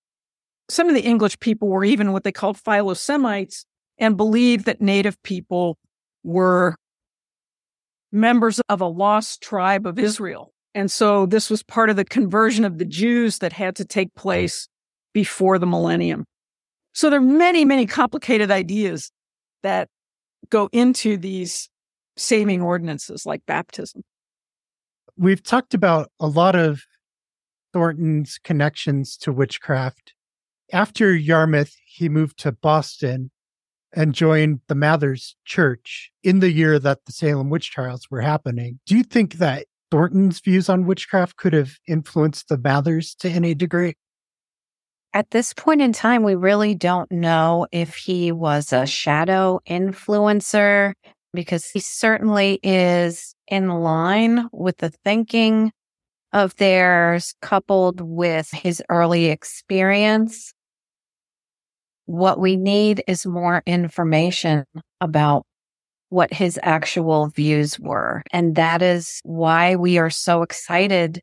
Some 0.68 0.88
of 0.88 0.94
the 0.94 1.02
English 1.02 1.38
people 1.40 1.68
were 1.68 1.84
even 1.84 2.12
what 2.12 2.24
they 2.24 2.32
called 2.32 2.58
Philo-Semites, 2.58 3.64
and 4.00 4.16
believed 4.16 4.64
that 4.64 4.80
Native 4.80 5.22
people 5.22 5.78
were 6.24 6.74
members 8.10 8.60
of 8.68 8.80
a 8.80 8.86
lost 8.86 9.40
tribe 9.42 9.86
of 9.86 9.98
Israel. 9.98 10.52
And 10.74 10.90
so 10.90 11.26
this 11.26 11.50
was 11.50 11.62
part 11.62 11.90
of 11.90 11.96
the 11.96 12.04
conversion 12.04 12.64
of 12.64 12.78
the 12.78 12.84
Jews 12.84 13.38
that 13.38 13.52
had 13.52 13.76
to 13.76 13.84
take 13.84 14.14
place 14.14 14.68
before 15.12 15.58
the 15.58 15.66
millennium. 15.66 16.24
So 16.92 17.10
there 17.10 17.20
are 17.20 17.22
many, 17.22 17.64
many 17.64 17.86
complicated 17.86 18.50
ideas 18.50 19.12
that 19.62 19.88
go 20.48 20.68
into 20.72 21.16
these 21.16 21.68
saving 22.16 22.62
ordinances 22.62 23.26
like 23.26 23.44
baptism. 23.46 24.02
We've 25.16 25.42
talked 25.42 25.74
about 25.74 26.10
a 26.18 26.26
lot 26.26 26.56
of 26.56 26.82
Thornton's 27.72 28.38
connections 28.42 29.16
to 29.18 29.32
witchcraft. 29.32 30.14
After 30.72 31.14
Yarmouth, 31.14 31.74
he 31.84 32.08
moved 32.08 32.38
to 32.40 32.52
Boston 32.52 33.30
and 33.92 34.14
joined 34.14 34.60
the 34.68 34.74
Mathers 34.74 35.36
Church 35.44 36.10
in 36.22 36.40
the 36.40 36.52
year 36.52 36.78
that 36.78 37.04
the 37.06 37.12
Salem 37.12 37.50
witch 37.50 37.70
trials 37.70 38.06
were 38.10 38.20
happening. 38.20 38.78
Do 38.86 38.96
you 38.96 39.02
think 39.02 39.34
that 39.34 39.66
Thornton's 39.90 40.40
views 40.40 40.68
on 40.68 40.86
witchcraft 40.86 41.36
could 41.36 41.52
have 41.52 41.72
influenced 41.88 42.48
the 42.48 42.58
Mathers 42.58 43.14
to 43.16 43.28
any 43.28 43.54
degree? 43.54 43.94
At 45.12 45.32
this 45.32 45.52
point 45.52 45.80
in 45.80 45.92
time, 45.92 46.22
we 46.22 46.36
really 46.36 46.76
don't 46.76 47.10
know 47.10 47.66
if 47.72 47.96
he 47.96 48.30
was 48.30 48.72
a 48.72 48.86
shadow 48.86 49.60
influencer 49.68 50.92
because 51.34 51.68
he 51.68 51.80
certainly 51.80 52.60
is 52.62 53.34
in 53.48 53.68
line 53.68 54.48
with 54.52 54.78
the 54.78 54.90
thinking 55.04 55.72
of 56.32 56.54
theirs 56.56 57.34
coupled 57.42 58.00
with 58.00 58.50
his 58.52 58.80
early 58.88 59.26
experience. 59.26 60.54
What 62.10 62.40
we 62.40 62.56
need 62.56 63.04
is 63.06 63.24
more 63.24 63.62
information 63.66 64.64
about 65.00 65.44
what 66.08 66.34
his 66.34 66.58
actual 66.60 67.28
views 67.28 67.78
were. 67.78 68.24
And 68.32 68.56
that 68.56 68.82
is 68.82 69.20
why 69.22 69.76
we 69.76 69.96
are 69.96 70.10
so 70.10 70.42
excited 70.42 71.20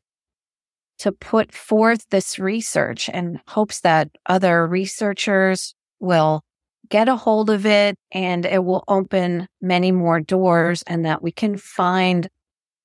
to 1.00 1.12
put 1.12 1.52
forth 1.52 2.06
this 2.08 2.38
research 2.38 3.10
and 3.12 3.38
hopes 3.48 3.82
that 3.82 4.08
other 4.24 4.66
researchers 4.66 5.74
will 6.00 6.40
get 6.88 7.06
a 7.06 7.16
hold 7.16 7.50
of 7.50 7.66
it 7.66 7.94
and 8.10 8.46
it 8.46 8.64
will 8.64 8.84
open 8.88 9.46
many 9.60 9.92
more 9.92 10.20
doors 10.20 10.82
and 10.86 11.04
that 11.04 11.22
we 11.22 11.32
can 11.32 11.58
find 11.58 12.30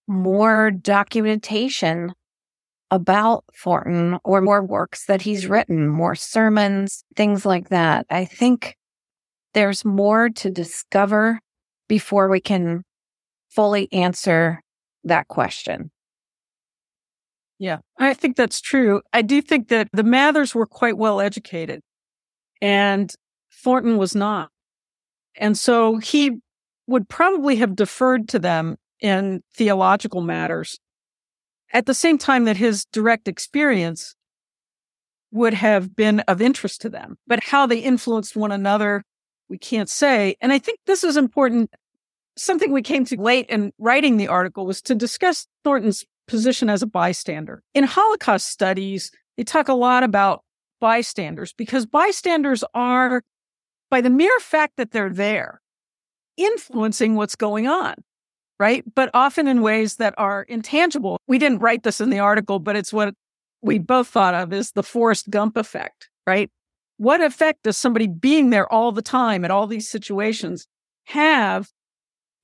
more 0.10 0.72
documentation 0.72 2.12
about 2.94 3.44
Thornton 3.58 4.20
or 4.24 4.40
more 4.40 4.64
works 4.64 5.08
that 5.08 5.24
he's 5.24 5.48
written, 5.48 5.88
more 5.88 6.14
sermons, 6.14 7.04
things 7.16 7.44
like 7.44 7.70
that. 7.70 8.06
I 8.12 8.24
think 8.24 8.78
there's 9.56 9.84
more 9.84 10.30
to 10.30 10.52
discover 10.52 11.40
before 11.88 12.30
we 12.30 12.40
can 12.40 12.84
fully 13.50 13.92
answer 13.92 14.62
that 15.06 15.28
question. 15.28 15.90
Yeah, 17.58 17.80
I 17.98 18.14
think 18.14 18.36
that's 18.36 18.62
true. 18.62 19.02
I 19.12 19.24
do 19.24 19.42
think 19.42 19.70
that 19.70 19.88
the 19.92 20.04
Mathers 20.04 20.54
were 20.54 20.68
quite 20.68 20.98
well 20.98 21.20
educated 21.20 21.82
and 22.62 23.12
Thornton 23.52 23.98
was 23.98 24.14
not. 24.14 24.50
And 25.36 25.58
so 25.58 25.98
he 25.98 26.42
would 26.86 27.10
probably 27.10 27.56
have 27.56 27.76
deferred 27.76 28.30
to 28.30 28.40
them 28.40 28.76
in 29.00 29.42
theological 29.56 30.22
matters 30.22 30.78
at 31.74 31.88
the 31.88 31.94
same 31.94 32.18
time 32.18 32.46
that 32.46 32.58
his 32.58 32.86
direct 32.86 33.28
experience 33.28 34.16
would 35.32 35.56
have 35.56 35.96
been 35.96 36.20
of 36.22 36.42
interest 36.42 36.82
to 36.82 36.90
them. 36.90 37.18
But 37.26 37.44
how 37.44 37.66
they 37.66 37.80
influenced 37.80 38.36
one 38.36 38.52
another, 38.52 39.04
we 39.50 39.58
can't 39.58 39.90
say. 39.90 40.36
And 40.40 40.54
I 40.54 40.60
think 40.60 40.80
this 40.86 41.04
is 41.04 41.18
important. 41.18 41.72
Something 42.38 42.72
we 42.72 42.84
came 42.84 43.04
to 43.06 43.20
late 43.20 43.48
in 43.50 43.74
writing 43.80 44.18
the 44.18 44.28
article 44.28 44.66
was 44.66 44.82
to 44.84 44.96
discuss 44.96 45.48
Thornton's 45.64 46.06
position 46.28 46.70
as 46.70 46.84
a 46.84 46.88
bystander. 46.88 47.64
In 47.74 47.84
Holocaust 47.84 48.48
studies, 48.48 49.12
they 49.36 49.44
talk 49.44 49.68
a 49.68 49.74
lot 49.74 50.04
about 50.04 50.44
bystanders 50.80 51.54
because 51.54 51.86
bystanders 51.86 52.64
are, 52.76 53.24
by 53.90 54.02
the 54.02 54.10
mere 54.10 54.40
fact 54.40 54.74
that 54.78 54.92
they're 54.92 55.10
there, 55.10 55.62
influencing 56.38 57.16
what's 57.16 57.36
going 57.36 57.68
on, 57.68 57.96
right? 58.60 58.84
But 58.96 59.10
often 59.14 59.48
in 59.48 59.62
ways 59.62 59.98
that 59.98 60.14
are 60.18 60.44
intangible. 60.44 61.20
We 61.28 61.40
didn't 61.40 61.60
write 61.60 61.84
this 61.84 62.02
in 62.02 62.10
the 62.10 62.20
article, 62.20 62.60
but 62.60 62.76
it's 62.76 62.94
what 62.94 63.14
we 63.62 63.80
both 63.80 64.08
thought 64.08 64.34
of 64.34 64.54
as 64.54 64.72
the 64.72 64.84
Forrest 64.84 65.30
Gump 65.30 65.58
effect, 65.58 66.10
right? 66.28 66.50
What 66.98 67.22
effect 67.22 67.64
does 67.64 67.78
somebody 67.78 68.08
being 68.08 68.50
there 68.50 68.72
all 68.72 68.92
the 68.92 69.02
time 69.02 69.44
at 69.44 69.52
all 69.52 69.68
these 69.68 69.90
situations 69.90 70.68
have 71.06 71.70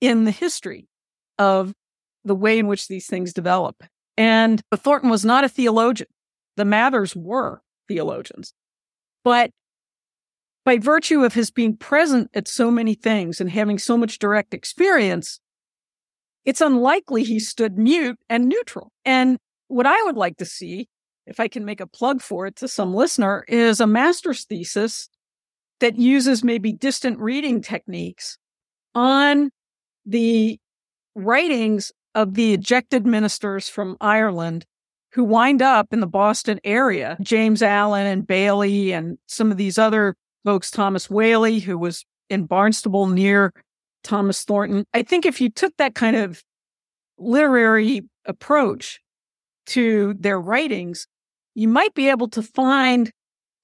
in 0.01 0.23
the 0.25 0.31
history 0.31 0.87
of 1.37 1.73
the 2.23 2.35
way 2.35 2.59
in 2.59 2.67
which 2.67 2.87
these 2.87 3.07
things 3.07 3.33
develop. 3.33 3.83
And 4.17 4.61
Thornton 4.75 5.09
was 5.09 5.23
not 5.23 5.43
a 5.43 5.49
theologian. 5.49 6.09
The 6.57 6.65
Mathers 6.65 7.15
were 7.15 7.61
theologians. 7.87 8.53
But 9.23 9.51
by 10.65 10.77
virtue 10.77 11.23
of 11.23 11.33
his 11.33 11.51
being 11.51 11.77
present 11.77 12.29
at 12.33 12.47
so 12.47 12.69
many 12.69 12.93
things 12.93 13.39
and 13.39 13.49
having 13.49 13.79
so 13.79 13.97
much 13.97 14.19
direct 14.19 14.53
experience, 14.53 15.39
it's 16.45 16.61
unlikely 16.61 17.23
he 17.23 17.39
stood 17.39 17.77
mute 17.77 18.17
and 18.29 18.47
neutral. 18.47 18.91
And 19.05 19.37
what 19.67 19.85
I 19.85 20.01
would 20.03 20.15
like 20.15 20.37
to 20.37 20.45
see, 20.45 20.87
if 21.25 21.39
I 21.39 21.47
can 21.47 21.65
make 21.65 21.81
a 21.81 21.87
plug 21.87 22.21
for 22.21 22.47
it 22.47 22.55
to 22.57 22.67
some 22.67 22.93
listener, 22.93 23.45
is 23.47 23.79
a 23.79 23.87
master's 23.87 24.45
thesis 24.45 25.09
that 25.79 25.97
uses 25.97 26.43
maybe 26.43 26.71
distant 26.71 27.19
reading 27.19 27.61
techniques 27.61 28.37
on 28.95 29.51
the 30.05 30.59
writings 31.15 31.91
of 32.15 32.33
the 32.33 32.53
ejected 32.53 33.05
ministers 33.05 33.69
from 33.69 33.95
Ireland 34.01 34.65
who 35.13 35.23
wind 35.23 35.61
up 35.61 35.91
in 35.91 35.99
the 35.99 36.07
Boston 36.07 36.59
area, 36.63 37.17
James 37.21 37.63
Allen 37.63 38.05
and 38.05 38.27
Bailey 38.27 38.91
and 38.91 39.17
some 39.27 39.51
of 39.51 39.57
these 39.57 39.77
other 39.77 40.15
folks, 40.45 40.69
Thomas 40.69 41.09
Walley, 41.09 41.59
who 41.59 41.77
was 41.77 42.05
in 42.29 42.45
Barnstable 42.45 43.07
near 43.07 43.53
Thomas 44.03 44.43
Thornton. 44.43 44.85
I 44.93 45.03
think 45.03 45.25
if 45.25 45.41
you 45.41 45.49
took 45.49 45.75
that 45.77 45.95
kind 45.95 46.15
of 46.15 46.43
literary 47.17 48.03
approach 48.25 49.01
to 49.67 50.15
their 50.19 50.39
writings, 50.39 51.07
you 51.55 51.67
might 51.67 51.93
be 51.93 52.09
able 52.09 52.29
to 52.29 52.41
find 52.41 53.11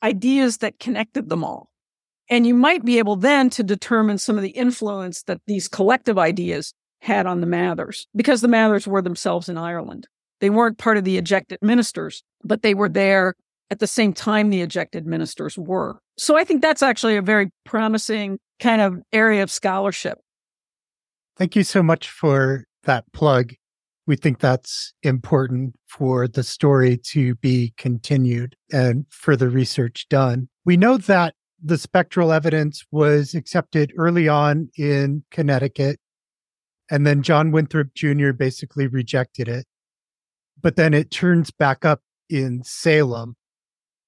ideas 0.03 0.57
that 0.57 0.79
connected 0.79 1.29
them 1.29 1.43
all. 1.43 1.69
And 2.29 2.47
you 2.47 2.55
might 2.55 2.83
be 2.83 2.97
able 2.97 3.15
then 3.15 3.49
to 3.51 3.63
determine 3.63 4.17
some 4.17 4.35
of 4.35 4.41
the 4.41 4.49
influence 4.49 5.23
that 5.23 5.41
these 5.47 5.67
collective 5.67 6.17
ideas 6.17 6.73
had 7.01 7.27
on 7.27 7.39
the 7.39 7.47
Mathers 7.47 8.07
because 8.15 8.41
the 8.41 8.47
Mathers 8.47 8.87
were 8.87 9.01
themselves 9.01 9.47
in 9.47 9.57
Ireland. 9.57 10.07
They 10.41 10.49
weren't 10.49 10.77
part 10.77 10.97
of 10.97 11.03
the 11.03 11.17
ejected 11.17 11.59
ministers, 11.61 12.23
but 12.43 12.61
they 12.61 12.73
were 12.73 12.89
there 12.89 13.35
at 13.71 13.79
the 13.79 13.87
same 13.87 14.13
time 14.13 14.49
the 14.49 14.61
ejected 14.61 15.05
ministers 15.05 15.57
were. 15.57 15.99
So 16.17 16.37
I 16.37 16.43
think 16.43 16.61
that's 16.61 16.83
actually 16.83 17.17
a 17.17 17.21
very 17.21 17.49
promising 17.63 18.39
kind 18.59 18.81
of 18.81 18.99
area 19.11 19.43
of 19.43 19.51
scholarship. 19.51 20.19
Thank 21.37 21.55
you 21.55 21.63
so 21.63 21.83
much 21.83 22.09
for 22.09 22.65
that 22.83 23.11
plug. 23.13 23.53
We 24.07 24.15
think 24.15 24.39
that's 24.39 24.93
important 25.03 25.75
for 25.87 26.27
the 26.27 26.43
story 26.43 26.97
to 27.11 27.35
be 27.35 27.73
continued 27.77 28.55
and 28.71 29.05
further 29.09 29.49
research 29.49 30.07
done. 30.09 30.47
We 30.63 30.77
know 30.77 30.97
that 30.97 31.33
the 31.63 31.77
spectral 31.77 32.31
evidence 32.31 32.85
was 32.91 33.33
accepted 33.33 33.91
early 33.97 34.27
on 34.27 34.69
in 34.77 35.23
Connecticut 35.31 35.99
and 36.89 37.05
then 37.05 37.23
John 37.23 37.51
Winthrop 37.51 37.93
Jr. 37.95 38.31
basically 38.31 38.87
rejected 38.87 39.47
it. 39.47 39.65
But 40.61 40.75
then 40.75 40.93
it 40.93 41.11
turns 41.11 41.51
back 41.51 41.83
up 41.85 42.01
in 42.29 42.63
Salem. 42.63 43.35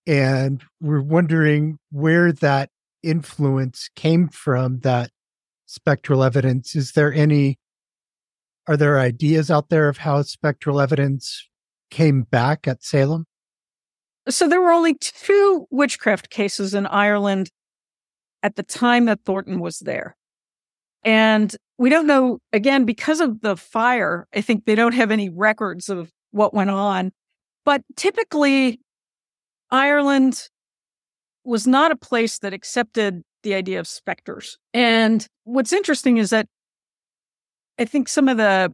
And 0.05 0.63
we're 0.79 1.01
wondering 1.01 1.79
where 1.91 2.31
that 2.31 2.69
influence 3.03 3.89
came 3.95 4.29
from, 4.29 4.79
that 4.79 5.11
spectral 5.67 6.23
evidence. 6.23 6.75
Is 6.75 6.93
there 6.93 7.13
any, 7.13 7.59
are 8.67 8.77
there 8.77 8.99
ideas 8.99 9.51
out 9.51 9.69
there 9.69 9.87
of 9.87 9.97
how 9.97 10.23
spectral 10.23 10.81
evidence 10.81 11.47
came 11.91 12.23
back 12.23 12.67
at 12.67 12.83
Salem? 12.83 13.25
So 14.27 14.49
there 14.49 14.61
were 14.61 14.71
only 14.71 14.95
two 14.95 15.67
witchcraft 15.69 16.29
cases 16.29 16.73
in 16.73 16.87
Ireland 16.87 17.49
at 18.41 18.55
the 18.55 18.63
time 18.63 19.05
that 19.05 19.19
Thornton 19.23 19.59
was 19.59 19.79
there. 19.79 20.17
And 21.03 21.55
we 21.77 21.89
don't 21.89 22.07
know, 22.07 22.39
again, 22.51 22.85
because 22.85 23.21
of 23.21 23.41
the 23.41 23.55
fire, 23.55 24.27
I 24.33 24.41
think 24.41 24.65
they 24.65 24.75
don't 24.75 24.93
have 24.93 25.11
any 25.11 25.29
records 25.29 25.89
of 25.89 26.11
what 26.31 26.53
went 26.53 26.69
on. 26.69 27.11
But 27.63 27.83
typically, 27.95 28.79
Ireland 29.69 30.49
was 31.43 31.67
not 31.67 31.91
a 31.91 31.95
place 31.95 32.39
that 32.39 32.53
accepted 32.53 33.23
the 33.47 33.55
idea 33.55 33.79
of 33.79 33.87
specters. 33.87 34.57
And 34.73 35.25
what's 35.45 35.71
interesting 35.71 36.17
is 36.17 36.31
that 36.31 36.47
I 37.79 37.85
think 37.85 38.09
some 38.09 38.27
of 38.27 38.35
the 38.35 38.73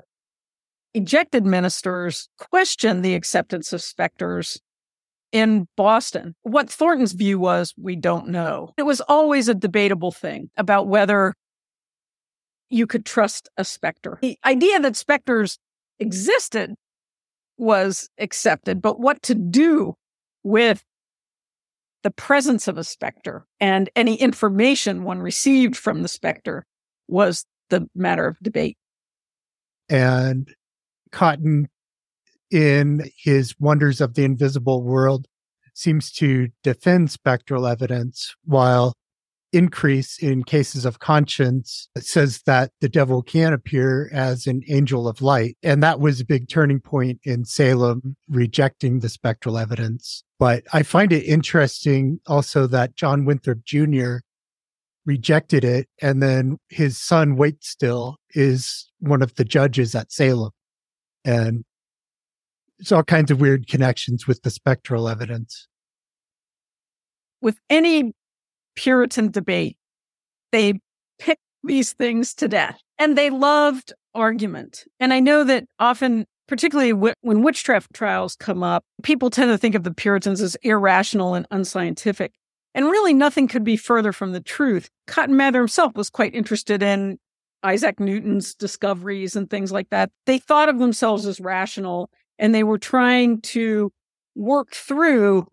ejected 0.95 1.45
ministers 1.45 2.27
questioned 2.39 3.05
the 3.05 3.13
acceptance 3.13 3.71
of 3.71 3.83
specters 3.83 4.59
in 5.31 5.67
Boston. 5.77 6.33
What 6.41 6.71
Thornton's 6.71 7.11
view 7.11 7.37
was, 7.37 7.75
we 7.77 7.95
don't 7.95 8.29
know. 8.29 8.73
It 8.75 8.83
was 8.83 8.99
always 9.01 9.47
a 9.47 9.53
debatable 9.53 10.11
thing 10.11 10.49
about 10.57 10.87
whether 10.87 11.35
you 12.71 12.87
could 12.87 13.05
trust 13.05 13.49
a 13.55 13.63
specter. 13.63 14.17
The 14.23 14.39
idea 14.43 14.79
that 14.79 14.95
specters 14.95 15.59
existed 15.99 16.73
was 17.59 18.09
accepted, 18.17 18.81
but 18.81 18.99
what 18.99 19.21
to 19.23 19.35
do 19.35 19.93
with 20.41 20.83
the 22.03 22.11
presence 22.11 22.67
of 22.67 22.77
a 22.77 22.83
specter 22.83 23.45
and 23.59 23.89
any 23.95 24.15
information 24.15 25.03
one 25.03 25.19
received 25.19 25.75
from 25.75 26.01
the 26.01 26.07
specter 26.07 26.65
was 27.07 27.45
the 27.69 27.87
matter 27.95 28.27
of 28.27 28.37
debate. 28.41 28.77
And 29.89 30.53
Cotton, 31.11 31.69
in 32.51 33.09
his 33.17 33.55
Wonders 33.59 34.01
of 34.01 34.13
the 34.13 34.23
Invisible 34.23 34.83
World, 34.83 35.27
seems 35.73 36.11
to 36.13 36.49
defend 36.61 37.09
spectral 37.09 37.65
evidence, 37.65 38.35
while 38.45 38.93
Increase 39.53 40.17
in 40.17 40.43
cases 40.43 40.83
of 40.83 40.97
conscience 40.97 41.87
says 41.99 42.41
that 42.47 42.71
the 42.81 42.89
devil 42.89 43.21
can 43.21 43.53
appear 43.53 44.09
as 44.11 44.47
an 44.47 44.63
angel 44.67 45.07
of 45.07 45.21
light. 45.21 45.57
And 45.61 45.83
that 45.83 45.99
was 45.99 46.19
a 46.19 46.25
big 46.25 46.49
turning 46.49 46.79
point 46.79 47.19
in 47.23 47.45
Salem 47.45 48.15
rejecting 48.27 48.99
the 48.99 49.09
spectral 49.09 49.59
evidence. 49.59 50.23
But 50.39 50.63
I 50.73 50.81
find 50.81 51.13
it 51.13 51.21
interesting 51.21 52.19
also 52.25 52.65
that 52.65 52.95
John 52.95 53.25
Winthrop 53.25 53.63
Jr. 53.63 54.17
rejected 55.05 55.63
it. 55.63 55.87
And 56.01 56.23
then 56.23 56.57
his 56.69 56.97
son, 56.97 57.37
Waitstill, 57.37 58.15
is 58.31 58.89
one 59.01 59.21
of 59.21 59.35
the 59.35 59.45
judges 59.45 59.93
at 59.93 60.11
Salem. 60.11 60.49
And 61.23 61.63
it's 62.79 62.91
all 62.91 63.03
kinds 63.03 63.29
of 63.29 63.39
weird 63.39 63.67
connections 63.67 64.25
with 64.25 64.41
the 64.41 64.49
spectral 64.49 65.07
evidence. 65.07 65.67
With 67.39 67.59
any 67.69 68.15
Puritan 68.75 69.31
debate. 69.31 69.77
They 70.51 70.79
picked 71.19 71.41
these 71.63 71.93
things 71.93 72.33
to 72.35 72.47
death 72.47 72.79
and 72.99 73.17
they 73.17 73.29
loved 73.29 73.93
argument. 74.13 74.85
And 74.99 75.13
I 75.13 75.19
know 75.19 75.43
that 75.43 75.65
often, 75.79 76.25
particularly 76.47 76.93
when 76.93 77.41
witchcraft 77.41 77.93
trials 77.93 78.35
come 78.35 78.63
up, 78.63 78.83
people 79.01 79.29
tend 79.29 79.51
to 79.51 79.57
think 79.57 79.75
of 79.75 79.83
the 79.83 79.93
Puritans 79.93 80.41
as 80.41 80.55
irrational 80.61 81.33
and 81.33 81.47
unscientific. 81.51 82.33
And 82.75 82.85
really, 82.85 83.13
nothing 83.13 83.47
could 83.47 83.63
be 83.63 83.77
further 83.77 84.11
from 84.11 84.31
the 84.31 84.41
truth. 84.41 84.89
Cotton 85.07 85.37
Mather 85.37 85.59
himself 85.59 85.93
was 85.95 86.09
quite 86.09 86.33
interested 86.33 86.81
in 86.81 87.19
Isaac 87.63 87.99
Newton's 87.99 88.55
discoveries 88.55 89.35
and 89.35 89.49
things 89.49 89.71
like 89.71 89.89
that. 89.89 90.11
They 90.25 90.39
thought 90.39 90.69
of 90.69 90.79
themselves 90.79 91.25
as 91.25 91.39
rational 91.39 92.09
and 92.39 92.53
they 92.53 92.63
were 92.63 92.79
trying 92.79 93.41
to 93.41 93.91
work 94.35 94.73
through 94.73 95.47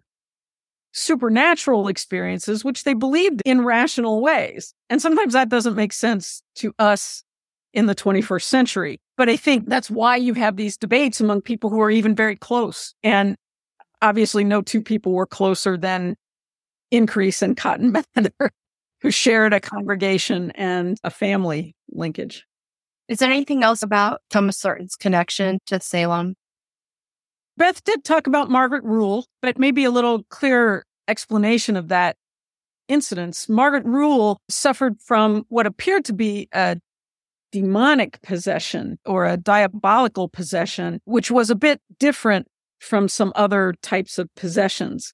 supernatural 0.93 1.89
experiences, 1.89 2.65
which 2.65 2.85
they 2.85 2.95
believed 2.95 3.43
in 3.45 3.65
rational 3.65 4.21
ways. 4.21 4.75
And 4.89 5.01
sometimes 5.01 5.33
that 5.35 5.49
doesn't 5.49 5.77
make 5.77 5.93
sense 5.93 6.43
to 6.57 6.75
us 6.79 7.23
in 7.73 7.87
the 7.87 7.95
21st 7.95 8.43
century. 8.43 9.01
But 9.17 9.29
I 9.29 9.37
think 9.37 9.69
that's 9.69 9.91
why 9.91 10.17
you 10.17 10.35
have 10.35 10.57
these 10.57 10.77
debates 10.77 11.21
among 11.21 11.43
people 11.43 11.71
who 11.71 11.81
are 11.81 11.91
even 11.91 12.15
very 12.15 12.37
close. 12.37 12.95
And 13.03 13.37
obviously, 14.03 14.45
no 14.45 14.63
two 14.63 14.83
people 14.83 15.13
were 15.13 15.27
closer 15.27 15.77
than 15.77 16.17
Increase 16.91 17.43
and 17.43 17.57
Cotton 17.57 17.93
Mather, 18.17 18.51
who 19.01 19.11
shared 19.11 19.53
a 19.53 19.61
congregation 19.61 20.51
and 20.53 20.99
a 21.05 21.11
family 21.11 21.77
linkage. 21.91 22.47
Is 23.09 23.19
there 23.19 23.31
anything 23.31 23.63
else 23.63 23.83
about 23.83 24.23
Thomas 24.31 24.61
Thornton's 24.61 24.97
connection 24.97 25.59
to 25.67 25.81
Salem 25.81 26.35
Beth 27.61 27.85
did 27.85 28.05
talk 28.05 28.27
about 28.27 28.49
Margaret 28.49 28.83
Rule, 28.85 29.27
but 29.43 29.59
maybe 29.59 29.85
a 29.85 29.91
little 29.91 30.23
clearer 30.31 30.83
explanation 31.07 31.77
of 31.77 31.89
that 31.89 32.17
incident. 32.89 33.45
Margaret 33.51 33.85
Rule 33.85 34.41
suffered 34.49 34.99
from 34.99 35.45
what 35.51 35.67
appeared 35.67 36.07
to 36.07 36.15
be 36.15 36.49
a 36.55 36.79
demonic 37.53 38.23
possession 38.23 38.99
or 39.05 39.27
a 39.27 39.37
diabolical 39.37 40.27
possession, 40.27 41.01
which 41.05 41.31
was 41.31 41.51
a 41.51 41.55
bit 41.55 41.83
different 41.99 42.47
from 42.79 43.09
some 43.09 43.31
other 43.37 43.75
types 43.83 44.17
of 44.17 44.35
possessions. 44.37 45.13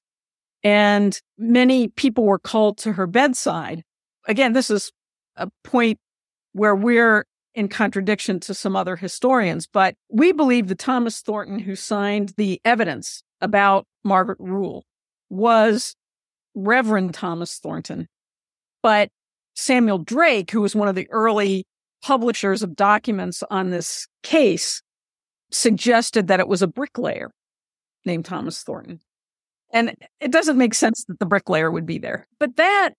And 0.63 1.19
many 1.37 1.89
people 1.89 2.23
were 2.23 2.39
called 2.39 2.77
to 2.77 2.93
her 2.93 3.07
bedside. 3.07 3.83
Again, 4.25 4.53
this 4.53 4.69
is 4.69 4.93
a 5.35 5.49
point 5.65 5.99
where 6.53 6.77
we're 6.77 7.25
in 7.57 7.67
contradiction 7.67 8.39
to 8.39 8.53
some 8.53 8.75
other 8.75 8.95
historians, 8.95 9.65
but 9.65 9.95
we 10.09 10.31
believe 10.31 10.67
that 10.67 10.77
Thomas 10.77 11.21
Thornton, 11.21 11.57
who 11.57 11.75
signed 11.75 12.33
the 12.37 12.61
evidence 12.63 13.23
about 13.41 13.87
Margaret 14.03 14.37
Rule, 14.39 14.85
was 15.31 15.95
Reverend 16.53 17.15
Thomas 17.15 17.57
Thornton. 17.57 18.07
But 18.83 19.09
Samuel 19.55 19.97
Drake, 19.97 20.51
who 20.51 20.61
was 20.61 20.75
one 20.75 20.87
of 20.87 20.93
the 20.93 21.09
early 21.09 21.65
publishers 22.03 22.61
of 22.61 22.75
documents 22.75 23.43
on 23.49 23.71
this 23.71 24.07
case, 24.21 24.83
suggested 25.51 26.27
that 26.27 26.39
it 26.39 26.47
was 26.47 26.61
a 26.61 26.67
bricklayer 26.67 27.31
named 28.05 28.25
Thomas 28.25 28.61
Thornton. 28.61 28.99
And 29.73 29.95
it 30.19 30.31
doesn't 30.31 30.59
make 30.59 30.75
sense 30.75 31.05
that 31.07 31.17
the 31.17 31.25
bricklayer 31.25 31.71
would 31.71 31.87
be 31.87 31.97
there. 31.97 32.27
But 32.39 32.57
that 32.57 32.91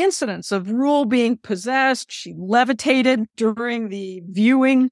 incidents 0.00 0.52
of 0.52 0.70
Rule 0.70 1.04
being 1.04 1.36
possessed. 1.36 2.10
She 2.10 2.34
levitated 2.36 3.26
during 3.36 3.88
the 3.88 4.22
viewing, 4.26 4.90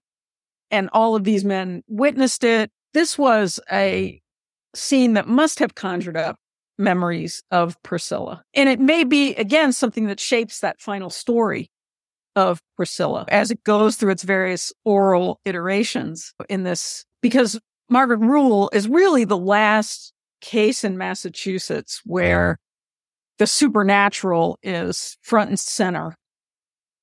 and 0.71 0.91
all 0.93 1.15
of 1.15 1.25
these 1.25 1.45
men 1.45 1.83
witnessed 1.89 2.45
it. 2.45 2.71
This 2.93 3.19
was 3.19 3.61
a 3.71 4.21
scene 4.75 5.15
that 5.15 5.29
must 5.29 5.59
have 5.59 5.75
conjured 5.75 6.17
up 6.17 6.37
memories 6.79 7.43
of 7.51 7.81
Priscilla. 7.83 8.43
And 8.55 8.69
it 8.69 8.81
may 8.81 9.05
be, 9.05 9.35
again, 9.37 9.73
something 9.73 10.07
that 10.07 10.21
shapes 10.21 10.61
that 10.61 10.81
final 10.81 11.11
story 11.11 11.71
of 12.35 12.61
Priscilla 12.77 13.25
as 13.29 13.51
it 13.51 13.65
goes 13.65 13.97
through 13.97 14.13
its 14.13 14.23
various 14.23 14.73
oral 14.85 15.41
iterations 15.47 16.35
in 16.51 16.65
this, 16.65 17.05
because 17.23 17.59
Margaret 17.89 18.19
Rule 18.19 18.69
is 18.75 18.89
really 18.89 19.25
the 19.25 19.39
last 19.39 20.13
case 20.43 20.85
in 20.85 20.99
Massachusetts 20.99 22.03
where 22.05 22.59
the 23.39 23.47
supernatural 23.47 24.59
is 24.63 25.17
front 25.23 25.51
and 25.51 25.59
center, 25.59 26.15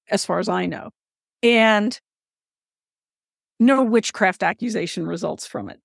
as 0.09 0.25
far 0.25 0.39
as 0.39 0.49
I 0.49 0.65
know. 0.65 0.89
And 1.41 1.97
no 3.59 3.83
witchcraft 3.83 4.43
accusation 4.43 5.05
results 5.05 5.45
from 5.45 5.69
it. 5.69 5.79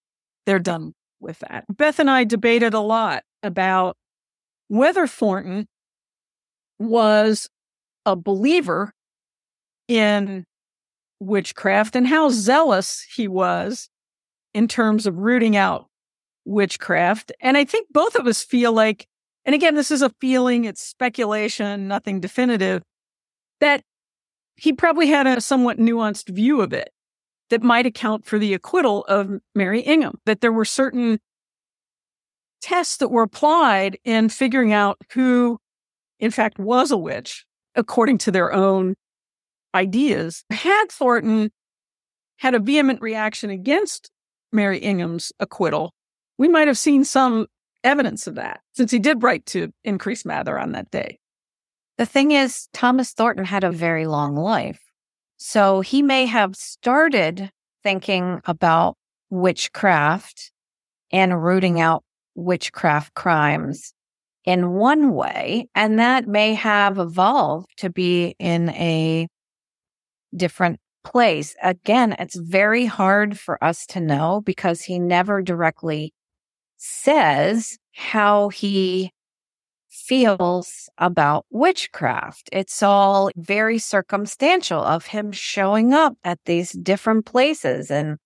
They're 0.46 0.58
done 0.58 0.94
with 1.20 1.38
that. 1.40 1.64
Beth 1.68 1.98
and 1.98 2.10
I 2.10 2.24
debated 2.24 2.74
a 2.74 2.80
lot 2.80 3.22
about 3.42 3.96
whether 4.68 5.06
Thornton 5.06 5.66
was 6.78 7.48
a 8.06 8.16
believer 8.16 8.92
in 9.88 10.44
witchcraft 11.20 11.96
and 11.96 12.06
how 12.06 12.28
zealous 12.30 13.04
he 13.14 13.26
was 13.28 13.88
in 14.54 14.68
terms 14.68 15.06
of 15.06 15.16
rooting 15.18 15.56
out 15.56 15.86
witchcraft. 16.44 17.32
And 17.40 17.56
I 17.56 17.64
think 17.64 17.88
both 17.90 18.14
of 18.14 18.26
us 18.26 18.42
feel 18.42 18.72
like 18.72 19.06
and 19.48 19.54
again, 19.54 19.76
this 19.76 19.90
is 19.90 20.02
a 20.02 20.10
feeling, 20.20 20.66
it's 20.66 20.82
speculation, 20.82 21.88
nothing 21.88 22.20
definitive, 22.20 22.82
that 23.60 23.82
he 24.56 24.74
probably 24.74 25.06
had 25.06 25.26
a 25.26 25.40
somewhat 25.40 25.78
nuanced 25.78 26.28
view 26.28 26.60
of 26.60 26.74
it 26.74 26.90
that 27.48 27.62
might 27.62 27.86
account 27.86 28.26
for 28.26 28.38
the 28.38 28.52
acquittal 28.52 29.06
of 29.06 29.40
Mary 29.54 29.80
Ingham, 29.80 30.18
that 30.26 30.42
there 30.42 30.52
were 30.52 30.66
certain 30.66 31.18
tests 32.60 32.98
that 32.98 33.08
were 33.08 33.22
applied 33.22 33.96
in 34.04 34.28
figuring 34.28 34.74
out 34.74 34.98
who, 35.14 35.58
in 36.20 36.30
fact, 36.30 36.58
was 36.58 36.90
a 36.90 36.98
witch 36.98 37.46
according 37.74 38.18
to 38.18 38.30
their 38.30 38.52
own 38.52 38.96
ideas. 39.74 40.44
Had 40.50 40.88
Thornton 40.90 41.52
had 42.36 42.54
a 42.54 42.60
vehement 42.60 43.00
reaction 43.00 43.48
against 43.48 44.10
Mary 44.52 44.76
Ingham's 44.76 45.32
acquittal, 45.40 45.94
we 46.36 46.48
might 46.48 46.68
have 46.68 46.76
seen 46.76 47.02
some 47.02 47.46
evidence 47.84 48.26
of 48.26 48.34
that 48.36 48.60
since 48.74 48.90
he 48.90 48.98
did 48.98 49.22
write 49.22 49.46
to 49.46 49.72
Increase 49.84 50.24
Mather 50.24 50.58
on 50.58 50.72
that 50.72 50.90
day. 50.90 51.18
The 51.96 52.06
thing 52.06 52.30
is, 52.30 52.68
Thomas 52.72 53.12
Thornton 53.12 53.44
had 53.44 53.64
a 53.64 53.72
very 53.72 54.06
long 54.06 54.36
life. 54.36 54.80
So 55.36 55.80
he 55.80 56.02
may 56.02 56.26
have 56.26 56.56
started 56.56 57.50
thinking 57.82 58.40
about 58.44 58.96
witchcraft 59.30 60.52
and 61.12 61.42
rooting 61.42 61.80
out 61.80 62.04
witchcraft 62.34 63.14
crimes 63.14 63.92
in 64.44 64.70
one 64.70 65.12
way, 65.12 65.68
and 65.74 65.98
that 65.98 66.26
may 66.26 66.54
have 66.54 66.98
evolved 66.98 67.68
to 67.78 67.90
be 67.90 68.34
in 68.38 68.70
a 68.70 69.26
different 70.34 70.80
place. 71.04 71.54
Again, 71.62 72.16
it's 72.18 72.36
very 72.36 72.86
hard 72.86 73.38
for 73.38 73.62
us 73.62 73.86
to 73.86 74.00
know 74.00 74.40
because 74.44 74.82
he 74.82 74.98
never 74.98 75.42
directly 75.42 76.12
says 76.78 77.76
how 77.94 78.48
he 78.48 79.12
feels 79.90 80.88
about 80.96 81.44
witchcraft. 81.50 82.48
It's 82.52 82.82
all 82.82 83.30
very 83.36 83.78
circumstantial 83.78 84.82
of 84.82 85.06
him 85.06 85.32
showing 85.32 85.92
up 85.92 86.16
at 86.24 86.38
these 86.46 86.72
different 86.72 87.26
places 87.26 87.90
and 87.90 88.16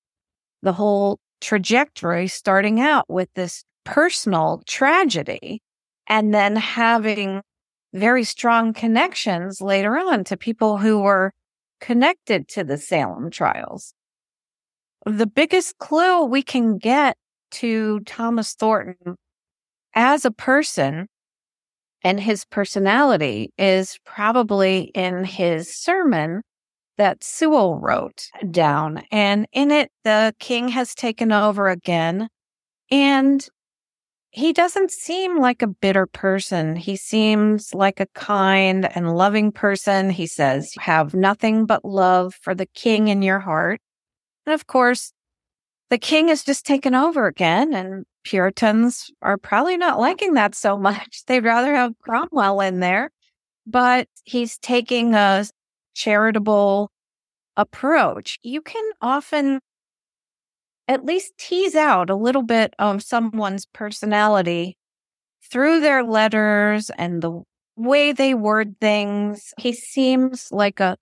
the 0.63 0.73
whole 0.73 1.19
trajectory 1.41 2.29
starting 2.29 2.81
out 2.81 3.07
with 3.09 3.29
this 3.35 3.65
personal 3.85 4.63
tragedy 4.67 5.61
and 6.07 6.33
then 6.33 6.55
having 6.55 7.43
very 7.93 8.25
strong 8.25 8.73
connections 8.73 9.61
later 9.61 9.99
on 9.99 10.25
to 10.25 10.37
people 10.37 10.79
who 10.79 11.01
were 11.01 11.33
connected 11.81 12.49
to 12.49 12.65
the 12.65 12.79
Salem 12.79 13.31
trials. 13.31 13.93
The 15.05 15.27
biggest 15.27 15.79
clue 15.79 16.25
we 16.25 16.43
can 16.43 16.79
get 16.79 17.17
to 17.53 18.01
Thomas 18.01 18.55
Thornton 18.55 19.17
as 19.95 20.25
a 20.25 20.31
person 20.31 21.09
and 22.05 22.19
his 22.19 22.45
personality 22.45 23.53
is 23.59 23.99
probably 24.05 24.91
in 24.95 25.25
his 25.25 25.75
sermon 25.75 26.43
that 26.99 27.23
Sewall 27.25 27.79
wrote 27.79 28.27
down. 28.51 29.03
And 29.11 29.47
in 29.53 29.71
it, 29.71 29.91
the 30.05 30.35
king 30.39 30.69
has 30.69 30.95
taken 30.95 31.33
over 31.33 31.69
again. 31.69 32.29
And 32.91 33.47
he 34.31 34.53
doesn't 34.53 34.91
seem 34.91 35.39
like 35.39 35.63
a 35.63 35.67
bitter 35.67 36.07
person. 36.07 36.75
He 36.75 36.97
seems 36.97 37.75
like 37.75 38.01
a 38.01 38.07
kind 38.15 38.89
and 38.97 39.17
loving 39.17 39.53
person. 39.53 40.11
He 40.11 40.27
says, 40.27 40.73
have 40.79 41.15
nothing 41.15 41.67
but 41.67 41.85
love 41.85 42.35
for 42.41 42.55
the 42.55 42.67
king 42.67 43.09
in 43.09 43.23
your 43.23 43.41
heart. 43.41 43.81
And 44.47 44.55
of 44.55 44.67
course, 44.67 45.13
the 45.93 45.99
king 45.99 46.29
has 46.29 46.43
just 46.43 46.65
taken 46.65 46.95
over 46.95 47.27
again 47.27 47.75
and 47.75 48.07
Puritans 48.25 49.11
are 49.21 49.37
probably 49.37 49.77
not 49.77 50.01
liking 50.01 50.33
that 50.33 50.55
so 50.55 50.79
much. 50.79 51.23
They'd 51.27 51.45
rather 51.45 51.75
have 51.75 51.99
Cromwell 52.01 52.63
in 52.63 52.81
there, 52.81 53.11
but 53.67 54.09
he's 54.25 54.57
taking 54.57 55.15
a 55.15 55.45
charitable 55.93 56.91
approach. 57.59 58.39
You 58.43 58.63
can 58.63 58.83
often 59.03 59.61
at 60.89 61.05
least 61.05 61.37
tease 61.37 61.75
out 61.75 62.09
a 62.09 62.17
little 62.17 62.43
bit 62.43 62.73
of 62.79 63.03
someone's 63.03 63.67
personality 63.67 64.79
through 65.51 65.81
their 65.81 66.03
letters 66.03 66.91
and 66.97 67.21
the 67.21 67.43
way 67.77 68.13
they 68.13 68.33
word 68.33 68.77
things. 68.81 69.53
He 69.59 69.75
seems 69.75 70.51
like 70.51 70.81
a 70.81 70.97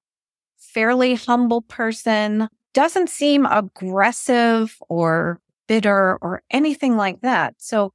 fairly 0.58 1.14
humble 1.14 1.62
person, 1.62 2.48
doesn't 2.74 3.10
seem 3.10 3.46
aggressive 3.46 4.76
or 4.88 5.40
bitter 5.66 6.18
or 6.20 6.42
anything 6.50 6.96
like 6.96 7.20
that. 7.22 7.54
So 7.58 7.92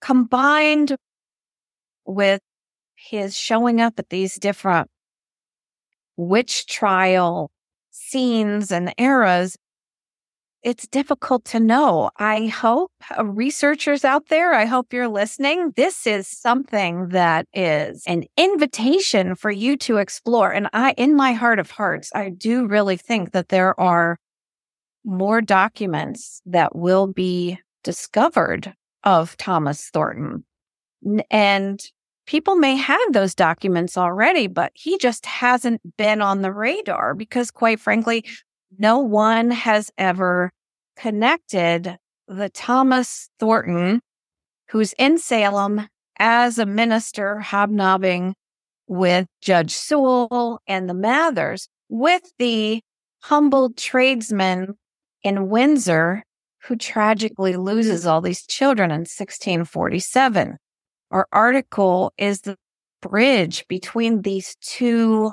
combined 0.00 0.96
with 2.04 2.40
his 2.96 3.36
showing 3.36 3.80
up 3.80 3.98
at 3.98 4.08
these 4.08 4.36
different 4.36 4.90
witch 6.16 6.66
trial 6.66 7.50
scenes 7.90 8.70
and 8.70 8.92
eras, 8.98 9.56
it's 10.66 10.88
difficult 10.88 11.44
to 11.44 11.60
know. 11.60 12.10
I 12.16 12.46
hope 12.46 12.90
uh, 13.16 13.24
researchers 13.24 14.04
out 14.04 14.30
there, 14.30 14.52
I 14.52 14.64
hope 14.64 14.92
you're 14.92 15.06
listening. 15.06 15.72
This 15.76 16.08
is 16.08 16.26
something 16.26 17.10
that 17.10 17.46
is 17.54 18.02
an 18.08 18.24
invitation 18.36 19.36
for 19.36 19.52
you 19.52 19.76
to 19.76 19.98
explore. 19.98 20.50
And 20.50 20.68
I, 20.72 20.92
in 20.96 21.14
my 21.14 21.34
heart 21.34 21.60
of 21.60 21.70
hearts, 21.70 22.10
I 22.16 22.30
do 22.30 22.66
really 22.66 22.96
think 22.96 23.30
that 23.30 23.48
there 23.48 23.78
are 23.78 24.18
more 25.04 25.40
documents 25.40 26.42
that 26.46 26.74
will 26.74 27.06
be 27.06 27.60
discovered 27.84 28.74
of 29.04 29.36
Thomas 29.36 29.88
Thornton. 29.90 30.44
And 31.30 31.80
people 32.26 32.56
may 32.56 32.74
have 32.74 33.12
those 33.12 33.36
documents 33.36 33.96
already, 33.96 34.48
but 34.48 34.72
he 34.74 34.98
just 34.98 35.26
hasn't 35.26 35.80
been 35.96 36.20
on 36.20 36.42
the 36.42 36.52
radar 36.52 37.14
because, 37.14 37.52
quite 37.52 37.78
frankly, 37.78 38.24
no 38.78 38.98
one 38.98 39.52
has 39.52 39.92
ever 39.96 40.50
connected 40.96 41.96
the 42.28 42.48
Thomas 42.48 43.30
Thornton, 43.38 44.00
who's 44.70 44.92
in 44.94 45.18
Salem 45.18 45.88
as 46.18 46.58
a 46.58 46.66
minister 46.66 47.38
hobnobbing 47.38 48.34
with 48.88 49.26
Judge 49.40 49.72
Sewall 49.72 50.60
and 50.66 50.88
the 50.88 50.94
Mathers, 50.94 51.68
with 51.88 52.22
the 52.38 52.80
humble 53.22 53.72
tradesman 53.72 54.76
in 55.22 55.48
Windsor 55.48 56.24
who 56.66 56.76
tragically 56.76 57.56
loses 57.56 58.06
all 58.06 58.20
these 58.20 58.44
children 58.44 58.90
in 58.90 59.00
1647. 59.00 60.56
Our 61.10 61.28
article 61.32 62.12
is 62.18 62.40
the 62.40 62.56
bridge 63.00 63.64
between 63.68 64.22
these 64.22 64.56
two 64.60 65.32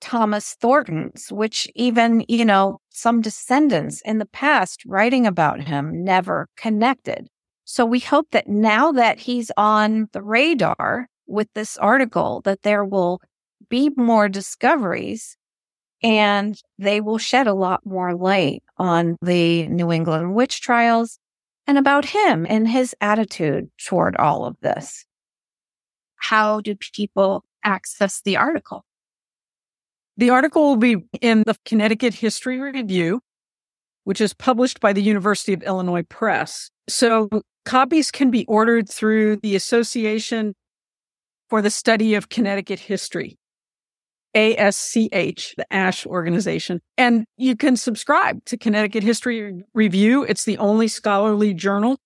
Thomas 0.00 0.54
Thorntons, 0.60 1.32
which 1.32 1.68
even, 1.74 2.24
you 2.28 2.44
know, 2.44 2.80
some 2.90 3.20
descendants 3.20 4.00
in 4.04 4.18
the 4.18 4.26
past 4.26 4.82
writing 4.86 5.26
about 5.26 5.60
him 5.60 6.04
never 6.04 6.48
connected. 6.56 7.28
So 7.64 7.84
we 7.84 8.00
hope 8.00 8.28
that 8.30 8.48
now 8.48 8.92
that 8.92 9.18
he's 9.18 9.50
on 9.56 10.08
the 10.12 10.22
radar 10.22 11.08
with 11.26 11.48
this 11.54 11.76
article, 11.78 12.40
that 12.44 12.62
there 12.62 12.84
will 12.84 13.20
be 13.68 13.90
more 13.96 14.28
discoveries 14.28 15.36
and 16.02 16.60
they 16.78 17.00
will 17.00 17.18
shed 17.18 17.46
a 17.46 17.54
lot 17.54 17.84
more 17.84 18.14
light 18.14 18.62
on 18.76 19.16
the 19.22 19.66
New 19.68 19.90
England 19.90 20.34
witch 20.34 20.60
trials 20.60 21.18
and 21.66 21.78
about 21.78 22.04
him 22.04 22.46
and 22.48 22.68
his 22.68 22.94
attitude 23.00 23.68
toward 23.84 24.16
all 24.16 24.44
of 24.44 24.56
this. 24.60 25.04
How 26.16 26.60
do 26.60 26.76
people 26.76 27.44
access 27.64 28.20
the 28.20 28.36
article? 28.36 28.84
The 30.16 30.30
article 30.30 30.62
will 30.62 30.76
be 30.76 30.96
in 31.20 31.42
the 31.46 31.56
Connecticut 31.64 32.14
History 32.14 32.58
Review, 32.58 33.20
which 34.04 34.20
is 34.20 34.32
published 34.32 34.80
by 34.80 34.92
the 34.92 35.02
University 35.02 35.52
of 35.52 35.62
Illinois 35.62 36.04
Press. 36.04 36.70
So 36.88 37.28
copies 37.64 38.10
can 38.10 38.30
be 38.30 38.46
ordered 38.46 38.88
through 38.88 39.36
the 39.36 39.56
Association 39.56 40.54
for 41.50 41.60
the 41.60 41.70
Study 41.70 42.14
of 42.14 42.28
Connecticut 42.28 42.80
History. 42.80 43.38
ASCH, 44.34 45.54
the 45.56 45.66
ASH 45.70 46.06
organization. 46.06 46.80
And 46.98 47.24
you 47.38 47.56
can 47.56 47.76
subscribe 47.76 48.44
to 48.44 48.58
Connecticut 48.58 49.02
History 49.02 49.64
Review. 49.72 50.24
It's 50.24 50.44
the 50.44 50.58
only 50.58 50.88
scholarly 50.88 51.54
journal 51.54 51.98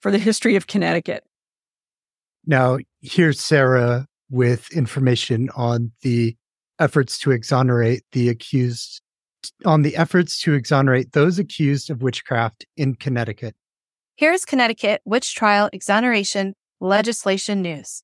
for 0.00 0.10
the 0.10 0.18
history 0.18 0.56
of 0.56 0.66
Connecticut. 0.66 1.24
Now, 2.46 2.78
here's 3.00 3.40
Sarah 3.40 4.06
with 4.30 4.70
information 4.72 5.48
on 5.56 5.92
the 6.02 6.36
efforts 6.80 7.18
to 7.20 7.30
exonerate 7.30 8.02
the 8.12 8.28
accused 8.28 9.02
on 9.64 9.82
the 9.82 9.96
efforts 9.96 10.40
to 10.40 10.54
exonerate 10.54 11.12
those 11.12 11.38
accused 11.38 11.90
of 11.90 12.02
witchcraft 12.02 12.66
in 12.76 12.94
Connecticut. 12.94 13.54
Here's 14.16 14.44
Connecticut 14.44 15.00
witch 15.04 15.34
trial 15.34 15.70
exoneration 15.72 16.54
legislation 16.80 17.62
news. 17.62 18.02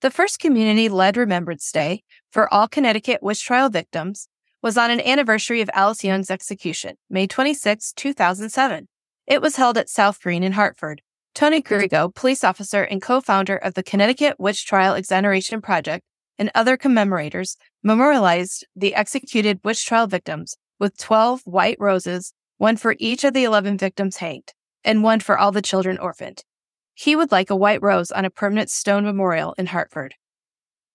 The 0.00 0.10
first 0.10 0.38
community 0.38 0.88
led 0.88 1.16
Remembrance 1.16 1.72
Day 1.72 2.02
for 2.30 2.52
all 2.52 2.68
Connecticut 2.68 3.22
witch 3.22 3.44
trial 3.44 3.68
victims 3.68 4.28
was 4.62 4.76
on 4.76 4.90
an 4.90 5.00
anniversary 5.00 5.60
of 5.60 5.70
Alice 5.72 6.04
Young's 6.04 6.30
execution, 6.30 6.96
May 7.08 7.26
26, 7.26 7.92
2007. 7.92 8.88
It 9.26 9.40
was 9.40 9.56
held 9.56 9.78
at 9.78 9.88
South 9.88 10.20
Green 10.20 10.42
in 10.42 10.52
Hartford. 10.52 11.02
Tony 11.34 11.62
Griego, 11.62 12.12
police 12.14 12.42
officer 12.42 12.82
and 12.82 13.00
co-founder 13.00 13.56
of 13.56 13.74
the 13.74 13.82
Connecticut 13.82 14.36
Witch 14.38 14.66
Trial 14.66 14.94
Exoneration 14.94 15.60
Project, 15.60 16.04
and 16.38 16.50
other 16.54 16.76
commemorators 16.76 17.56
memorialized 17.82 18.66
the 18.76 18.94
executed 18.94 19.60
witch 19.64 19.84
trial 19.84 20.06
victims 20.06 20.56
with 20.78 20.96
12 20.98 21.42
white 21.44 21.76
roses, 21.80 22.32
one 22.58 22.76
for 22.76 22.94
each 22.98 23.24
of 23.24 23.34
the 23.34 23.44
11 23.44 23.78
victims 23.78 24.18
hanged, 24.18 24.52
and 24.84 25.02
one 25.02 25.20
for 25.20 25.38
all 25.38 25.52
the 25.52 25.62
children 25.62 25.98
orphaned. 25.98 26.42
He 26.94 27.14
would 27.16 27.30
like 27.30 27.50
a 27.50 27.56
white 27.56 27.82
rose 27.82 28.10
on 28.10 28.24
a 28.24 28.30
permanent 28.30 28.70
stone 28.70 29.04
memorial 29.04 29.54
in 29.58 29.66
Hartford. 29.66 30.14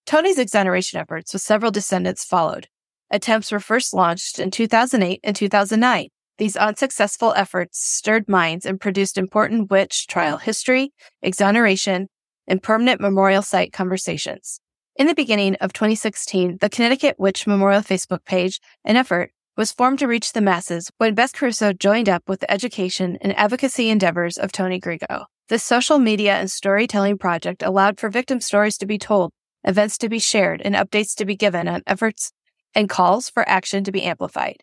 Tony's 0.06 0.38
exoneration 0.38 1.00
efforts 1.00 1.34
with 1.34 1.41
several 1.41 1.72
descendants 1.72 2.26
followed. 2.26 2.68
Attempts 3.10 3.52
were 3.52 3.60
first 3.60 3.94
launched 3.94 4.39
in 4.39 4.52
2008 4.52 5.20
and 5.24 5.36
2009. 5.36 6.08
These 6.39 6.58
unsuccessful 6.58 7.34
efforts 7.38 7.80
stirred 7.80 8.28
minds 8.28 8.66
and 8.66 8.82
produced 8.82 9.18
important 9.18 9.70
witch 9.70 10.08
trial 10.08 10.38
history, 10.38 10.91
exoneration, 11.22 12.10
and 12.48 12.62
permanent 12.62 13.00
memorial 13.00 13.41
site 13.41 13.72
conversations. 13.72 14.60
In 14.96 15.08
the 15.08 15.16
beginning 15.16 15.56
of 15.56 15.74
2016, 15.74 16.60
the 16.62 16.70
Connecticut 16.70 17.16
Witch 17.18 17.48
Memorial 17.48 17.82
Facebook 17.82 18.24
page, 18.26 18.62
an 18.86 18.96
effort, 18.96 19.32
was 19.58 19.72
formed 19.72 19.98
to 19.98 20.08
reach 20.08 20.34
the 20.34 20.41
masses 20.41 20.91
when 21.00 21.16
Beth 21.16 21.34
Caruso 21.34 21.74
joined 21.74 22.08
up 22.08 22.30
with 22.30 22.41
the 22.41 22.52
education 22.52 23.18
and 23.22 23.36
advocacy 23.36 23.89
endeavors 23.89 24.38
of 24.38 24.52
Tony 24.52 24.80
Griego. 24.80 25.26
This 25.50 25.64
social 25.64 25.98
media 25.98 26.36
and 26.36 26.50
storytelling 26.50 27.18
project 27.18 27.64
allowed 27.64 28.00
for 28.00 28.08
victim 28.08 28.39
stories 28.39 28.78
to 28.78 28.86
be 28.86 29.00
told, 29.00 29.32
events 29.64 29.98
to 29.98 30.10
be 30.10 30.20
shared, 30.20 30.62
and 30.64 30.76
updates 30.76 31.16
to 31.16 31.26
be 31.26 31.36
given 31.36 31.68
on 31.68 31.82
efforts 31.88 32.32
and 32.76 32.88
calls 32.88 33.32
for 33.32 33.50
action 33.50 33.84
to 33.86 33.91
be 33.91 34.04
amplified. 34.04 34.58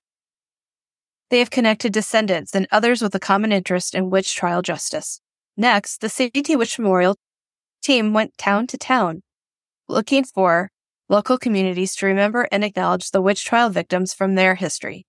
They 1.31 1.41
have 1.41 1.51
connected 1.51 1.93
descendants 1.93 2.55
and 2.55 2.68
others 2.70 3.03
with 3.03 3.16
a 3.16 3.20
common 3.20 3.51
interest 3.51 3.97
in 3.97 4.11
witch 4.11 4.37
trial 4.37 4.62
justice. 4.62 5.20
Next, 5.57 6.01
the 6.01 6.09
CT 6.09 6.57
Witch 6.57 6.78
Memorial 6.78 7.16
team 7.83 8.12
went 8.12 8.39
town 8.39 8.68
to 8.68 8.78
town 8.78 9.22
looking 9.91 10.24
for 10.24 10.70
local 11.09 11.36
communities 11.36 11.95
to 11.97 12.07
remember 12.07 12.49
and 12.53 12.64
acknowledge 12.64 13.11
the 13.11 13.20
witch 13.20 13.45
trial 13.45 13.68
victims 13.68 14.14
from 14.14 14.34
their 14.34 14.55
history. 14.55 15.07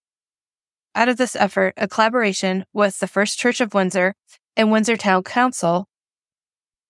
Out 0.96 1.08
of 1.08 1.18
this 1.18 1.36
effort, 1.36 1.74
a 1.78 1.88
collaboration 1.88 2.66
with 2.74 3.00
the 3.00 3.08
First 3.08 3.40
Church 3.40 3.62
of 3.62 3.74
Windsor 3.74 4.16
and 4.58 4.72
Windsor 4.72 4.98
Town 4.98 5.24
Council, 5.24 5.88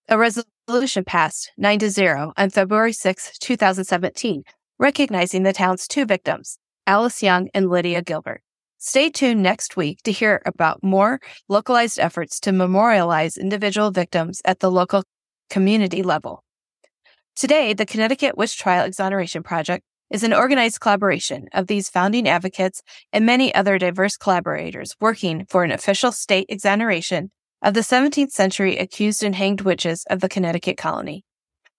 a 0.09 0.17
resolution 0.17 1.03
passed 1.03 1.51
9 1.57 1.79
to 1.79 1.89
0 1.89 2.33
on 2.35 2.49
February 2.49 2.93
6, 2.93 3.37
2017, 3.39 4.43
recognizing 4.79 5.43
the 5.43 5.53
town's 5.53 5.87
two 5.87 6.05
victims, 6.05 6.57
Alice 6.87 7.21
Young 7.21 7.49
and 7.53 7.69
Lydia 7.69 8.01
Gilbert. 8.01 8.41
Stay 8.77 9.11
tuned 9.11 9.43
next 9.43 9.77
week 9.77 10.01
to 10.03 10.11
hear 10.11 10.41
about 10.45 10.81
more 10.81 11.19
localized 11.47 11.99
efforts 11.99 12.39
to 12.39 12.51
memorialize 12.51 13.37
individual 13.37 13.91
victims 13.91 14.41
at 14.43 14.59
the 14.59 14.71
local 14.71 15.03
community 15.51 16.01
level. 16.01 16.43
Today, 17.41 17.73
the 17.73 17.87
Connecticut 17.87 18.37
Witch 18.37 18.55
Trial 18.55 18.85
Exoneration 18.85 19.41
Project 19.41 19.83
is 20.11 20.23
an 20.23 20.31
organized 20.31 20.79
collaboration 20.79 21.47
of 21.53 21.65
these 21.65 21.89
founding 21.89 22.29
advocates 22.29 22.83
and 23.11 23.25
many 23.25 23.51
other 23.55 23.79
diverse 23.79 24.15
collaborators 24.15 24.95
working 25.01 25.47
for 25.49 25.63
an 25.63 25.71
official 25.71 26.11
state 26.11 26.45
exoneration 26.49 27.31
of 27.63 27.73
the 27.73 27.79
17th 27.79 28.29
century 28.29 28.77
accused 28.77 29.23
and 29.23 29.33
hanged 29.33 29.61
witches 29.61 30.05
of 30.07 30.19
the 30.19 30.29
Connecticut 30.29 30.77
colony. 30.77 31.25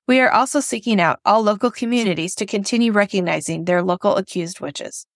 We 0.09 0.19
are 0.19 0.33
also 0.33 0.59
seeking 0.59 1.01
out 1.01 1.21
all 1.25 1.45
local 1.45 1.71
communities 1.71 2.35
to 2.35 2.45
continue 2.45 2.91
recognizing 2.91 3.65
their 3.65 3.85
local 3.85 4.17
accused 4.17 4.59
witches. 4.59 5.07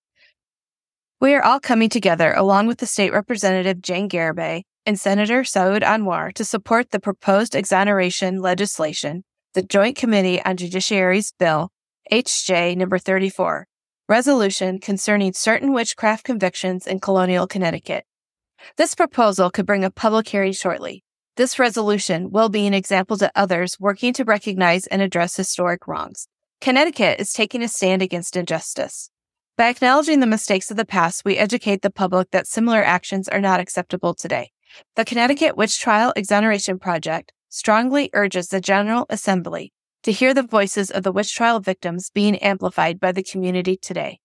We 1.20 1.34
are 1.34 1.42
all 1.42 1.58
coming 1.58 1.88
together 1.88 2.32
along 2.32 2.68
with 2.68 2.78
the 2.78 2.86
state 2.86 3.12
representative 3.12 3.82
Jane 3.82 4.08
Garibay 4.08 4.62
and 4.86 4.96
Senator 4.96 5.42
Saud 5.42 5.82
Anwar 5.82 6.32
to 6.34 6.44
support 6.44 6.92
the 6.92 7.00
proposed 7.00 7.56
exoneration 7.56 8.40
legislation, 8.40 9.24
the 9.56 9.62
Joint 9.62 9.96
Committee 9.96 10.44
on 10.44 10.58
Judiciary's 10.58 11.32
Bill, 11.38 11.70
HJ 12.12 12.76
number 12.76 12.98
34, 12.98 13.66
resolution 14.06 14.78
concerning 14.78 15.32
certain 15.32 15.72
witchcraft 15.72 16.24
convictions 16.24 16.86
in 16.86 17.00
colonial 17.00 17.46
Connecticut. 17.46 18.04
This 18.76 18.94
proposal 18.94 19.50
could 19.50 19.64
bring 19.64 19.82
a 19.82 19.90
public 19.90 20.28
hearing 20.28 20.52
shortly. 20.52 21.04
This 21.38 21.58
resolution 21.58 22.30
will 22.30 22.50
be 22.50 22.66
an 22.66 22.74
example 22.74 23.16
to 23.16 23.32
others 23.34 23.80
working 23.80 24.12
to 24.12 24.24
recognize 24.24 24.86
and 24.88 25.00
address 25.00 25.36
historic 25.36 25.88
wrongs. 25.88 26.28
Connecticut 26.60 27.18
is 27.18 27.32
taking 27.32 27.62
a 27.62 27.68
stand 27.68 28.02
against 28.02 28.36
injustice. 28.36 29.08
By 29.56 29.70
acknowledging 29.70 30.20
the 30.20 30.26
mistakes 30.26 30.70
of 30.70 30.76
the 30.76 30.84
past, 30.84 31.22
we 31.24 31.38
educate 31.38 31.80
the 31.80 31.88
public 31.88 32.30
that 32.30 32.46
similar 32.46 32.84
actions 32.84 33.26
are 33.26 33.40
not 33.40 33.60
acceptable 33.60 34.12
today. 34.12 34.50
The 34.96 35.06
Connecticut 35.06 35.56
Witch 35.56 35.80
Trial 35.80 36.12
Exoneration 36.14 36.78
Project 36.78 37.32
strongly 37.56 38.10
urges 38.12 38.48
the 38.48 38.60
General 38.60 39.06
Assembly 39.08 39.72
to 40.02 40.12
hear 40.12 40.34
the 40.34 40.42
voices 40.42 40.90
of 40.90 41.02
the 41.02 41.10
witch 41.10 41.34
trial 41.34 41.58
victims 41.58 42.10
being 42.12 42.36
amplified 42.36 43.00
by 43.00 43.12
the 43.12 43.22
community 43.22 43.78
today. 43.78 44.20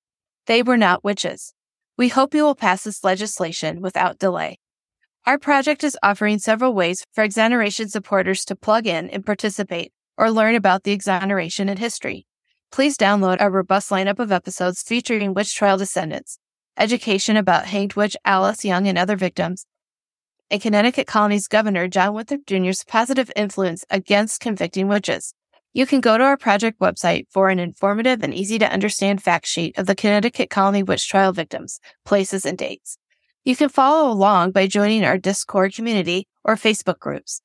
They 0.48 0.62
were 0.62 0.76
not 0.76 1.02
witches. 1.02 1.54
We 1.98 2.10
hope 2.10 2.34
you 2.34 2.44
will 2.44 2.56
pass 2.56 2.84
this 2.84 3.06
legislation 3.06 3.80
without 3.80 4.20
delay. 4.20 4.60
Our 5.26 5.40
project 5.40 5.82
is 5.86 5.98
offering 6.04 6.40
several 6.40 6.74
ways 6.74 7.06
for 7.14 7.24
exoneration 7.24 7.88
supporters 7.88 8.44
to 8.46 8.56
plug 8.56 8.86
in 8.86 9.10
and 9.10 9.26
participate 9.26 9.94
or 10.18 10.30
learn 10.30 10.56
about 10.56 10.84
the 10.84 10.92
exoneration 10.92 11.70
and 11.70 11.80
history. 11.80 12.28
Please 12.70 12.98
download 12.98 13.40
our 13.40 13.50
robust 13.50 13.92
lineup 13.92 14.20
of 14.20 14.34
episodes 14.34 14.84
featuring 14.84 15.34
witch 15.34 15.56
trial 15.56 15.78
descendants, 15.78 16.38
education 16.78 17.38
about 17.38 17.68
hanged 17.68 17.94
witch 17.94 18.18
Alice 18.26 18.66
Young 18.66 18.88
and 18.88 18.98
other 18.98 19.16
victims, 19.16 19.66
and 20.52 20.62
Connecticut 20.62 21.08
Colony's 21.08 21.48
Governor 21.48 21.88
John 21.88 22.14
Winthrop 22.14 22.46
Jr.'s 22.46 22.84
positive 22.84 23.32
influence 23.38 23.86
against 23.90 24.42
convicting 24.42 24.90
witches. 24.90 25.34
You 25.74 25.86
can 25.86 26.02
go 26.02 26.18
to 26.18 26.24
our 26.26 26.36
project 26.36 26.78
website 26.82 27.28
for 27.30 27.48
an 27.48 27.58
informative 27.58 28.22
and 28.22 28.34
easy 28.34 28.60
to 28.60 28.70
understand 28.70 29.24
fact 29.24 29.48
sheet 29.48 29.78
of 29.78 29.86
the 29.86 29.96
Connecticut 29.96 30.50
Colony 30.50 30.84
witch 30.84 31.08
trial 31.08 31.32
victims, 31.32 31.80
places, 32.06 32.46
and 32.46 32.58
dates. 32.58 32.98
You 33.46 33.56
can 33.56 33.70
follow 33.70 34.12
along 34.12 34.52
by 34.52 34.68
joining 34.68 35.06
our 35.06 35.18
Discord 35.18 35.74
community 35.74 36.28
or 36.44 36.56
Facebook 36.56 37.00
groups. 37.00 37.42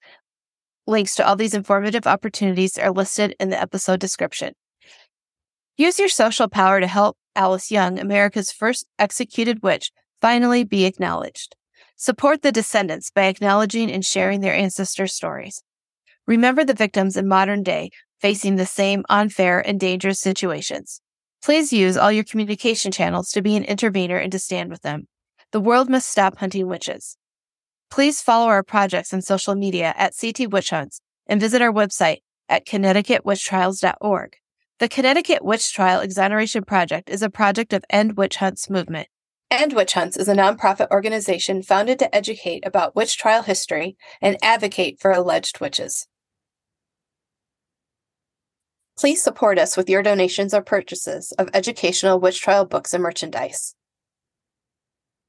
Links 0.89 1.15
to 1.15 1.27
all 1.27 1.37
these 1.37 1.55
informative 1.55 2.09
opportunities 2.09 2.77
are 2.77 2.91
listed 2.91 3.37
in 3.39 3.51
the 3.51 3.61
episode 3.61 4.01
description. 4.01 4.55
Use 5.77 6.01
your 6.01 6.09
social 6.09 6.49
power 6.49 6.81
to 6.81 6.87
help 6.89 7.17
Alice 7.37 7.71
Young, 7.71 8.01
America's 8.01 8.51
first 8.51 8.87
executed 8.99 9.63
witch, 9.63 9.93
finally 10.21 10.65
be 10.65 10.87
acknowledged. 10.87 11.55
Support 11.99 12.43
the 12.43 12.53
descendants 12.53 13.11
by 13.11 13.25
acknowledging 13.25 13.91
and 13.91 14.05
sharing 14.05 14.43
their 14.43 14.55
ancestors' 14.55 15.15
stories. 15.15 15.63
Remember 16.27 16.63
the 16.63 16.75
victims 16.75 17.17
in 17.17 17.27
modern 17.27 17.63
day 17.63 17.91
facing 18.21 18.57
the 18.57 18.67
same 18.67 19.03
unfair 19.09 19.67
and 19.67 19.81
dangerous 19.81 20.21
situations. 20.21 21.01
Please 21.43 21.73
use 21.73 21.97
all 21.97 22.13
your 22.13 22.25
communication 22.25 22.93
channels 22.93 23.31
to 23.31 23.41
be 23.41 23.57
an 23.57 23.65
intervener 23.65 24.19
and 24.19 24.31
to 24.33 24.39
stand 24.39 24.69
with 24.71 24.83
them. 24.83 25.09
The 25.53 25.61
world 25.61 25.89
must 25.89 26.11
stop 26.11 26.37
hunting 26.37 26.67
witches. 26.67 27.17
Please 27.91 28.21
follow 28.21 28.49
our 28.49 28.63
projects 28.63 29.15
on 29.15 29.23
social 29.23 29.55
media 29.55 29.95
at 29.97 30.15
CT 30.21 30.51
Witch 30.51 30.71
Hunts 30.71 31.01
and 31.27 31.41
visit 31.41 31.63
our 31.63 31.73
website 31.73 32.19
at 32.47 32.67
connecticutwitchtrials.org. 32.67 34.37
The 34.81 34.89
Connecticut 34.89 35.43
Witch 35.43 35.73
Trial 35.73 36.01
Exoneration 36.01 36.65
Project 36.65 37.09
is 37.09 37.23
a 37.23 37.31
project 37.31 37.73
of 37.73 37.85
End 37.89 38.19
Witch 38.19 38.37
Hunts 38.37 38.69
movement. 38.69 39.09
End 39.51 39.75
Witch 39.75 39.93
Hunts 39.93 40.17
is 40.17 40.29
a 40.29 40.35
nonprofit 40.35 40.91
organization 40.91 41.63
founded 41.63 42.01
to 42.01 42.13
educate 42.13 42.67
about 42.67 42.97
witch 42.97 43.17
trial 43.17 43.43
history 43.43 43.97
and 44.21 44.37
advocate 44.43 44.99
for 45.01 45.13
alleged 45.13 45.61
witches. 45.61 46.09
Please 48.99 49.23
support 49.23 49.59
us 49.59 49.77
with 49.77 49.89
your 49.89 50.03
donations 50.03 50.53
or 50.53 50.63
purchases 50.63 51.31
of 51.33 51.49
educational 51.55 52.19
witch 52.19 52.41
trial 52.41 52.65
books 52.65 52.93
and 52.93 53.03
merchandise. 53.03 53.77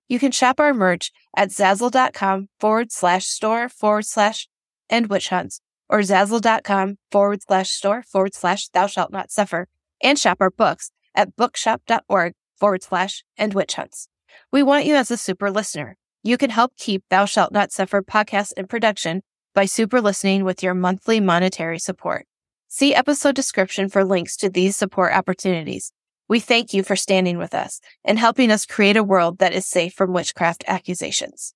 You 0.07 0.17
can 0.17 0.31
shop 0.31 0.59
our 0.59 0.73
merch 0.73 1.11
at 1.35 1.49
zazzle.com 1.49 2.47
forward 2.59 2.91
slash 2.91 3.27
store 3.27 3.69
forward 3.69 4.05
slash 4.05 4.47
end 4.89 5.07
witch 5.07 5.29
hunts 5.29 5.61
or 5.89 5.99
zazzle.com 5.99 6.97
forward 7.11 7.43
slash 7.43 7.69
store 7.69 8.01
forward 8.01 8.33
slash 8.33 8.69
thou 8.69 8.87
shalt 8.87 9.11
not 9.11 9.31
suffer 9.31 9.67
and 10.01 10.17
shop 10.17 10.37
our 10.39 10.49
books 10.49 10.91
at 11.13 11.35
bookshop.org 11.35 12.33
forward 12.57 12.83
slash 12.83 13.23
and 13.37 13.53
witch 13.53 13.75
hunts. 13.75 14.07
We 14.51 14.63
want 14.63 14.85
you 14.85 14.95
as 14.95 15.11
a 15.11 15.17
super 15.17 15.51
listener. 15.51 15.97
You 16.23 16.37
can 16.37 16.49
help 16.49 16.73
keep 16.77 17.03
Thou 17.09 17.25
Shalt 17.25 17.51
Not 17.51 17.71
Suffer 17.71 18.01
podcast 18.01 18.53
in 18.57 18.67
production 18.67 19.21
by 19.53 19.65
super 19.65 20.01
listening 20.01 20.43
with 20.43 20.61
your 20.61 20.73
monthly 20.73 21.19
monetary 21.19 21.79
support. 21.79 22.27
See 22.67 22.93
episode 22.93 23.35
description 23.35 23.89
for 23.89 24.03
links 24.03 24.35
to 24.37 24.49
these 24.49 24.75
support 24.75 25.13
opportunities. 25.13 25.91
We 26.27 26.39
thank 26.39 26.73
you 26.73 26.83
for 26.83 26.95
standing 26.95 27.37
with 27.37 27.53
us 27.53 27.79
and 28.03 28.19
helping 28.19 28.51
us 28.51 28.65
create 28.65 28.97
a 28.97 29.03
world 29.03 29.37
that 29.39 29.53
is 29.53 29.65
safe 29.65 29.93
from 29.93 30.11
witchcraft 30.11 30.65
accusations. 30.67 31.53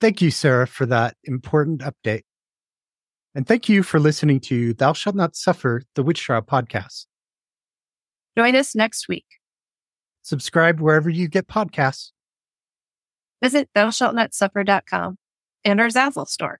Thank 0.00 0.22
you, 0.22 0.30
Sarah, 0.30 0.66
for 0.66 0.86
that 0.86 1.16
important 1.24 1.82
update. 1.82 2.22
And 3.34 3.46
thank 3.46 3.68
you 3.68 3.82
for 3.82 4.00
listening 4.00 4.40
to 4.40 4.72
Thou 4.72 4.94
Shalt 4.94 5.14
Not 5.14 5.36
Suffer, 5.36 5.82
the 5.94 6.02
Witch 6.02 6.22
Trial 6.22 6.42
podcast. 6.42 7.04
Join 8.40 8.56
us 8.56 8.74
next 8.74 9.06
week. 9.06 9.26
Subscribe 10.22 10.80
wherever 10.80 11.10
you 11.10 11.28
get 11.28 11.46
podcasts. 11.46 12.12
Visit 13.42 13.68
thoushaltnotsuffer.com 13.76 15.16
and 15.64 15.80
our 15.80 15.88
Zazzle 15.88 16.26
store 16.26 16.58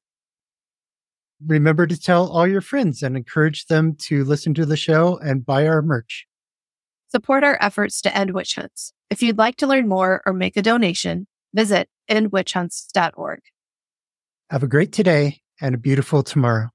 remember 1.46 1.86
to 1.86 1.98
tell 1.98 2.28
all 2.28 2.46
your 2.46 2.60
friends 2.60 3.02
and 3.02 3.16
encourage 3.16 3.66
them 3.66 3.94
to 3.94 4.24
listen 4.24 4.54
to 4.54 4.66
the 4.66 4.76
show 4.76 5.18
and 5.18 5.44
buy 5.46 5.66
our 5.66 5.82
merch. 5.82 6.26
Support 7.08 7.44
our 7.44 7.58
efforts 7.60 8.00
to 8.02 8.16
end 8.16 8.32
witch 8.32 8.54
hunts. 8.54 8.92
If 9.08 9.22
you'd 9.22 9.38
like 9.38 9.56
to 9.56 9.66
learn 9.66 9.88
more 9.88 10.22
or 10.26 10.32
make 10.32 10.56
a 10.56 10.62
donation, 10.62 11.26
visit 11.54 11.88
endwitchhunts.org. 12.08 13.40
Have 14.50 14.62
a 14.62 14.68
great 14.68 14.92
today 14.92 15.40
and 15.60 15.74
a 15.74 15.78
beautiful 15.78 16.22
tomorrow. 16.22 16.70